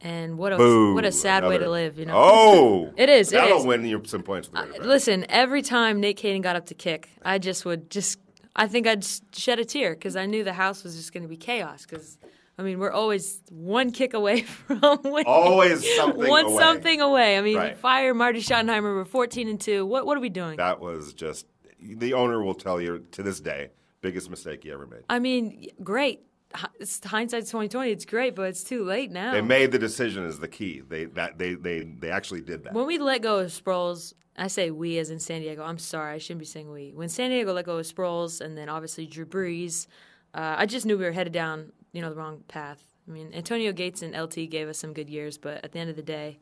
And 0.04 0.36
what 0.36 0.52
a 0.52 0.56
Boo, 0.56 0.94
what 0.94 1.04
a 1.04 1.12
sad 1.12 1.44
way 1.44 1.58
to 1.58 1.70
live, 1.70 1.96
you 1.98 2.06
know. 2.06 2.14
Oh, 2.16 2.92
it 2.96 3.08
is. 3.08 3.30
That'll 3.30 3.58
it 3.58 3.60
is. 3.60 3.66
win 3.66 3.84
you 3.86 4.02
some 4.04 4.22
points. 4.24 4.50
Uh, 4.52 4.66
listen, 4.80 5.24
every 5.28 5.62
time 5.62 6.00
Nate 6.00 6.18
Kaeding 6.18 6.42
got 6.42 6.56
up 6.56 6.66
to 6.66 6.74
kick, 6.74 7.08
I 7.22 7.38
just 7.38 7.64
would 7.64 7.88
just. 7.88 8.18
I 8.56 8.66
think 8.66 8.86
I'd 8.86 9.04
shed 9.32 9.60
a 9.60 9.64
tear 9.64 9.94
because 9.94 10.16
I 10.16 10.26
knew 10.26 10.42
the 10.44 10.52
house 10.52 10.82
was 10.84 10.96
just 10.96 11.12
going 11.14 11.22
to 11.22 11.28
be 11.28 11.36
chaos. 11.36 11.86
Because 11.86 12.18
I 12.58 12.62
mean, 12.62 12.80
we're 12.80 12.90
always 12.90 13.40
one 13.50 13.92
kick 13.92 14.12
away 14.12 14.42
from 14.42 14.80
winning. 15.04 15.24
Always 15.26 15.96
something 15.96 16.28
one 16.28 16.46
away. 16.46 16.56
something 16.58 17.00
away. 17.00 17.38
I 17.38 17.40
mean, 17.40 17.56
Right. 17.56 17.78
fire 17.78 18.12
Marty 18.12 18.40
Schottenheimer. 18.40 18.94
We're 18.96 19.04
fourteen 19.04 19.46
and 19.48 19.60
two. 19.60 19.86
What 19.86 20.04
what 20.04 20.16
are 20.18 20.20
we 20.20 20.30
doing? 20.30 20.56
That 20.56 20.80
was 20.80 21.14
just 21.14 21.46
the 21.80 22.14
owner 22.14 22.42
will 22.42 22.54
tell 22.54 22.80
you 22.80 23.06
to 23.12 23.22
this 23.22 23.40
day 23.40 23.70
biggest 24.00 24.28
mistake 24.28 24.64
he 24.64 24.72
ever 24.72 24.84
made. 24.86 25.02
I 25.08 25.20
mean, 25.20 25.68
great. 25.82 26.22
Hi- 26.54 26.68
It's 26.80 27.04
hindsight's 27.04 27.50
twenty 27.50 27.68
twenty. 27.68 27.90
It's 27.90 28.04
great, 28.04 28.34
but 28.34 28.42
it's 28.44 28.62
too 28.64 28.84
late 28.84 29.10
now. 29.10 29.32
They 29.32 29.40
made 29.42 29.72
the 29.72 29.78
decision 29.78 30.24
is 30.24 30.38
the 30.38 30.48
key. 30.48 30.82
They 30.86 31.04
that 31.06 31.38
they 31.38 31.54
they 31.54 31.80
they 31.80 32.10
actually 32.10 32.40
did 32.42 32.64
that. 32.64 32.72
When 32.74 32.86
we 32.86 32.98
let 32.98 33.22
go 33.22 33.38
of 33.38 33.48
Sproles, 33.50 34.14
I 34.36 34.46
say 34.48 34.70
we 34.70 34.98
as 34.98 35.10
in 35.10 35.18
San 35.18 35.40
Diego. 35.42 35.62
I'm 35.62 35.78
sorry, 35.78 36.14
I 36.14 36.18
shouldn't 36.18 36.40
be 36.40 36.46
saying 36.46 36.70
we. 36.70 36.92
When 36.94 37.08
San 37.08 37.30
Diego 37.30 37.52
let 37.52 37.66
go 37.66 37.78
of 37.78 37.86
Sproles, 37.86 38.40
and 38.40 38.56
then 38.56 38.68
obviously 38.68 39.06
Drew 39.06 39.26
Brees, 39.26 39.86
uh, 40.34 40.54
I 40.58 40.66
just 40.66 40.86
knew 40.86 40.96
we 40.98 41.04
were 41.04 41.12
headed 41.12 41.32
down, 41.32 41.72
you 41.92 42.00
know, 42.02 42.10
the 42.10 42.16
wrong 42.16 42.42
path. 42.48 42.82
I 43.08 43.10
mean, 43.10 43.30
Antonio 43.34 43.72
Gates 43.72 44.02
and 44.02 44.14
LT 44.16 44.48
gave 44.48 44.68
us 44.68 44.78
some 44.78 44.92
good 44.92 45.10
years, 45.10 45.36
but 45.36 45.64
at 45.64 45.72
the 45.72 45.78
end 45.80 45.90
of 45.90 45.96
the 45.96 46.02
day, 46.02 46.38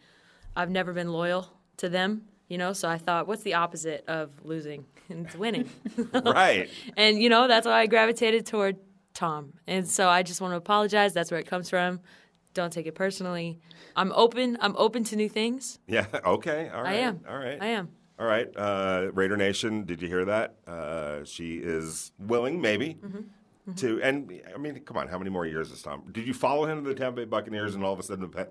I've 0.54 0.70
never 0.70 0.92
been 0.92 1.10
loyal 1.12 1.48
to 1.78 1.88
them. 1.88 2.22
You 2.48 2.58
know, 2.58 2.72
so 2.72 2.88
I 2.88 2.98
thought, 2.98 3.28
what's 3.28 3.44
the 3.44 3.54
opposite 3.54 4.04
of 4.08 4.30
losing? 4.44 4.86
And 5.10 5.26
it's 5.26 5.34
winning. 5.34 5.68
right. 6.24 6.70
and 6.96 7.20
you 7.20 7.28
know, 7.28 7.48
that's 7.48 7.66
why 7.66 7.80
I 7.80 7.86
gravitated 7.86 8.46
toward 8.46 8.76
Tom. 9.20 9.52
And 9.66 9.86
so 9.86 10.08
I 10.08 10.22
just 10.22 10.40
want 10.40 10.52
to 10.52 10.56
apologize. 10.56 11.12
That's 11.12 11.30
where 11.30 11.38
it 11.38 11.46
comes 11.46 11.68
from. 11.68 12.00
Don't 12.54 12.72
take 12.72 12.86
it 12.86 12.94
personally. 12.94 13.60
I'm 13.94 14.12
open. 14.12 14.56
I'm 14.62 14.74
open 14.78 15.04
to 15.04 15.16
new 15.16 15.28
things. 15.28 15.78
Yeah. 15.86 16.06
Okay. 16.24 16.70
All 16.72 16.82
right. 16.82 16.92
I 16.94 16.98
am. 17.00 17.20
All 17.28 17.36
right. 17.36 17.58
I 17.60 17.66
am. 17.66 17.90
All 18.18 18.26
right. 18.26 18.48
Uh, 18.56 19.10
Raider 19.12 19.36
Nation, 19.36 19.84
did 19.84 20.00
you 20.00 20.08
hear 20.08 20.24
that? 20.24 20.56
Uh, 20.66 21.22
she 21.24 21.56
is 21.56 22.12
willing, 22.18 22.60
maybe, 22.60 22.96
Mm-hmm. 23.04 23.74
to. 23.74 24.02
And 24.02 24.40
I 24.54 24.58
mean, 24.58 24.80
come 24.80 24.96
on, 24.96 25.06
how 25.08 25.18
many 25.18 25.28
more 25.30 25.44
years 25.46 25.70
is 25.70 25.82
Tom? 25.82 26.02
Did 26.10 26.26
you 26.26 26.32
follow 26.34 26.64
him 26.66 26.82
to 26.84 26.88
the 26.88 26.94
Tampa 26.94 27.16
Bay 27.20 27.24
Buccaneers, 27.26 27.74
and 27.74 27.84
all 27.84 27.92
of 27.92 27.98
a 27.98 28.02
sudden 28.02 28.28
the 28.30 28.46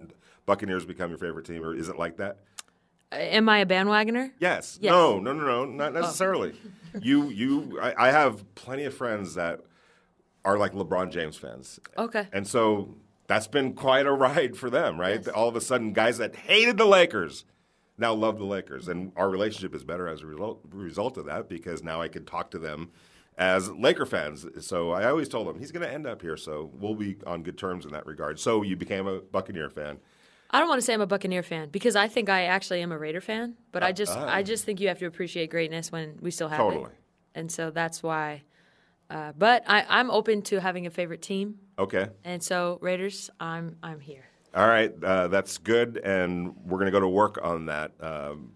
Buccaneers 0.45 0.85
become 0.85 1.09
your 1.09 1.17
favorite 1.19 1.45
team, 1.47 1.63
or 1.63 1.75
is 1.75 1.89
it 1.89 1.97
like 1.97 2.17
that? 2.17 2.37
Uh, 3.11 3.15
Am 3.15 3.49
I 3.49 3.59
a 3.59 3.65
bandwagoner? 3.65 4.31
Yes. 4.39 4.77
Yes. 4.81 4.91
No. 4.91 5.19
No. 5.19 5.33
No. 5.33 5.45
No. 5.45 5.65
Not 5.65 5.95
Oh. 5.95 6.01
necessarily. 6.01 6.53
you. 7.01 7.29
You. 7.29 7.79
I, 7.81 8.07
I 8.07 8.11
have 8.11 8.43
plenty 8.55 8.85
of 8.85 8.93
friends 8.93 9.33
that 9.35 9.61
are 10.45 10.57
like 10.57 10.73
LeBron 10.73 11.11
James 11.11 11.37
fans. 11.37 11.79
Okay. 11.97 12.27
And 12.31 12.47
so 12.47 12.95
that's 13.27 13.47
been 13.47 13.73
quite 13.73 14.05
a 14.05 14.11
ride 14.11 14.57
for 14.57 14.69
them, 14.69 14.99
right? 14.99 15.21
Yes. 15.25 15.27
All 15.27 15.47
of 15.47 15.55
a 15.55 15.61
sudden, 15.61 15.93
guys 15.93 16.17
that 16.17 16.35
hated 16.35 16.77
the 16.77 16.85
Lakers 16.85 17.45
now 17.99 18.13
love 18.13 18.37
the 18.37 18.45
Lakers. 18.45 18.87
And 18.87 19.11
our 19.15 19.29
relationship 19.29 19.75
is 19.75 19.83
better 19.83 20.07
as 20.07 20.21
a 20.21 20.25
result, 20.25 20.61
result 20.71 21.17
of 21.17 21.25
that 21.25 21.49
because 21.49 21.83
now 21.83 22.01
I 22.01 22.07
can 22.07 22.25
talk 22.25 22.49
to 22.51 22.59
them 22.59 22.91
as 23.37 23.69
Laker 23.69 24.05
fans. 24.05 24.45
So 24.61 24.91
I 24.91 25.09
always 25.09 25.29
told 25.29 25.47
them 25.47 25.59
he's 25.59 25.71
going 25.71 25.85
to 25.85 25.93
end 25.93 26.07
up 26.07 26.21
here. 26.21 26.37
So 26.37 26.71
we'll 26.73 26.95
be 26.95 27.17
on 27.27 27.43
good 27.43 27.57
terms 27.57 27.85
in 27.85 27.91
that 27.91 28.05
regard. 28.05 28.39
So 28.39 28.63
you 28.63 28.75
became 28.75 29.07
a 29.07 29.19
Buccaneer 29.19 29.69
fan. 29.69 29.99
I 30.51 30.59
don't 30.59 30.67
want 30.67 30.79
to 30.79 30.85
say 30.85 30.93
I'm 30.93 31.01
a 31.01 31.07
Buccaneer 31.07 31.43
fan 31.43 31.69
because 31.69 31.95
I 31.95 32.07
think 32.07 32.27
I 32.27 32.45
actually 32.45 32.81
am 32.81 32.91
a 32.91 32.97
Raider 32.97 33.21
fan. 33.21 33.55
But 33.71 33.83
I 33.83 33.91
just, 33.91 34.13
ah. 34.13 34.27
I 34.27 34.41
just 34.41 34.65
think 34.65 34.79
you 34.79 34.87
have 34.87 34.99
to 34.99 35.05
appreciate 35.05 35.51
greatness 35.51 35.91
when 35.91 36.17
we 36.21 36.31
still 36.31 36.47
have 36.47 36.57
Totally. 36.57 36.85
it. 36.85 36.91
And 37.35 37.51
so 37.51 37.69
that's 37.69 38.01
why. 38.01 38.43
Uh, 39.09 39.31
but 39.37 39.63
I, 39.67 39.85
I'm 39.89 40.11
open 40.11 40.41
to 40.43 40.59
having 40.61 40.85
a 40.85 40.89
favorite 40.91 41.21
team, 41.21 41.59
Okay. 41.79 42.07
and 42.23 42.43
so 42.43 42.77
Raiders, 42.81 43.29
I'm, 43.39 43.77
I'm 43.81 43.99
here. 43.99 44.25
All 44.55 44.67
right. 44.67 44.91
Uh, 45.03 45.27
that's 45.27 45.57
good. 45.57 45.97
And 45.97 46.55
we're 46.65 46.79
going 46.79 46.87
to 46.87 46.91
go 46.91 46.99
to 46.99 47.07
work 47.07 47.39
on 47.41 47.67
that. 47.67 47.91
Um, 47.99 48.53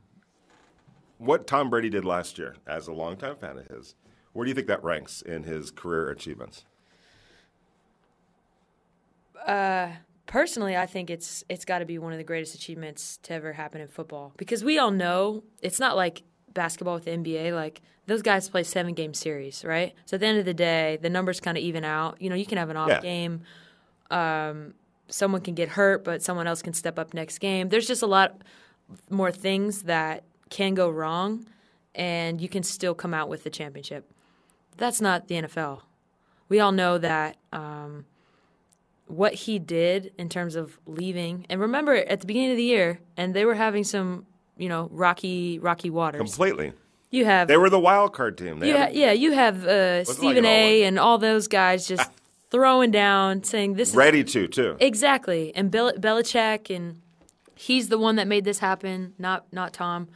what 1.19 1.47
Tom 1.47 1.69
Brady 1.69 1.89
did 1.89 2.03
last 2.03 2.37
year 2.37 2.55
as 2.67 2.87
a 2.87 2.93
longtime 2.93 3.37
fan 3.37 3.57
of 3.57 3.67
his, 3.67 3.95
where 4.33 4.43
do 4.43 4.49
you 4.49 4.55
think 4.55 4.67
that 4.67 4.83
ranks 4.83 5.21
in 5.21 5.43
his 5.43 5.71
career 5.71 6.09
achievements? 6.09 6.65
personally, 10.25 10.75
I 10.75 10.85
think 10.85 11.09
it's 11.09 11.43
it's 11.49 11.65
got 11.65 11.79
to 11.79 11.85
be 11.85 11.99
one 11.99 12.11
of 12.13 12.17
the 12.17 12.23
greatest 12.23 12.55
achievements 12.55 13.17
to 13.23 13.33
ever 13.33 13.53
happen 13.53 13.81
in 13.81 13.87
football 13.87 14.33
because 14.37 14.63
we 14.63 14.79
all 14.79 14.89
know 14.89 15.43
it's 15.61 15.79
not 15.79 15.95
like 15.95 16.23
basketball 16.53 16.95
with 16.95 17.05
the 17.05 17.11
NBA. 17.11 17.53
Like 17.53 17.81
those 18.05 18.21
guys 18.21 18.49
play 18.49 18.63
seven 18.63 18.93
game 18.93 19.13
series, 19.13 19.63
right? 19.65 19.93
So 20.05 20.15
at 20.15 20.21
the 20.21 20.25
end 20.27 20.39
of 20.39 20.45
the 20.45 20.53
day, 20.53 20.97
the 21.01 21.09
numbers 21.09 21.39
kind 21.39 21.57
of 21.57 21.63
even 21.63 21.83
out. 21.83 22.21
You 22.21 22.29
know, 22.29 22.35
you 22.35 22.45
can 22.45 22.57
have 22.57 22.69
an 22.69 22.77
off 22.77 22.89
Yeah. 22.89 22.99
game. 23.01 23.41
Um, 24.11 24.73
someone 25.07 25.41
can 25.41 25.53
get 25.55 25.69
hurt, 25.69 26.03
but 26.03 26.21
someone 26.21 26.47
else 26.47 26.61
can 26.61 26.73
step 26.73 26.97
up 26.99 27.13
next 27.13 27.39
game. 27.39 27.69
There's 27.69 27.87
just 27.87 28.01
a 28.03 28.07
lot 28.07 28.41
more 29.09 29.31
things 29.31 29.83
that 29.83 30.23
can 30.49 30.73
go 30.75 30.89
wrong, 30.89 31.45
and 31.95 32.39
you 32.41 32.49
can 32.49 32.63
still 32.63 32.93
come 32.93 33.13
out 33.13 33.29
with 33.29 33.43
the 33.43 33.49
championship. 33.49 34.09
That's 34.77 35.01
not 35.01 35.27
the 35.27 35.35
NFL. 35.35 35.81
We 36.49 36.59
all 36.59 36.71
know 36.71 36.97
that 36.97 37.37
um, 37.51 38.05
what 39.07 39.33
he 39.33 39.59
did 39.59 40.13
in 40.17 40.29
terms 40.29 40.55
of 40.55 40.77
leaving, 40.85 41.45
and 41.49 41.59
remember 41.59 41.95
at 41.95 42.19
the 42.21 42.27
beginning 42.27 42.51
of 42.51 42.57
the 42.57 42.63
year, 42.63 42.99
and 43.17 43.33
they 43.33 43.45
were 43.45 43.55
having 43.55 43.83
some, 43.83 44.25
you 44.57 44.69
know, 44.69 44.87
rocky, 44.91 45.59
rocky 45.59 45.89
waters. 45.89 46.19
Completely. 46.19 46.73
You 47.11 47.25
have 47.25 47.47
They 47.47 47.57
were 47.57 47.69
the 47.69 47.79
wild 47.79 48.13
card 48.13 48.37
team. 48.37 48.59
They 48.59 48.69
yeah, 48.69 48.89
yeah. 48.89 49.11
You 49.11 49.33
have 49.33 49.65
uh, 49.65 50.03
Stephen 50.03 50.45
all 50.45 50.51
A. 50.51 50.83
and 50.83 50.97
all 50.97 51.17
those 51.19 51.47
guys 51.47 51.87
just 51.87 52.09
throwing 52.49 52.89
down, 52.91 53.43
saying 53.43 53.75
this 53.75 53.89
is 53.89 53.95
Ready 53.95 54.23
to, 54.23 54.47
too. 54.47 54.77
exactly. 54.79 55.55
And 55.55 55.69
Bel- 55.69 55.93
Belichick, 55.93 56.75
and 56.75 57.01
he's 57.55 57.89
the 57.89 57.99
one 57.99 58.15
that 58.15 58.27
made 58.27 58.45
this 58.45 58.59
happen, 58.59 59.13
not 59.19 59.45
not 59.53 59.73
Tom. 59.73 60.07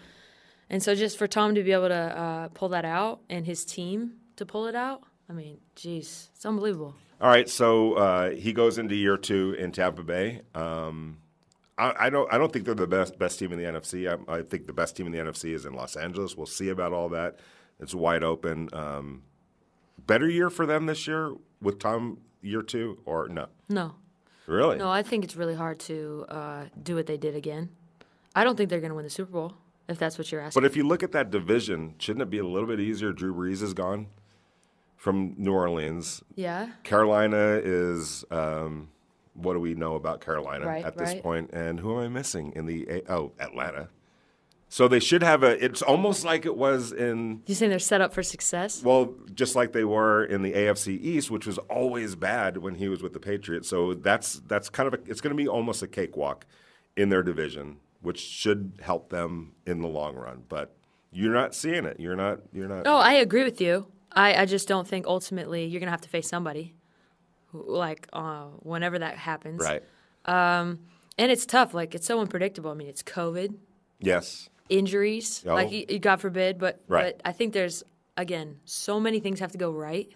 And 0.69 0.81
so, 0.83 0.95
just 0.95 1.17
for 1.17 1.27
Tom 1.27 1.53
to 1.55 1.63
be 1.63 1.71
able 1.71 1.87
to 1.89 1.93
uh, 1.95 2.47
pull 2.49 2.69
that 2.69 2.83
out 2.83 3.21
and 3.29 3.45
his 3.45 3.63
team 3.63 4.13
to 4.35 4.45
pull 4.45 4.65
it 4.65 4.75
out, 4.75 5.03
I 5.29 5.33
mean, 5.33 5.59
geez, 5.75 6.29
it's 6.35 6.45
unbelievable. 6.45 6.95
All 7.21 7.29
right, 7.29 7.47
so 7.47 7.93
uh, 7.93 8.29
he 8.31 8.53
goes 8.53 8.77
into 8.77 8.95
year 8.95 9.17
two 9.17 9.55
in 9.57 9.71
Tampa 9.71 10.03
Bay. 10.03 10.41
Um, 10.55 11.17
I, 11.77 11.93
I 12.07 12.09
don't. 12.09 12.31
I 12.33 12.37
don't 12.37 12.51
think 12.51 12.65
they're 12.65 12.73
the 12.75 12.87
best 12.87 13.19
best 13.19 13.39
team 13.39 13.51
in 13.51 13.59
the 13.59 13.65
NFC. 13.65 14.07
I, 14.07 14.37
I 14.37 14.41
think 14.41 14.65
the 14.67 14.73
best 14.73 14.95
team 14.95 15.05
in 15.05 15.11
the 15.11 15.19
NFC 15.19 15.53
is 15.53 15.65
in 15.65 15.73
Los 15.73 15.95
Angeles. 15.95 16.35
We'll 16.35 16.45
see 16.47 16.69
about 16.69 16.93
all 16.93 17.09
that. 17.09 17.37
It's 17.79 17.93
wide 17.93 18.23
open. 18.23 18.69
Um, 18.73 19.23
better 20.05 20.27
year 20.27 20.49
for 20.49 20.65
them 20.65 20.85
this 20.87 21.05
year 21.07 21.33
with 21.61 21.79
Tom 21.79 22.17
year 22.41 22.61
two 22.61 22.99
or 23.05 23.27
no? 23.27 23.47
No, 23.69 23.95
Really? 24.47 24.77
no, 24.77 24.89
I 24.89 25.03
think 25.03 25.23
it's 25.23 25.35
really 25.35 25.55
hard 25.55 25.79
to 25.81 26.25
uh, 26.29 26.65
do 26.81 26.95
what 26.95 27.05
they 27.07 27.17
did 27.17 27.35
again. 27.35 27.69
I 28.35 28.43
don't 28.43 28.55
think 28.55 28.69
they're 28.69 28.79
going 28.79 28.91
to 28.91 28.95
win 28.95 29.03
the 29.03 29.09
Super 29.09 29.31
Bowl 29.31 29.53
if 29.89 29.97
that's 29.99 30.17
what 30.17 30.31
you're 30.31 30.41
asking. 30.41 30.61
But 30.61 30.65
if 30.65 30.75
you 30.77 30.83
look 30.87 31.03
at 31.03 31.11
that 31.11 31.29
division, 31.31 31.95
shouldn't 31.99 32.21
it 32.23 32.29
be 32.29 32.37
a 32.39 32.45
little 32.45 32.67
bit 32.67 32.79
easier? 32.79 33.11
Drew 33.11 33.33
Brees 33.33 33.61
is 33.61 33.73
gone 33.73 34.07
from 34.95 35.35
New 35.37 35.53
Orleans. 35.53 36.23
yeah, 36.35 36.69
Carolina 36.83 37.59
is. 37.63 38.23
Um, 38.31 38.89
what 39.37 39.53
do 39.53 39.59
we 39.59 39.73
know 39.75 39.95
about 39.95 40.19
Carolina 40.21 40.65
Right, 40.65 40.83
at 40.83 40.97
this 40.97 41.13
right. 41.13 41.23
point? 41.23 41.51
And 41.53 41.79
who 41.79 41.97
am 41.97 42.05
I 42.05 42.07
missing 42.09 42.51
in 42.55 42.65
the? 42.65 42.85
A- 42.89 43.11
oh, 43.13 43.31
Atlanta. 43.39 43.89
So 44.69 44.89
they 44.89 44.99
should 44.99 45.23
have 45.23 45.43
a. 45.43 45.63
It's 45.63 45.81
almost 45.81 46.25
like 46.25 46.45
it 46.45 46.57
was 46.57 46.91
in. 46.91 47.41
you 47.45 47.55
saying 47.55 47.69
they're 47.69 47.79
set 47.79 48.01
up 48.01 48.13
for 48.13 48.21
success? 48.21 48.83
Well, 48.83 49.13
just 49.33 49.55
like 49.55 49.71
they 49.71 49.85
were 49.85 50.25
in 50.25 50.41
the 50.41 50.51
AFC 50.51 50.99
East, 50.99 51.31
which 51.31 51.47
was 51.47 51.57
always 51.69 52.15
bad 52.15 52.57
when 52.57 52.75
he 52.75 52.89
was 52.89 53.01
with 53.01 53.13
the 53.13 53.19
Patriots. 53.19 53.69
So 53.69 53.93
that's 53.93 54.41
that's 54.47 54.69
kind 54.69 54.87
of 54.93 54.95
a, 54.99 55.09
it's 55.09 55.21
going 55.21 55.31
to 55.31 55.41
be 55.41 55.47
almost 55.47 55.81
a 55.83 55.87
cakewalk 55.87 56.45
in 56.97 57.07
their 57.07 57.23
division, 57.23 57.77
which 58.01 58.19
should 58.19 58.73
help 58.81 59.09
them 59.09 59.53
in 59.65 59.81
the 59.81 59.87
long 59.87 60.15
run. 60.15 60.43
But 60.49 60.75
you're 61.13 61.33
not 61.33 61.55
seeing 61.55 61.85
it. 61.85 61.97
You're 61.99 62.17
not. 62.17 62.39
You're 62.51 62.67
not. 62.67 62.85
Oh, 62.87 62.97
I 62.97 63.13
agree 63.13 63.45
with 63.45 63.61
you. 63.61 63.87
I, 64.11 64.41
I 64.41 64.45
just 64.45 64.67
don't 64.67 64.87
think 64.87 65.05
ultimately 65.07 65.63
you're 65.65 65.79
going 65.79 65.87
to 65.87 65.91
have 65.91 66.01
to 66.01 66.09
face 66.09 66.27
somebody, 66.27 66.73
like 67.53 68.07
uh, 68.13 68.45
whenever 68.61 68.99
that 68.99 69.17
happens. 69.17 69.61
Right. 69.61 69.83
And 71.19 71.31
it's 71.31 71.45
tough. 71.45 71.73
Like 71.73 71.95
it's 71.95 72.05
so 72.05 72.19
unpredictable. 72.19 72.69
I 72.71 72.75
mean, 72.75 72.87
it's 72.87 73.01
COVID, 73.03 73.55
Yes. 73.99 74.49
injuries, 74.69 75.43
Oh. 75.47 75.55
like 75.55 76.01
God 76.01 76.17
forbid. 76.21 76.59
But 76.59 76.81
Right. 76.87 77.15
but 77.17 77.21
I 77.27 77.31
think 77.31 77.53
there's 77.53 77.83
again 78.15 78.59
so 78.65 78.99
many 78.99 79.19
things 79.19 79.39
have 79.39 79.51
to 79.53 79.57
go 79.57 79.71
right. 79.71 80.11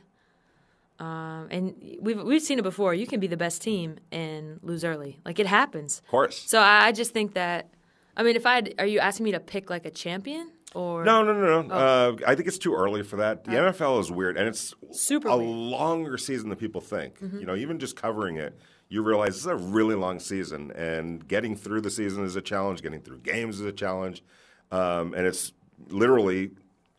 Um, 0.99 1.47
and 1.49 1.97
we've 1.99 2.21
we've 2.21 2.41
seen 2.43 2.59
it 2.59 2.63
before. 2.63 2.93
You 2.93 3.07
can 3.07 3.19
be 3.19 3.25
the 3.27 3.37
best 3.37 3.61
team 3.63 3.97
and 4.11 4.59
lose 4.61 4.83
early. 4.83 5.19
Like 5.25 5.39
it 5.39 5.47
happens. 5.47 5.99
Of 6.05 6.07
course. 6.11 6.37
So 6.37 6.59
I, 6.59 6.87
I 6.87 6.91
just 6.91 7.11
think 7.11 7.33
that. 7.33 7.69
I 8.15 8.23
mean, 8.23 8.35
if 8.35 8.45
I 8.45 8.61
are 8.77 8.85
you 8.85 8.99
asking 8.99 9.23
me 9.23 9.31
to 9.31 9.39
pick 9.39 9.69
like 9.71 9.85
a 9.85 9.89
champion 9.89 10.51
or 10.75 11.03
No, 11.03 11.23
no, 11.23 11.33
no, 11.33 11.47
Oh. 11.47 11.61
no. 11.63 11.73
Uh, 11.75 12.15
I 12.25 12.35
think 12.35 12.47
it's 12.47 12.57
too 12.57 12.73
early 12.75 13.03
for 13.03 13.17
that. 13.17 13.43
The 13.43 13.51
NFL 13.51 13.99
is 13.99 14.11
weird, 14.11 14.37
and 14.37 14.47
it's 14.47 14.73
Super 14.91 15.27
a 15.29 15.37
weird. 15.37 15.49
Mm-hmm. 15.49 15.69
longer 15.71 16.17
season 16.17 16.49
than 16.49 16.57
people 16.57 16.81
think. 16.81 17.15
You 17.21 17.45
know, 17.45 17.55
even 17.55 17.79
just 17.79 17.95
covering 17.95 18.37
it, 18.37 18.57
you 18.89 19.01
realize 19.03 19.35
is 19.37 19.45
a 19.45 19.55
really 19.55 19.95
long 19.95 20.19
season, 20.19 20.71
and 20.71 21.27
getting 21.27 21.55
through 21.55 21.81
the 21.81 21.89
season 21.91 22.23
is 22.25 22.35
a 22.35 22.41
challenge. 22.41 22.81
Getting 22.81 23.01
through 23.01 23.19
games 23.19 23.59
is 23.59 23.65
a 23.65 23.71
challenge, 23.71 24.23
um, 24.71 25.13
and 25.13 25.25
it's 25.27 25.53
literally 25.89 26.51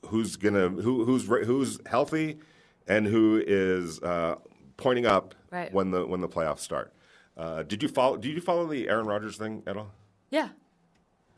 who's 0.07 0.37
gonna 0.37 0.69
who, 0.69 1.05
who's 1.05 1.27
who's 1.27 1.79
healthy 1.87 2.39
and 2.89 3.07
who 3.07 3.43
is 3.47 4.01
uh, 4.03 4.37
pointing 4.77 5.07
up 5.07 5.35
Right. 5.51 5.73
when 5.73 5.91
the 5.93 6.07
when 6.07 6.21
the 6.21 6.29
playoffs 6.29 6.61
start. 6.61 6.93
Uh, 7.37 7.63
did 7.63 7.83
you 7.83 7.89
follow? 7.89 8.17
Did 8.17 8.33
you 8.35 8.41
follow 8.41 8.67
the 8.67 8.89
Aaron 8.89 9.07
Rodgers 9.07 9.37
thing 9.37 9.63
at 9.67 9.77
all? 9.77 9.93
yeah. 10.31 10.49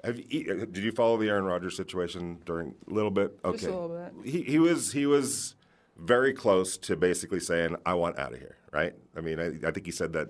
Have 0.04 0.18
you, 0.18 0.66
did 0.66 0.84
you 0.84 0.92
follow 0.92 1.16
the 1.16 1.28
Aaron 1.28 1.44
Rodgers 1.44 1.76
situation 1.76 2.38
during 2.44 2.74
a 2.88 2.92
little 2.92 3.10
bit? 3.10 3.38
Okay, 3.44 3.56
Just 3.56 3.68
a 3.68 3.74
little 3.74 3.96
bit. 3.96 4.30
He 4.30 4.42
he 4.42 4.58
was 4.58 4.92
he 4.92 5.06
was 5.06 5.54
very 5.96 6.34
close 6.34 6.76
to 6.78 6.96
basically 6.96 7.40
saying, 7.40 7.76
"I 7.86 7.94
want 7.94 8.18
out 8.18 8.32
of 8.34 8.38
here." 8.38 8.56
Right? 8.72 8.94
I 9.16 9.20
mean, 9.20 9.40
I, 9.40 9.66
I 9.66 9.70
think 9.70 9.86
he 9.86 9.92
said 9.92 10.12
that 10.12 10.28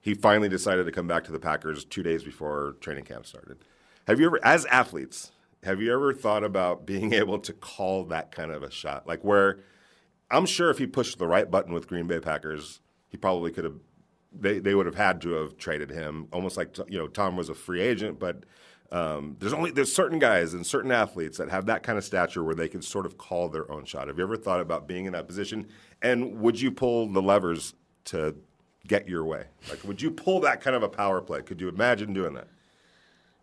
he 0.00 0.14
finally 0.14 0.48
decided 0.48 0.84
to 0.86 0.92
come 0.92 1.06
back 1.06 1.24
to 1.24 1.32
the 1.32 1.38
Packers 1.38 1.84
two 1.84 2.02
days 2.02 2.24
before 2.24 2.76
training 2.80 3.04
camp 3.04 3.26
started. 3.26 3.58
Have 4.06 4.20
you 4.20 4.26
ever, 4.26 4.44
as 4.44 4.66
athletes, 4.66 5.32
have 5.62 5.80
you 5.80 5.92
ever 5.92 6.12
thought 6.12 6.44
about 6.44 6.84
being 6.84 7.12
able 7.22 7.38
to 7.38 7.52
call 7.52 8.04
that 8.04 8.30
kind 8.30 8.50
of 8.52 8.62
a 8.62 8.70
shot, 8.70 9.06
like 9.06 9.24
where? 9.24 9.60
I'm 10.30 10.44
sure 10.44 10.70
if 10.70 10.78
he 10.78 10.86
pushed 10.88 11.18
the 11.18 11.26
right 11.26 11.48
button 11.48 11.72
with 11.72 11.86
Green 11.86 12.08
Bay 12.08 12.18
Packers, 12.18 12.80
he 13.08 13.16
probably 13.16 13.50
could 13.52 13.64
have. 13.64 13.76
They 14.38 14.58
they 14.58 14.74
would 14.74 14.86
have 14.86 14.96
had 14.96 15.22
to 15.22 15.30
have 15.30 15.56
traded 15.56 15.90
him, 15.90 16.28
almost 16.32 16.56
like 16.58 16.76
you 16.88 16.98
know 16.98 17.06
Tom 17.06 17.36
was 17.36 17.48
a 17.48 17.54
free 17.54 17.80
agent, 17.80 18.18
but 18.18 18.44
um, 18.92 19.36
there's 19.40 19.52
only 19.52 19.70
there's 19.70 19.92
certain 19.92 20.18
guys 20.18 20.54
and 20.54 20.64
certain 20.66 20.92
athletes 20.92 21.38
that 21.38 21.48
have 21.50 21.66
that 21.66 21.82
kind 21.82 21.98
of 21.98 22.04
stature 22.04 22.42
where 22.42 22.54
they 22.54 22.68
can 22.68 22.82
sort 22.82 23.06
of 23.06 23.18
call 23.18 23.48
their 23.48 23.70
own 23.70 23.84
shot. 23.84 24.08
Have 24.08 24.18
you 24.18 24.24
ever 24.24 24.36
thought 24.36 24.60
about 24.60 24.86
being 24.86 25.06
in 25.06 25.12
that 25.12 25.26
position? 25.26 25.66
And 26.02 26.40
would 26.40 26.60
you 26.60 26.70
pull 26.70 27.08
the 27.08 27.22
levers 27.22 27.74
to 28.06 28.36
get 28.86 29.08
your 29.08 29.24
way? 29.24 29.44
Like, 29.68 29.82
would 29.84 30.00
you 30.00 30.10
pull 30.10 30.40
that 30.40 30.60
kind 30.60 30.76
of 30.76 30.82
a 30.82 30.88
power 30.88 31.20
play? 31.20 31.42
Could 31.42 31.60
you 31.60 31.68
imagine 31.68 32.12
doing 32.12 32.34
that? 32.34 32.48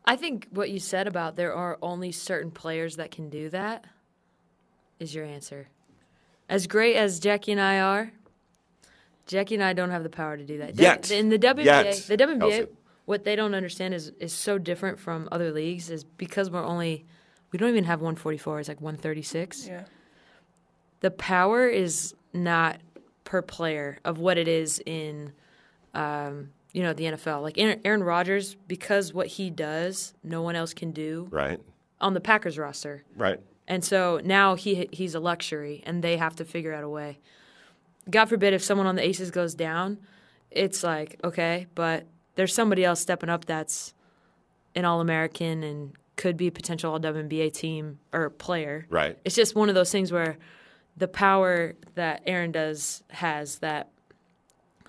I 0.05 0.15
think 0.15 0.47
what 0.51 0.69
you 0.69 0.79
said 0.79 1.07
about 1.07 1.35
there 1.35 1.53
are 1.53 1.77
only 1.81 2.11
certain 2.11 2.51
players 2.51 2.97
that 2.97 3.11
can 3.11 3.29
do 3.29 3.49
that 3.49 3.85
is 4.99 5.13
your 5.13 5.25
answer. 5.25 5.67
As 6.49 6.67
great 6.67 6.95
as 6.95 7.19
Jackie 7.19 7.53
and 7.53 7.61
I 7.61 7.79
are, 7.79 8.11
Jackie 9.27 9.55
and 9.55 9.63
I 9.63 9.73
don't 9.73 9.91
have 9.91 10.03
the 10.03 10.09
power 10.09 10.35
to 10.35 10.43
do 10.43 10.57
that. 10.59 10.75
Yet. 10.75 11.11
In 11.11 11.29
the 11.29 11.39
WNBA, 11.39 11.65
Yet, 11.65 12.05
the 12.07 12.17
WNBA. 12.17 12.67
What 13.05 13.23
they 13.23 13.35
don't 13.35 13.53
understand 13.55 13.93
is 13.93 14.11
is 14.19 14.33
so 14.33 14.57
different 14.57 14.99
from 14.99 15.27
other 15.31 15.51
leagues 15.51 15.89
is 15.89 16.03
because 16.03 16.49
we're 16.49 16.63
only 16.63 17.05
we 17.51 17.59
don't 17.59 17.69
even 17.69 17.83
have 17.83 17.99
144. 17.99 18.59
It's 18.61 18.67
like 18.69 18.81
136. 18.81 19.67
Yeah. 19.67 19.83
The 21.01 21.11
power 21.11 21.67
is 21.67 22.15
not 22.33 22.79
per 23.25 23.41
player 23.41 23.99
of 24.05 24.19
what 24.19 24.37
it 24.37 24.47
is 24.47 24.81
in 24.85 25.33
um, 25.93 26.49
you 26.71 26.81
know 26.81 26.93
the 26.93 27.03
NFL. 27.05 27.41
Like 27.43 27.57
Aaron, 27.57 27.81
Aaron 27.85 28.03
Rodgers, 28.03 28.55
because 28.67 29.13
what 29.13 29.27
he 29.27 29.49
does, 29.49 30.13
no 30.23 30.41
one 30.41 30.55
else 30.55 30.73
can 30.73 30.91
do 30.91 31.27
Right. 31.29 31.59
on 32.01 32.13
the 32.13 32.21
Packers 32.21 32.57
roster. 32.57 33.03
Right. 33.15 33.39
And 33.67 33.83
so 33.83 34.19
now 34.23 34.55
he 34.55 34.87
he's 34.91 35.13
a 35.15 35.19
luxury, 35.19 35.83
and 35.85 36.03
they 36.03 36.17
have 36.17 36.35
to 36.37 36.45
figure 36.45 36.73
out 36.73 36.83
a 36.83 36.89
way. 36.89 37.19
God 38.09 38.25
forbid 38.25 38.53
if 38.53 38.63
someone 38.63 38.87
on 38.87 38.95
the 38.95 39.05
Aces 39.07 39.29
goes 39.31 39.53
down, 39.55 39.99
it's 40.51 40.83
like 40.83 41.19
okay, 41.23 41.67
but 41.75 42.05
there's 42.35 42.53
somebody 42.53 42.83
else 42.83 42.99
stepping 42.99 43.29
up 43.29 43.45
that's 43.45 43.93
an 44.75 44.85
All 44.85 45.01
American 45.01 45.63
and 45.63 45.93
could 46.15 46.37
be 46.37 46.47
a 46.47 46.51
potential 46.51 46.91
All 46.91 46.99
WNBA 46.99 47.51
team 47.53 47.99
or 48.11 48.29
player. 48.29 48.85
Right. 48.89 49.17
It's 49.25 49.35
just 49.35 49.55
one 49.55 49.69
of 49.69 49.75
those 49.75 49.91
things 49.91 50.11
where 50.11 50.37
the 50.95 51.07
power 51.07 51.73
that 51.95 52.21
Aaron 52.25 52.51
does 52.51 53.03
has 53.09 53.59
that 53.59 53.89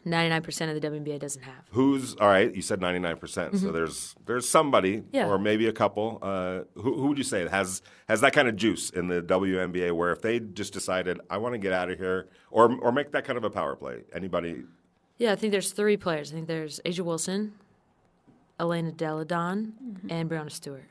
99% 0.06 0.74
of 0.74 0.78
the 0.80 0.86
WNBA 0.90 1.18
doesn't 1.18 1.42
have. 1.42 1.64
Who's 1.70 2.14
all 2.16 2.28
right? 2.28 2.54
You 2.54 2.60
said 2.60 2.78
ninety 2.78 2.98
nine 3.00 3.16
percent. 3.16 3.56
So 3.58 3.72
there's 3.72 4.14
there's 4.26 4.46
somebody, 4.46 4.98
Mm-hmm. 4.98 5.16
Yeah. 5.16 5.28
or 5.28 5.38
maybe 5.38 5.66
a 5.66 5.72
couple. 5.72 6.18
Uh, 6.20 6.60
who, 6.74 6.94
who 6.94 7.06
would 7.08 7.16
you 7.16 7.24
say 7.24 7.48
has 7.48 7.80
has 8.06 8.20
that 8.20 8.34
kind 8.34 8.46
of 8.46 8.54
juice 8.54 8.90
in 8.90 9.08
the 9.08 9.22
WNBA? 9.22 9.92
Where 9.92 10.12
if 10.12 10.20
they 10.20 10.40
just 10.40 10.74
decided, 10.74 11.20
I 11.30 11.38
want 11.38 11.54
to 11.54 11.58
get 11.58 11.72
out 11.72 11.90
of 11.90 11.98
here, 11.98 12.28
or 12.50 12.70
or 12.82 12.92
make 12.92 13.12
that 13.12 13.24
kind 13.24 13.38
of 13.38 13.44
a 13.44 13.50
power 13.50 13.76
play. 13.76 14.02
Anybody? 14.14 14.64
Yeah, 15.18 15.32
I 15.32 15.36
think 15.36 15.52
there's 15.52 15.72
three 15.72 15.96
players. 15.96 16.32
I 16.32 16.34
think 16.34 16.48
there's 16.48 16.80
A'ja 16.84 17.00
Wilson, 17.00 17.52
Elena 18.58 18.92
Delle 18.92 19.24
Donne, 19.24 19.72
and 20.08 20.28
Breanna 20.28 20.50
Stewart. 20.50 20.84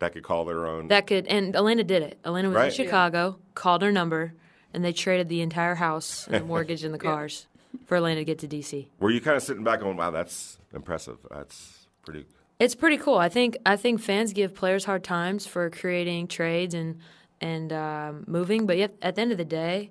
That 0.00 0.12
could 0.12 0.22
call 0.24 0.44
their 0.44 0.66
own. 0.66 0.88
That 0.88 1.06
could, 1.06 1.26
and 1.28 1.54
Elena 1.54 1.84
did 1.84 2.02
it. 2.02 2.18
Elena 2.24 2.48
was 2.48 2.56
Right. 2.56 2.66
in 2.78 2.84
Chicago, 2.84 3.38
called 3.54 3.82
her 3.82 3.92
number, 3.92 4.34
and 4.72 4.84
they 4.84 4.92
traded 4.92 5.28
the 5.28 5.40
entire 5.40 5.76
house 5.76 6.26
and 6.26 6.42
the 6.42 6.46
mortgage 6.46 6.84
and 6.84 6.92
the 6.92 6.98
cars. 6.98 7.46
for 7.86 7.96
Elena 7.96 8.20
to 8.20 8.24
get 8.24 8.38
to 8.40 8.46
DC. 8.48 8.86
Were 9.00 9.10
you 9.10 9.20
kind 9.20 9.36
of 9.36 9.42
sitting 9.42 9.64
back 9.64 9.80
going, 9.80 9.96
"Wow, 9.96 10.10
that's 10.10 10.58
impressive. 10.72 11.18
That's 11.30 11.88
pretty." 12.04 12.26
It's 12.60 12.74
pretty 12.76 12.98
cool. 12.98 13.18
I 13.18 13.28
think 13.28 13.56
I 13.66 13.76
think 13.76 14.00
fans 14.00 14.32
give 14.32 14.54
players 14.54 14.84
hard 14.84 15.02
times 15.02 15.46
for 15.46 15.70
creating 15.70 16.28
trades 16.28 16.74
and 16.74 16.98
and 17.40 17.72
um, 17.72 18.24
moving, 18.28 18.66
but 18.66 18.76
yet 18.78 18.94
at 19.02 19.14
the 19.16 19.22
end 19.22 19.32
of 19.32 19.38
the 19.38 19.44
day, 19.44 19.90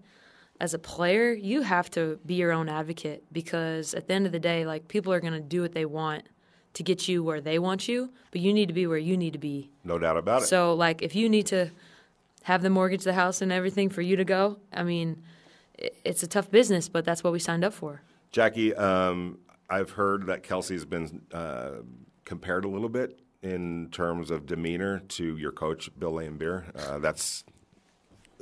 as 0.60 0.74
a 0.74 0.80
player, 0.80 1.34
you 1.34 1.62
have 1.62 1.90
to 1.92 2.20
be 2.26 2.36
your 2.36 2.52
own 2.52 2.70
advocate 2.70 3.24
because 3.32 3.94
at 3.94 4.08
the 4.08 4.14
end 4.14 4.26
of 4.26 4.32
the 4.32 4.40
day, 4.40 4.66
like 4.66 4.88
people 4.88 5.12
are 5.12 5.20
going 5.20 5.34
to 5.34 5.40
do 5.40 5.62
what 5.62 5.74
they 5.74 5.86
want 5.86 6.24
to 6.74 6.84
get 6.84 7.08
you 7.08 7.24
where 7.24 7.42
they 7.42 7.60
want 7.60 7.88
you, 7.88 8.12
but 8.32 8.42
you 8.42 8.54
need 8.54 8.68
to 8.68 8.74
be 8.74 8.88
where 8.88 8.98
you 8.98 9.16
need 9.16 9.34
to 9.34 9.40
be. 9.40 9.70
No 9.84 10.00
doubt 10.00 10.18
about 10.18 10.44
it. 10.44 10.46
So 10.46 10.74
like 10.74 11.02
if 11.02 11.16
you 11.16 11.30
need 11.30 11.48
to 11.48 11.72
have 12.44 12.62
the 12.62 12.70
mortgage, 12.70 13.04
the 13.04 13.14
house, 13.14 13.42
and 13.42 13.52
everything 13.52 13.90
for 13.90 14.02
you 14.02 14.16
to 14.16 14.26
go, 14.26 14.58
I 14.72 14.84
mean, 14.84 15.24
it's 15.78 16.24
a 16.24 16.28
tough 16.28 16.50
business, 16.52 16.90
but 16.90 17.06
that's 17.06 17.24
what 17.24 17.34
we 17.34 17.40
signed 17.40 17.64
up 17.64 17.74
for. 17.74 18.02
Jackie, 18.32 18.74
um, 18.76 19.40
I've 19.70 19.92
heard 19.92 20.28
that 20.28 20.44
Kelsey's 20.44 20.86
been 20.86 21.22
uh, 21.32 21.72
compared 22.26 22.66
a 22.66 22.68
little 22.68 22.90
bit 22.90 23.20
in 23.42 23.90
terms 23.92 24.32
of 24.32 24.46
demeanor 24.46 25.00
to 25.00 25.38
your 25.38 25.52
coach, 25.52 25.90
Bill 25.98 26.14
Laimbeer. 26.14 26.76
Uh, 26.76 27.00
that's 27.00 27.44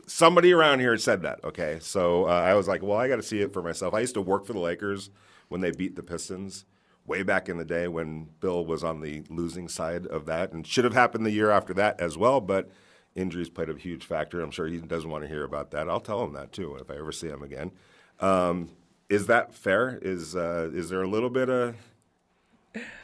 somebody 0.07 0.53
around 0.53 0.79
here 0.79 0.97
said 0.97 1.21
that. 1.23 1.43
Okay, 1.43 1.77
so 1.81 2.25
uh, 2.25 2.29
I 2.29 2.53
was 2.55 2.67
like, 2.67 2.81
well, 2.81 2.97
I 2.97 3.07
got 3.07 3.17
to 3.17 3.23
see 3.23 3.41
it 3.41 3.53
for 3.53 3.61
myself. 3.61 3.93
I 3.93 4.01
used 4.01 4.15
to 4.15 4.21
work 4.21 4.45
for 4.45 4.53
the 4.53 4.59
Lakers 4.59 5.09
when 5.49 5.61
they 5.61 5.71
beat 5.71 5.95
the 5.95 6.03
Pistons. 6.03 6.65
Way 7.07 7.23
back 7.23 7.49
in 7.49 7.57
the 7.57 7.65
day 7.65 7.87
when 7.87 8.29
Bill 8.39 8.63
was 8.63 8.83
on 8.83 9.01
the 9.01 9.23
losing 9.27 9.67
side 9.67 10.05
of 10.05 10.27
that, 10.27 10.51
and 10.53 10.65
should 10.65 10.83
have 10.83 10.93
happened 10.93 11.25
the 11.25 11.31
year 11.31 11.49
after 11.49 11.73
that 11.73 11.99
as 11.99 12.15
well, 12.15 12.39
but 12.39 12.69
injuries 13.15 13.49
played 13.49 13.69
a 13.69 13.75
huge 13.75 14.05
factor. 14.05 14.39
I'm 14.39 14.51
sure 14.51 14.67
he 14.67 14.77
doesn't 14.77 15.09
want 15.09 15.23
to 15.23 15.27
hear 15.27 15.43
about 15.43 15.71
that. 15.71 15.89
I'll 15.89 15.99
tell 15.99 16.23
him 16.23 16.33
that 16.33 16.51
too 16.51 16.75
if 16.75 16.91
I 16.91 16.97
ever 16.97 17.11
see 17.11 17.27
him 17.27 17.41
again. 17.41 17.71
Um, 18.19 18.69
is 19.09 19.27
that 19.27 19.53
fair? 19.53 19.99
Is 20.01 20.35
uh, 20.35 20.69
is 20.73 20.89
there 20.89 21.01
a 21.01 21.07
little 21.07 21.29
bit 21.29 21.49
of? 21.49 21.75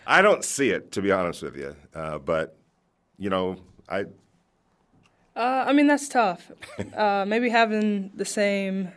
I 0.05 0.21
don't 0.21 0.43
see 0.43 0.69
it 0.69 0.91
to 0.93 1.01
be 1.01 1.11
honest 1.11 1.41
with 1.41 1.57
you, 1.57 1.75
uh, 1.93 2.19
but 2.19 2.55
you 3.17 3.29
know, 3.29 3.57
I 3.89 4.05
Uh, 5.37 5.65
I 5.67 5.73
mean, 5.73 5.85
that's 5.85 6.09
tough. 6.09 6.51
uh, 6.95 7.23
maybe 7.27 7.49
having 7.49 8.11
the 8.15 8.25
same 8.25 8.91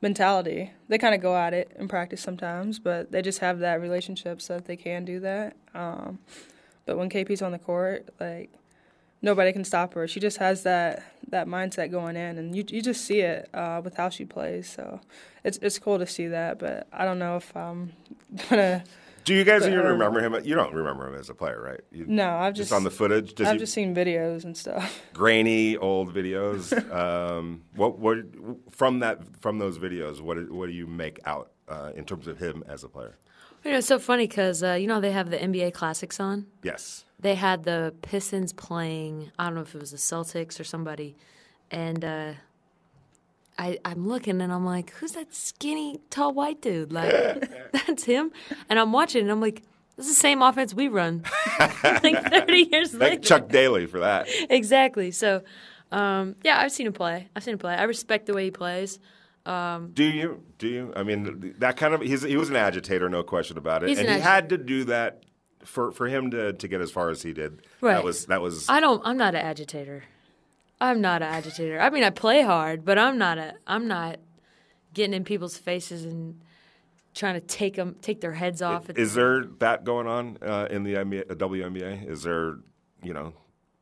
mentality. 0.00 0.72
They 0.88 0.96
kind 0.96 1.14
of 1.14 1.20
go 1.20 1.36
at 1.36 1.52
it 1.52 1.70
in 1.78 1.86
practice 1.86 2.22
sometimes, 2.22 2.78
but 2.78 3.12
they 3.12 3.20
just 3.20 3.40
have 3.40 3.58
that 3.58 3.80
relationship 3.82 4.40
so 4.40 4.54
that 4.54 4.64
they 4.64 4.76
can 4.76 5.04
do 5.04 5.20
that. 5.20 5.54
Um, 5.74 6.18
but 6.86 6.96
when 6.96 7.10
KP's 7.10 7.42
on 7.42 7.52
the 7.52 7.58
court, 7.58 8.08
like 8.18 8.50
nobody 9.20 9.52
can 9.52 9.64
stop 9.64 9.92
her. 9.94 10.08
She 10.08 10.18
just 10.18 10.38
has 10.38 10.62
that 10.62 11.02
that 11.28 11.46
mindset 11.46 11.90
going 11.90 12.16
in, 12.16 12.38
and 12.38 12.56
you 12.56 12.64
you 12.68 12.80
just 12.80 13.04
see 13.04 13.20
it 13.20 13.48
uh, 13.52 13.82
with 13.84 13.96
how 13.96 14.08
she 14.08 14.24
plays. 14.24 14.68
So 14.70 15.00
it's 15.44 15.58
it's 15.60 15.78
cool 15.78 15.98
to 15.98 16.06
see 16.06 16.28
that. 16.28 16.58
But 16.58 16.86
I 16.90 17.04
don't 17.04 17.18
know 17.18 17.36
if 17.36 17.54
I'm 17.54 17.92
gonna. 18.48 18.82
Do. 19.26 19.34
You 19.34 19.44
guys 19.44 19.62
But, 19.62 19.72
even 19.72 19.84
uh, 19.84 19.90
remember 19.90 20.20
him? 20.20 20.34
You 20.44 20.54
don't 20.54 20.72
remember 20.72 21.06
him 21.08 21.14
as 21.20 21.28
a 21.28 21.34
player, 21.34 21.60
right? 21.60 21.80
You, 21.92 22.06
No, 22.06 22.30
I've 22.30 22.54
just, 22.54 22.70
just, 22.70 22.72
on 22.72 22.84
the 22.84 22.90
footage. 22.90 23.34
Does 23.34 23.46
I've 23.48 23.54
he, 23.54 23.58
just 23.58 23.74
seen 23.74 23.94
videos 23.94 24.44
and 24.44 24.56
stuff. 24.56 25.02
grainy 25.12 25.76
old 25.76 26.14
videos. 26.14 26.72
um, 26.94 27.62
what 27.74 27.98
what 27.98 28.18
from 28.70 29.00
that 29.00 29.20
from 29.42 29.58
those 29.58 29.78
videos? 29.78 30.20
What 30.20 30.36
do- 30.38 30.54
what 30.54 30.66
do 30.66 30.72
you 30.72 30.86
make 30.86 31.20
out 31.26 31.50
uh, 31.68 31.92
in 31.94 32.04
terms 32.06 32.26
of 32.26 32.38
him 32.38 32.64
as 32.66 32.82
a 32.84 32.88
player? 32.88 33.18
You 33.64 33.72
know, 33.72 33.78
it's 33.78 33.86
so 33.88 33.98
funny 33.98 34.26
because 34.28 34.62
uh, 34.62 34.72
you 34.74 34.86
know 34.86 35.00
they 35.00 35.12
have 35.12 35.30
the 35.30 35.38
NBA 35.38 35.74
Classics 35.74 36.20
on. 36.20 36.46
Yes. 36.62 37.04
They 37.18 37.34
had 37.34 37.64
the 37.64 37.94
Pistons 38.02 38.52
playing. 38.52 39.32
I 39.38 39.46
don't 39.46 39.54
know 39.54 39.62
if 39.62 39.74
it 39.74 39.80
was 39.80 39.90
the 39.90 39.96
Celtics 39.96 40.60
or 40.60 40.64
somebody, 40.64 41.16
and 41.70 42.04
uh, 42.04 42.32
I 43.58 43.78
I'm 43.84 44.06
looking 44.06 44.40
and 44.40 44.52
I'm 44.52 44.64
like, 44.64 44.90
who's 44.94 45.12
that 45.12 45.34
skinny 45.34 46.00
tall 46.10 46.32
white 46.34 46.60
dude? 46.60 46.92
Like 46.92 47.10
that's 47.72 48.04
him. 48.04 48.32
And 48.68 48.78
I'm 48.78 48.92
watching 48.92 49.22
and 49.22 49.30
I'm 49.30 49.40
like, 49.40 49.62
this 49.96 50.06
is 50.06 50.16
the 50.16 50.20
same 50.20 50.42
offense 50.42 50.74
we 50.74 50.88
run. 50.88 51.22
like 51.58 52.30
30 52.30 52.68
years 52.72 52.90
Thank 52.90 53.00
later. 53.00 53.22
Chuck 53.22 53.48
Daly 53.48 53.86
for 53.86 54.00
that. 54.00 54.28
Exactly. 54.50 55.10
So, 55.10 55.42
um, 55.90 56.36
yeah, 56.44 56.58
I've 56.60 56.72
seen 56.72 56.86
him 56.86 56.92
play. 56.92 57.28
I've 57.34 57.42
seen 57.44 57.52
him 57.52 57.58
play. 57.58 57.74
I 57.74 57.84
respect 57.84 58.26
the 58.26 58.34
way 58.34 58.44
he 58.44 58.50
plays. 58.50 58.98
Do 59.46 59.90
you? 60.04 60.42
Do 60.58 60.66
you? 60.68 60.92
I 60.96 61.02
mean, 61.02 61.54
that 61.58 61.76
kind 61.76 61.94
of 61.94 62.00
he's, 62.02 62.22
he 62.22 62.36
was 62.36 62.50
an 62.50 62.56
agitator, 62.56 63.08
no 63.08 63.22
question 63.22 63.56
about 63.56 63.84
it, 63.84 63.88
He's 63.90 63.98
and 63.98 64.08
an 64.08 64.14
he 64.14 64.20
agi- 64.20 64.24
had 64.24 64.48
to 64.50 64.58
do 64.58 64.84
that 64.84 65.22
for 65.64 65.92
for 65.92 66.08
him 66.08 66.30
to 66.32 66.52
to 66.52 66.68
get 66.68 66.80
as 66.80 66.90
far 66.90 67.10
as 67.10 67.22
he 67.22 67.32
did. 67.32 67.62
Right. 67.80 67.94
That 67.94 68.04
was 68.04 68.26
that 68.26 68.42
was. 68.42 68.68
I 68.68 68.80
don't. 68.80 69.00
I'm 69.04 69.16
not 69.16 69.34
an 69.34 69.42
agitator. 69.42 70.02
I'm 70.80 71.00
not 71.00 71.22
an 71.22 71.28
agitator. 71.28 71.80
I 71.80 71.90
mean, 71.90 72.04
I 72.04 72.10
play 72.10 72.42
hard, 72.42 72.84
but 72.84 72.98
I'm 72.98 73.18
not 73.18 73.38
a. 73.38 73.54
I'm 73.66 73.88
not 73.88 74.18
getting 74.92 75.14
in 75.14 75.24
people's 75.24 75.56
faces 75.56 76.04
and 76.04 76.40
trying 77.14 77.34
to 77.34 77.40
take 77.40 77.76
them, 77.76 77.96
take 78.02 78.20
their 78.20 78.32
heads 78.32 78.60
off. 78.60 78.90
Is 78.90 79.14
there 79.14 79.44
that 79.58 79.84
going 79.84 80.06
on 80.06 80.38
uh, 80.42 80.68
in 80.70 80.84
the 80.84 80.94
NBA, 80.94 81.30
uh, 81.30 81.34
WNBA? 81.34 82.08
Is 82.08 82.22
there, 82.22 82.58
you 83.02 83.14
know, 83.14 83.32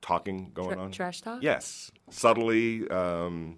talking 0.02 0.50
going 0.54 0.74
Tra- 0.74 0.82
on? 0.82 0.92
trash 0.92 1.20
talk? 1.20 1.42
Yes, 1.42 1.90
subtly, 2.10 2.88
um, 2.90 3.56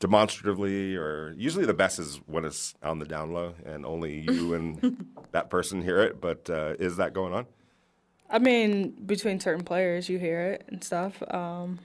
demonstratively, 0.00 0.96
or 0.96 1.34
usually 1.36 1.64
the 1.64 1.74
best 1.74 1.98
is 2.00 2.20
when 2.26 2.44
it's 2.44 2.74
on 2.82 2.98
the 2.98 3.04
down 3.04 3.32
low 3.32 3.54
and 3.64 3.86
only 3.86 4.20
you 4.20 4.54
and 4.54 5.06
that 5.30 5.48
person 5.48 5.82
hear 5.82 6.00
it. 6.00 6.20
But 6.20 6.50
uh, 6.50 6.74
is 6.80 6.96
that 6.96 7.12
going 7.12 7.32
on? 7.32 7.46
I 8.28 8.38
mean, 8.38 8.90
between 9.06 9.40
certain 9.40 9.64
players, 9.64 10.08
you 10.08 10.18
hear 10.18 10.40
it 10.40 10.64
and 10.68 10.82
stuff. 10.82 11.22
Um, 11.32 11.80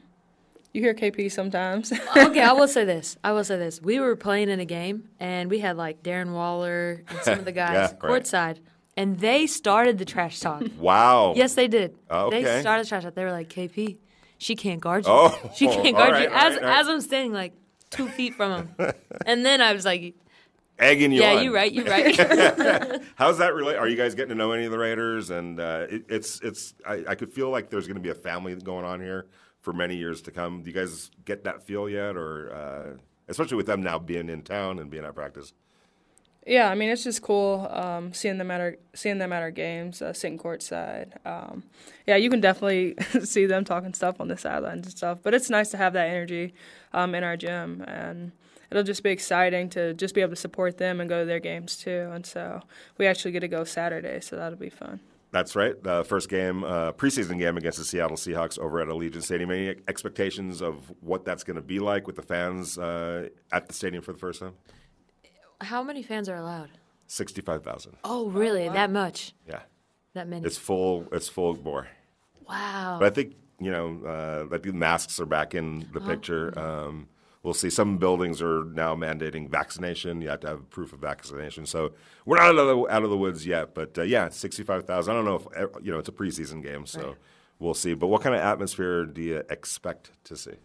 you 0.75 0.81
hear 0.81 0.93
KP 0.93 1.31
sometimes. 1.31 1.91
okay, 2.17 2.41
I 2.41 2.51
will 2.51 2.67
say 2.67 2.83
this. 2.93 3.17
I 3.23 3.31
will 3.31 3.43
say 3.43 3.57
this. 3.57 3.81
We 3.81 3.99
were 3.99 4.15
playing 4.15 4.49
in 4.49 4.59
a 4.59 4.65
game, 4.65 5.09
and 5.19 5.49
we 5.49 5.59
had 5.59 5.77
like 5.77 6.03
Darren 6.03 6.33
Waller 6.33 7.03
and 7.07 7.19
some 7.21 7.39
of 7.39 7.45
the 7.45 7.51
guys 7.63 7.73
Yeah, 7.73 7.81
right. 7.81 7.99
courtside, 7.99 8.59
and 8.97 9.17
they 9.19 9.47
started 9.47 9.97
the 9.97 10.05
trash 10.05 10.39
talk. 10.39 10.63
Wow. 10.77 11.33
yes, 11.35 11.55
they 11.55 11.67
did. 11.67 11.95
Oh, 12.09 12.27
okay. 12.27 12.43
They 12.43 12.61
started 12.61 12.85
the 12.85 12.89
trash 12.89 13.03
talk. 13.03 13.15
They 13.15 13.23
were 13.23 13.31
like, 13.31 13.49
"KP, 13.49 13.97
she 14.37 14.55
can't 14.55 14.81
guard 14.81 15.05
you. 15.05 15.11
Oh, 15.11 15.51
she 15.55 15.67
can't 15.67 15.95
guard 15.95 16.11
right, 16.11 16.23
you." 16.23 16.35
As 16.35 16.55
right, 16.55 16.63
all 16.63 16.69
right. 16.69 16.79
as 16.81 16.87
I'm 16.89 17.01
standing 17.01 17.31
like 17.33 17.53
two 17.89 18.09
feet 18.09 18.35
from 18.35 18.67
him, 18.77 18.91
and 19.25 19.45
then 19.45 19.61
I 19.61 19.73
was 19.73 19.85
like, 19.85 20.13
Egging 20.77 21.13
you 21.13 21.21
"Yeah, 21.21 21.35
on. 21.35 21.43
you're 21.45 21.53
right. 21.53 21.71
You're 21.71 21.85
right." 21.85 22.19
How's 23.15 23.37
that 23.37 23.53
relate? 23.55 23.77
Are 23.77 23.87
you 23.87 23.95
guys 23.95 24.13
getting 24.13 24.29
to 24.29 24.35
know 24.35 24.51
any 24.51 24.65
of 24.65 24.71
the 24.71 24.77
Raiders? 24.77 25.29
And 25.29 25.57
uh, 25.57 25.87
it, 25.89 26.03
it's 26.09 26.41
it's 26.41 26.73
I, 26.85 27.03
I 27.07 27.15
could 27.15 27.31
feel 27.31 27.49
like 27.49 27.69
there's 27.69 27.87
going 27.87 27.95
to 27.95 28.01
be 28.01 28.09
a 28.09 28.13
family 28.15 28.53
going 28.55 28.83
on 28.83 28.99
here 28.99 29.27
for 29.65 29.73
many 29.73 29.95
years 29.95 30.21
to 30.21 30.31
come. 30.31 30.61
Do 30.61 30.69
you 30.69 30.75
guys 30.75 31.11
get 31.25 31.43
that 31.43 31.63
feel 31.63 31.89
yet, 31.89 32.15
or 32.15 32.53
uh, 32.53 32.97
especially 33.27 33.57
with 33.57 33.65
them 33.65 33.83
now 33.83 33.99
being 33.99 34.29
in 34.29 34.43
town 34.43 34.79
and 34.79 34.89
being 34.89 35.03
at 35.03 35.15
practice? 35.15 35.53
yeah, 36.45 36.69
I 36.69 36.75
mean, 36.75 36.89
it's 36.89 37.03
just 37.03 37.23
cool 37.23 37.67
um, 37.71 38.13
seeing 38.13 38.37
them 38.37 38.51
at 38.51 38.61
our 38.61 38.75
seeing 38.93 39.17
them 39.17 39.33
at 39.33 39.41
our 39.41 39.49
games, 39.49 40.01
uh, 40.01 40.13
sitting 40.13 40.37
courtside. 40.37 41.13
Um, 41.25 41.63
yeah, 42.05 42.17
you 42.17 42.29
can 42.29 42.39
definitely 42.39 42.95
see 43.25 43.47
them 43.47 43.65
talking 43.65 43.93
stuff 43.95 44.21
on 44.21 44.27
the 44.27 44.37
sidelines 44.37 44.85
and 44.85 44.95
stuff. 44.95 45.19
But 45.23 45.33
it's 45.33 45.49
nice 45.49 45.69
to 45.69 45.77
have 45.77 45.93
that 45.93 46.07
energy 46.07 46.53
um, 46.93 47.15
in 47.15 47.23
our 47.23 47.35
gym, 47.35 47.83
and 47.87 48.31
it'll 48.69 48.83
just 48.83 49.01
be 49.01 49.09
exciting 49.09 49.69
to 49.71 49.95
just 49.95 50.13
be 50.13 50.21
able 50.21 50.33
to 50.33 50.35
support 50.35 50.77
them 50.77 51.01
and 51.01 51.09
go 51.09 51.21
to 51.21 51.25
their 51.25 51.39
games 51.39 51.75
too. 51.75 52.11
And 52.13 52.23
so 52.25 52.61
we 52.99 53.07
actually 53.07 53.31
get 53.31 53.39
to 53.39 53.47
go 53.47 53.63
Saturday, 53.63 54.19
so 54.21 54.35
that'll 54.35 54.59
be 54.59 54.69
fun. 54.69 54.99
That's 55.35 55.53
right. 55.53 55.75
The 55.83 56.05
first 56.05 56.29
game, 56.29 56.63
uh, 56.63 56.93
preseason 56.93 57.37
game 57.37 57.57
against 57.57 57.77
the 57.77 57.83
Seattle 57.83 58.15
Seahawks 58.15 58.57
over 58.57 58.79
at 58.79 58.87
Allegiant 58.87 59.21
Stadium. 59.21 59.51
Any 59.51 59.75
expectations 59.85 60.61
of 60.61 60.93
what 61.01 61.25
that's 61.25 61.43
going 61.43 61.57
to 61.57 61.61
be 61.61 61.79
like 61.79 62.07
with 62.07 62.15
the 62.15 62.21
fans 62.21 62.77
uh, 62.77 63.27
at 63.51 63.67
the 63.67 63.73
stadium 63.73 64.01
for 64.01 64.13
the 64.13 64.17
first 64.17 64.39
time? 64.39 64.53
How 65.59 65.83
many 65.83 66.03
fans 66.03 66.29
are 66.29 66.37
allowed? 66.37 66.69
Sixty-five 67.07 67.65
thousand. 67.65 67.97
Oh, 68.05 68.29
really? 68.29 68.69
That 68.69 68.89
much? 68.89 69.33
Yeah, 69.45 69.63
That 70.13 70.29
many? 70.29 70.45
it's 70.47 70.55
full. 70.57 71.05
It's 71.11 71.27
full 71.27 71.53
bore. 71.53 71.89
wow. 72.47 72.95
But 72.97 73.07
I 73.07 73.09
think 73.09 73.35
you 73.59 73.71
know, 73.71 73.99
uh, 74.05 74.55
I 74.55 74.57
think 74.59 74.73
masks 74.73 75.19
are 75.19 75.25
back 75.25 75.53
in 75.53 75.85
the 75.91 75.99
picture. 75.99 76.57
Um, 76.57 77.09
we'll 77.45 77.53
see. 77.53 77.69
Some 77.69 77.97
buildings 77.97 78.41
are 78.41 78.65
now 78.65 78.95
mandating 78.95 79.47
vaccination. 79.47 80.19
You 80.21 80.29
have 80.29 80.41
to 80.41 80.47
have 80.47 80.69
proof 80.69 80.91
of 80.91 80.99
vaccination. 80.99 81.65
So 81.65 81.93
we're 82.25 82.37
not 82.37 82.47
out 82.47 82.57
of 82.57 82.67
the, 82.67 82.93
out 82.93 83.03
of 83.03 83.09
the 83.09 83.17
woods 83.17 83.45
yet. 83.45 83.73
But 83.73 83.97
uh, 83.97 84.01
yeah, 84.01 84.27
sixty-five 84.29 84.85
thousand. 84.85 85.13
I 85.13 85.15
don't 85.15 85.25
know 85.25 85.35
if 85.35 85.75
uh, 85.75 85.79
you 85.81 85.91
know 85.91 85.99
it's 85.99 86.09
a 86.09 86.13
preseason 86.13 86.61
game, 86.61 86.85
so 86.85 87.15
we'll 87.59 87.73
see. 87.73 87.93
But 87.93 88.07
what 88.07 88.21
kind 88.21 88.35
of 88.35 88.41
atmosphere 88.41 89.05
do 89.05 89.21
you 89.21 89.43
expect 89.49 90.11
to 90.25 90.35
see? 90.35 90.55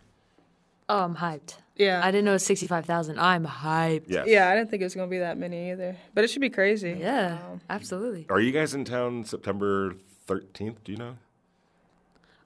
oh, 0.91 1.05
I'm 1.05 1.17
hyped. 1.17 1.57
Yeah. 1.77 2.01
I 2.05 2.11
didn't 2.11 2.25
know 2.25 2.33
it 2.33 2.35
was 2.35 2.45
65,000. 2.45 3.19
I'm 3.19 3.47
hyped. 3.47 4.07
Yes. 4.09 4.27
Yeah, 4.27 4.51
I 4.51 4.57
didn't 4.57 4.71
think 4.71 4.83
it 4.83 4.87
was 4.87 4.95
going 4.95 5.09
to 5.09 5.11
be 5.11 5.21
that 5.21 5.39
many 5.39 5.71
either, 5.71 5.97
but 6.15 6.25
it 6.25 6.29
should 6.29 6.41
be 6.41 6.51
crazy. 6.51 6.97
Yeah, 7.01 7.39
absolutely. 7.71 8.27
Are 8.29 8.41
you 8.41 8.51
guys 8.51 8.75
in 8.75 8.85
town 8.85 9.25
September 9.25 9.95
thirteenth? 10.27 10.83
Do 10.85 10.93
you 10.93 10.99
know? 10.99 11.17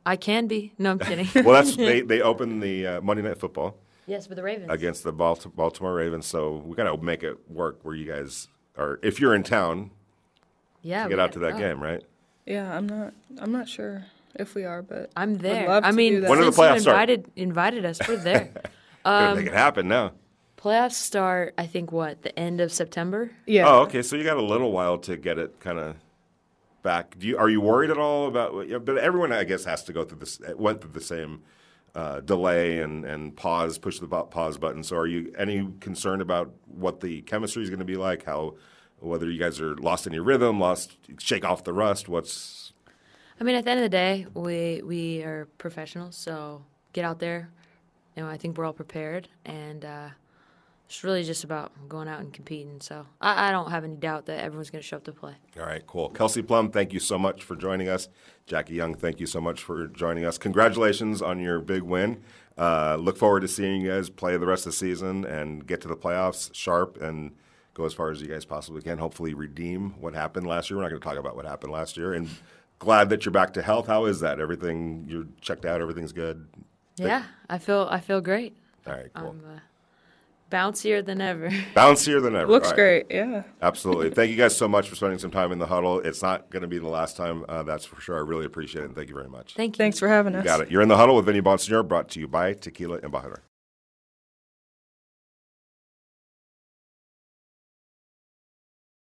I 0.07 0.17
can 0.17 0.47
be. 0.47 0.73
No, 0.79 0.91
I'm 0.91 0.99
kidding. 0.99 1.27
Well, 1.45 1.55
that's 1.55 1.75
they 1.91 2.03
they 2.03 2.21
open 2.21 2.61
the 2.61 2.87
uh, 2.87 3.01
Monday 3.01 3.23
Night 3.23 3.39
Football 3.39 3.77
yes, 4.07 4.27
but 4.27 4.37
the 4.37 4.43
Ravens. 4.43 4.71
against 4.71 5.05
the 5.05 5.13
Balti- 5.13 5.55
Baltimore 5.55 5.95
Ravens. 5.95 6.27
So 6.27 6.63
we 6.65 6.75
got 6.77 6.85
to 6.95 7.03
make 7.03 7.23
it 7.23 7.39
work 7.51 7.79
where 7.83 7.95
you 7.95 8.07
guys 8.11 8.49
are. 8.77 8.99
If 9.03 9.21
you're 9.21 9.35
in 9.35 9.43
town, 9.43 9.91
yeah, 10.83 11.05
to 11.05 11.09
get 11.11 11.19
out 11.21 11.31
gotta 11.33 11.41
that 11.41 11.53
go. 11.53 11.59
game, 11.59 11.83
right? 11.83 12.03
Yeah, 12.47 12.77
I'm 12.77 12.87
not. 12.87 13.15
I'm 13.39 13.53
not 13.53 13.69
sure 13.69 14.05
if 14.35 14.55
we 14.55 14.65
are, 14.65 14.83
but 14.83 15.11
I'm 15.17 15.37
there. 15.37 15.69
love 15.69 15.85
I 15.85 15.91
to 15.91 15.97
mean, 15.97 16.13
do 16.15 16.21
that. 16.23 16.31
When 16.31 16.39
do 16.39 16.45
the 16.45 16.53
since 16.53 16.59
you 16.59 16.63
playoffs 16.65 16.81
start? 16.83 16.95
invited 17.11 17.31
invited 17.37 17.85
us, 17.85 18.01
we're 18.09 18.17
there. 18.17 18.51
Gotta 19.05 19.31
Um, 19.33 19.37
make 19.39 19.47
it 19.47 19.53
happen 19.53 19.87
now. 19.89 20.13
Playoffs 20.57 20.93
start, 20.95 21.53
I 21.59 21.67
think, 21.67 21.93
what 21.93 22.23
the 22.23 22.39
end 22.39 22.59
of 22.61 22.73
September. 22.73 23.31
Yeah. 23.47 23.69
Oh, 23.69 23.81
okay. 23.83 24.01
So 24.03 24.17
you 24.17 24.25
got 24.25 24.39
a 24.39 24.43
little 24.43 24.73
while 24.73 24.97
to 24.99 25.17
get 25.19 25.39
it 25.39 25.61
kind 25.61 25.79
of 25.79 25.97
back. 26.83 27.19
Do 27.19 27.27
you 27.27 27.37
are 27.37 27.49
you 27.51 27.61
worried 27.61 27.91
at 27.91 27.99
all 27.99 28.27
about? 28.29 28.55
But 28.85 28.97
everyone, 28.99 29.31
I 29.33 29.45
guess, 29.45 29.65
has 29.67 29.85
to 29.85 29.93
go 29.93 30.05
through 30.05 30.21
this. 30.21 30.41
Went 30.57 30.81
through 30.81 30.93
the 30.93 31.01
same 31.03 31.43
uh, 31.95 32.21
delay 32.21 32.81
and 32.81 33.05
and 33.05 33.37
pause, 33.37 33.79
push 33.79 33.99
the 33.99 34.07
pause 34.07 34.59
button. 34.59 34.83
So 34.83 34.97
are 34.97 35.07
you 35.07 35.33
any 35.39 35.69
concerned 35.81 36.23
about 36.23 36.53
what 36.67 37.01
the 37.01 37.23
chemistry 37.23 37.63
is 37.63 37.71
going 37.71 37.79
to 37.79 37.85
be 37.85 37.97
like? 37.97 38.25
How 38.25 38.55
whether 39.01 39.31
you 39.31 39.39
guys 39.39 39.61
are 39.61 39.77
lost 39.77 40.07
in 40.07 40.13
your 40.13 40.23
rhythm, 40.23 40.59
lost, 40.59 40.97
shake 41.19 41.45
off 41.45 41.65
the 41.65 41.73
rust. 41.73 42.09
What's 42.09 42.73
I 43.41 43.45
mean, 43.45 43.57
at 43.57 43.65
the 43.65 43.71
end 43.71 43.81
of 43.81 43.85
the 43.85 43.89
day, 43.89 44.27
we 44.35 44.83
we 44.83 45.23
are 45.23 45.47
professionals, 45.59 46.17
so 46.17 46.65
get 46.93 47.05
out 47.05 47.19
there. 47.19 47.51
You 48.17 48.23
know, 48.23 48.29
I 48.29 48.37
think 48.37 48.57
we're 48.57 48.65
all 48.65 48.73
prepared, 48.73 49.29
and 49.45 49.85
uh, 49.85 50.09
it's 50.87 51.03
really 51.03 51.25
just 51.25 51.45
about 51.45 51.73
going 51.89 52.09
out 52.09 52.21
and 52.21 52.33
competing. 52.33 52.81
So 52.81 53.07
I, 53.21 53.49
I 53.49 53.51
don't 53.51 53.71
have 53.71 53.85
any 53.85 53.97
doubt 53.97 54.27
that 54.27 54.41
everyone's 54.41 54.71
going 54.71 54.83
to 54.83 54.87
show 54.87 54.97
up 54.97 55.05
to 55.05 55.13
play. 55.13 55.35
All 55.59 55.67
right, 55.67 55.85
cool. 55.87 56.09
Kelsey 56.11 56.43
Plum, 56.43 56.71
thank 56.71 56.93
you 56.93 57.01
so 57.01 57.19
much 57.19 57.43
for 57.43 57.57
joining 57.57 57.89
us. 57.89 58.09
Jackie 58.47 58.75
Young, 58.75 58.95
thank 58.95 59.21
you 59.21 59.27
so 59.27 59.41
much 59.41 59.63
for 59.63 59.87
joining 59.87 60.25
us. 60.25 60.39
Congratulations 60.39 61.23
on 61.23 61.41
your 61.41 61.61
big 61.61 61.83
win. 61.83 62.23
Uh, 62.57 62.97
look 63.01 63.17
forward 63.17 63.41
to 63.41 63.49
seeing 63.49 63.81
you 63.83 63.91
guys 63.91 64.09
play 64.11 64.37
the 64.37 64.47
rest 64.47 64.67
of 64.67 64.73
the 64.73 64.77
season 64.77 65.25
and 65.25 65.67
get 65.67 65.81
to 65.81 65.89
the 65.89 65.97
playoffs 65.97 66.55
sharp 66.55 67.01
and 67.01 67.33
go 67.73 67.85
as 67.85 67.93
far 67.93 68.11
as 68.11 68.23
you 68.23 68.29
guys 68.29 68.45
possibly 68.45 68.81
can. 68.81 68.99
Hopefully, 68.99 69.35
redeem 69.35 69.91
what 70.01 70.15
happened 70.15 70.47
last 70.47 70.71
year. 70.71 70.77
We're 70.77 70.85
not 70.85 70.91
going 70.91 71.01
to 71.01 71.09
talk 71.09 71.19
about 71.19 71.35
what 71.35 71.47
happened 71.47 71.73
last 71.73 71.97
year. 71.97 72.13
And 72.13 72.29
glad 72.79 73.09
that 73.09 73.25
you're 73.25 73.33
back 73.33 73.55
to 73.55 73.63
health. 73.63 73.87
How 73.87 74.05
is 74.05 74.21
that? 74.21 74.39
Everything 74.39 75.07
you're 75.09 75.27
checked 75.41 75.65
out. 75.65 75.81
Everything's 75.81 76.13
good. 76.13 76.47
Yeah, 76.97 77.25
I 77.51 77.59
feel 77.59 77.89
I 77.91 77.99
feel 77.99 78.21
great. 78.21 78.57
All 78.87 78.93
right, 78.93 79.11
cool. 79.15 79.35
Uh, 79.45 79.59
bouncier 80.51 81.05
than 81.05 81.21
ever. 81.21 81.49
Bouncier 81.75 82.23
than 82.23 82.37
ever. 82.37 82.51
Looks 82.51 82.69
All 82.69 82.77
right. 82.77 83.07
great. 83.09 83.17
Yeah. 83.17 83.43
Absolutely. 83.63 84.11
Thank 84.11 84.31
you 84.31 84.37
guys 84.37 84.57
so 84.57 84.69
much 84.69 84.89
for 84.89 84.95
spending 84.95 85.19
some 85.19 85.31
time 85.31 85.53
in 85.53 85.59
the 85.59 85.67
huddle. 85.67 86.01
It's 86.01 86.23
not 86.23 86.51
going 86.51 86.63
to 86.63 86.69
be 86.69 86.79
the 86.79 86.89
last 86.89 87.17
time, 87.17 87.45
uh, 87.49 87.63
that's 87.63 87.85
for 87.85 88.01
sure. 88.01 88.17
I 88.17 88.21
really 88.21 88.47
appreciate 88.47 88.83
it. 88.83 88.87
And 88.87 88.95
thank 88.95 89.09
you 89.09 89.15
very 89.15 89.29
much. 89.29 89.55
Thank 89.55 89.77
you. 89.77 89.83
Thanks 89.83 89.99
for 89.99 90.09
having 90.09 90.35
us. 90.35 90.45
Got 90.45 90.61
it. 90.61 90.71
You're 90.71 90.83
in 90.83 90.89
the 90.89 90.97
huddle 90.97 91.17
with 91.17 91.27
Vinny 91.27 91.41
Bonsignore, 91.41 91.87
brought 91.87 92.09
to 92.11 92.21
you 92.21 92.29
by 92.29 92.53
Tequila 92.53 92.99
and 92.99 93.13
Embajador. 93.13 93.39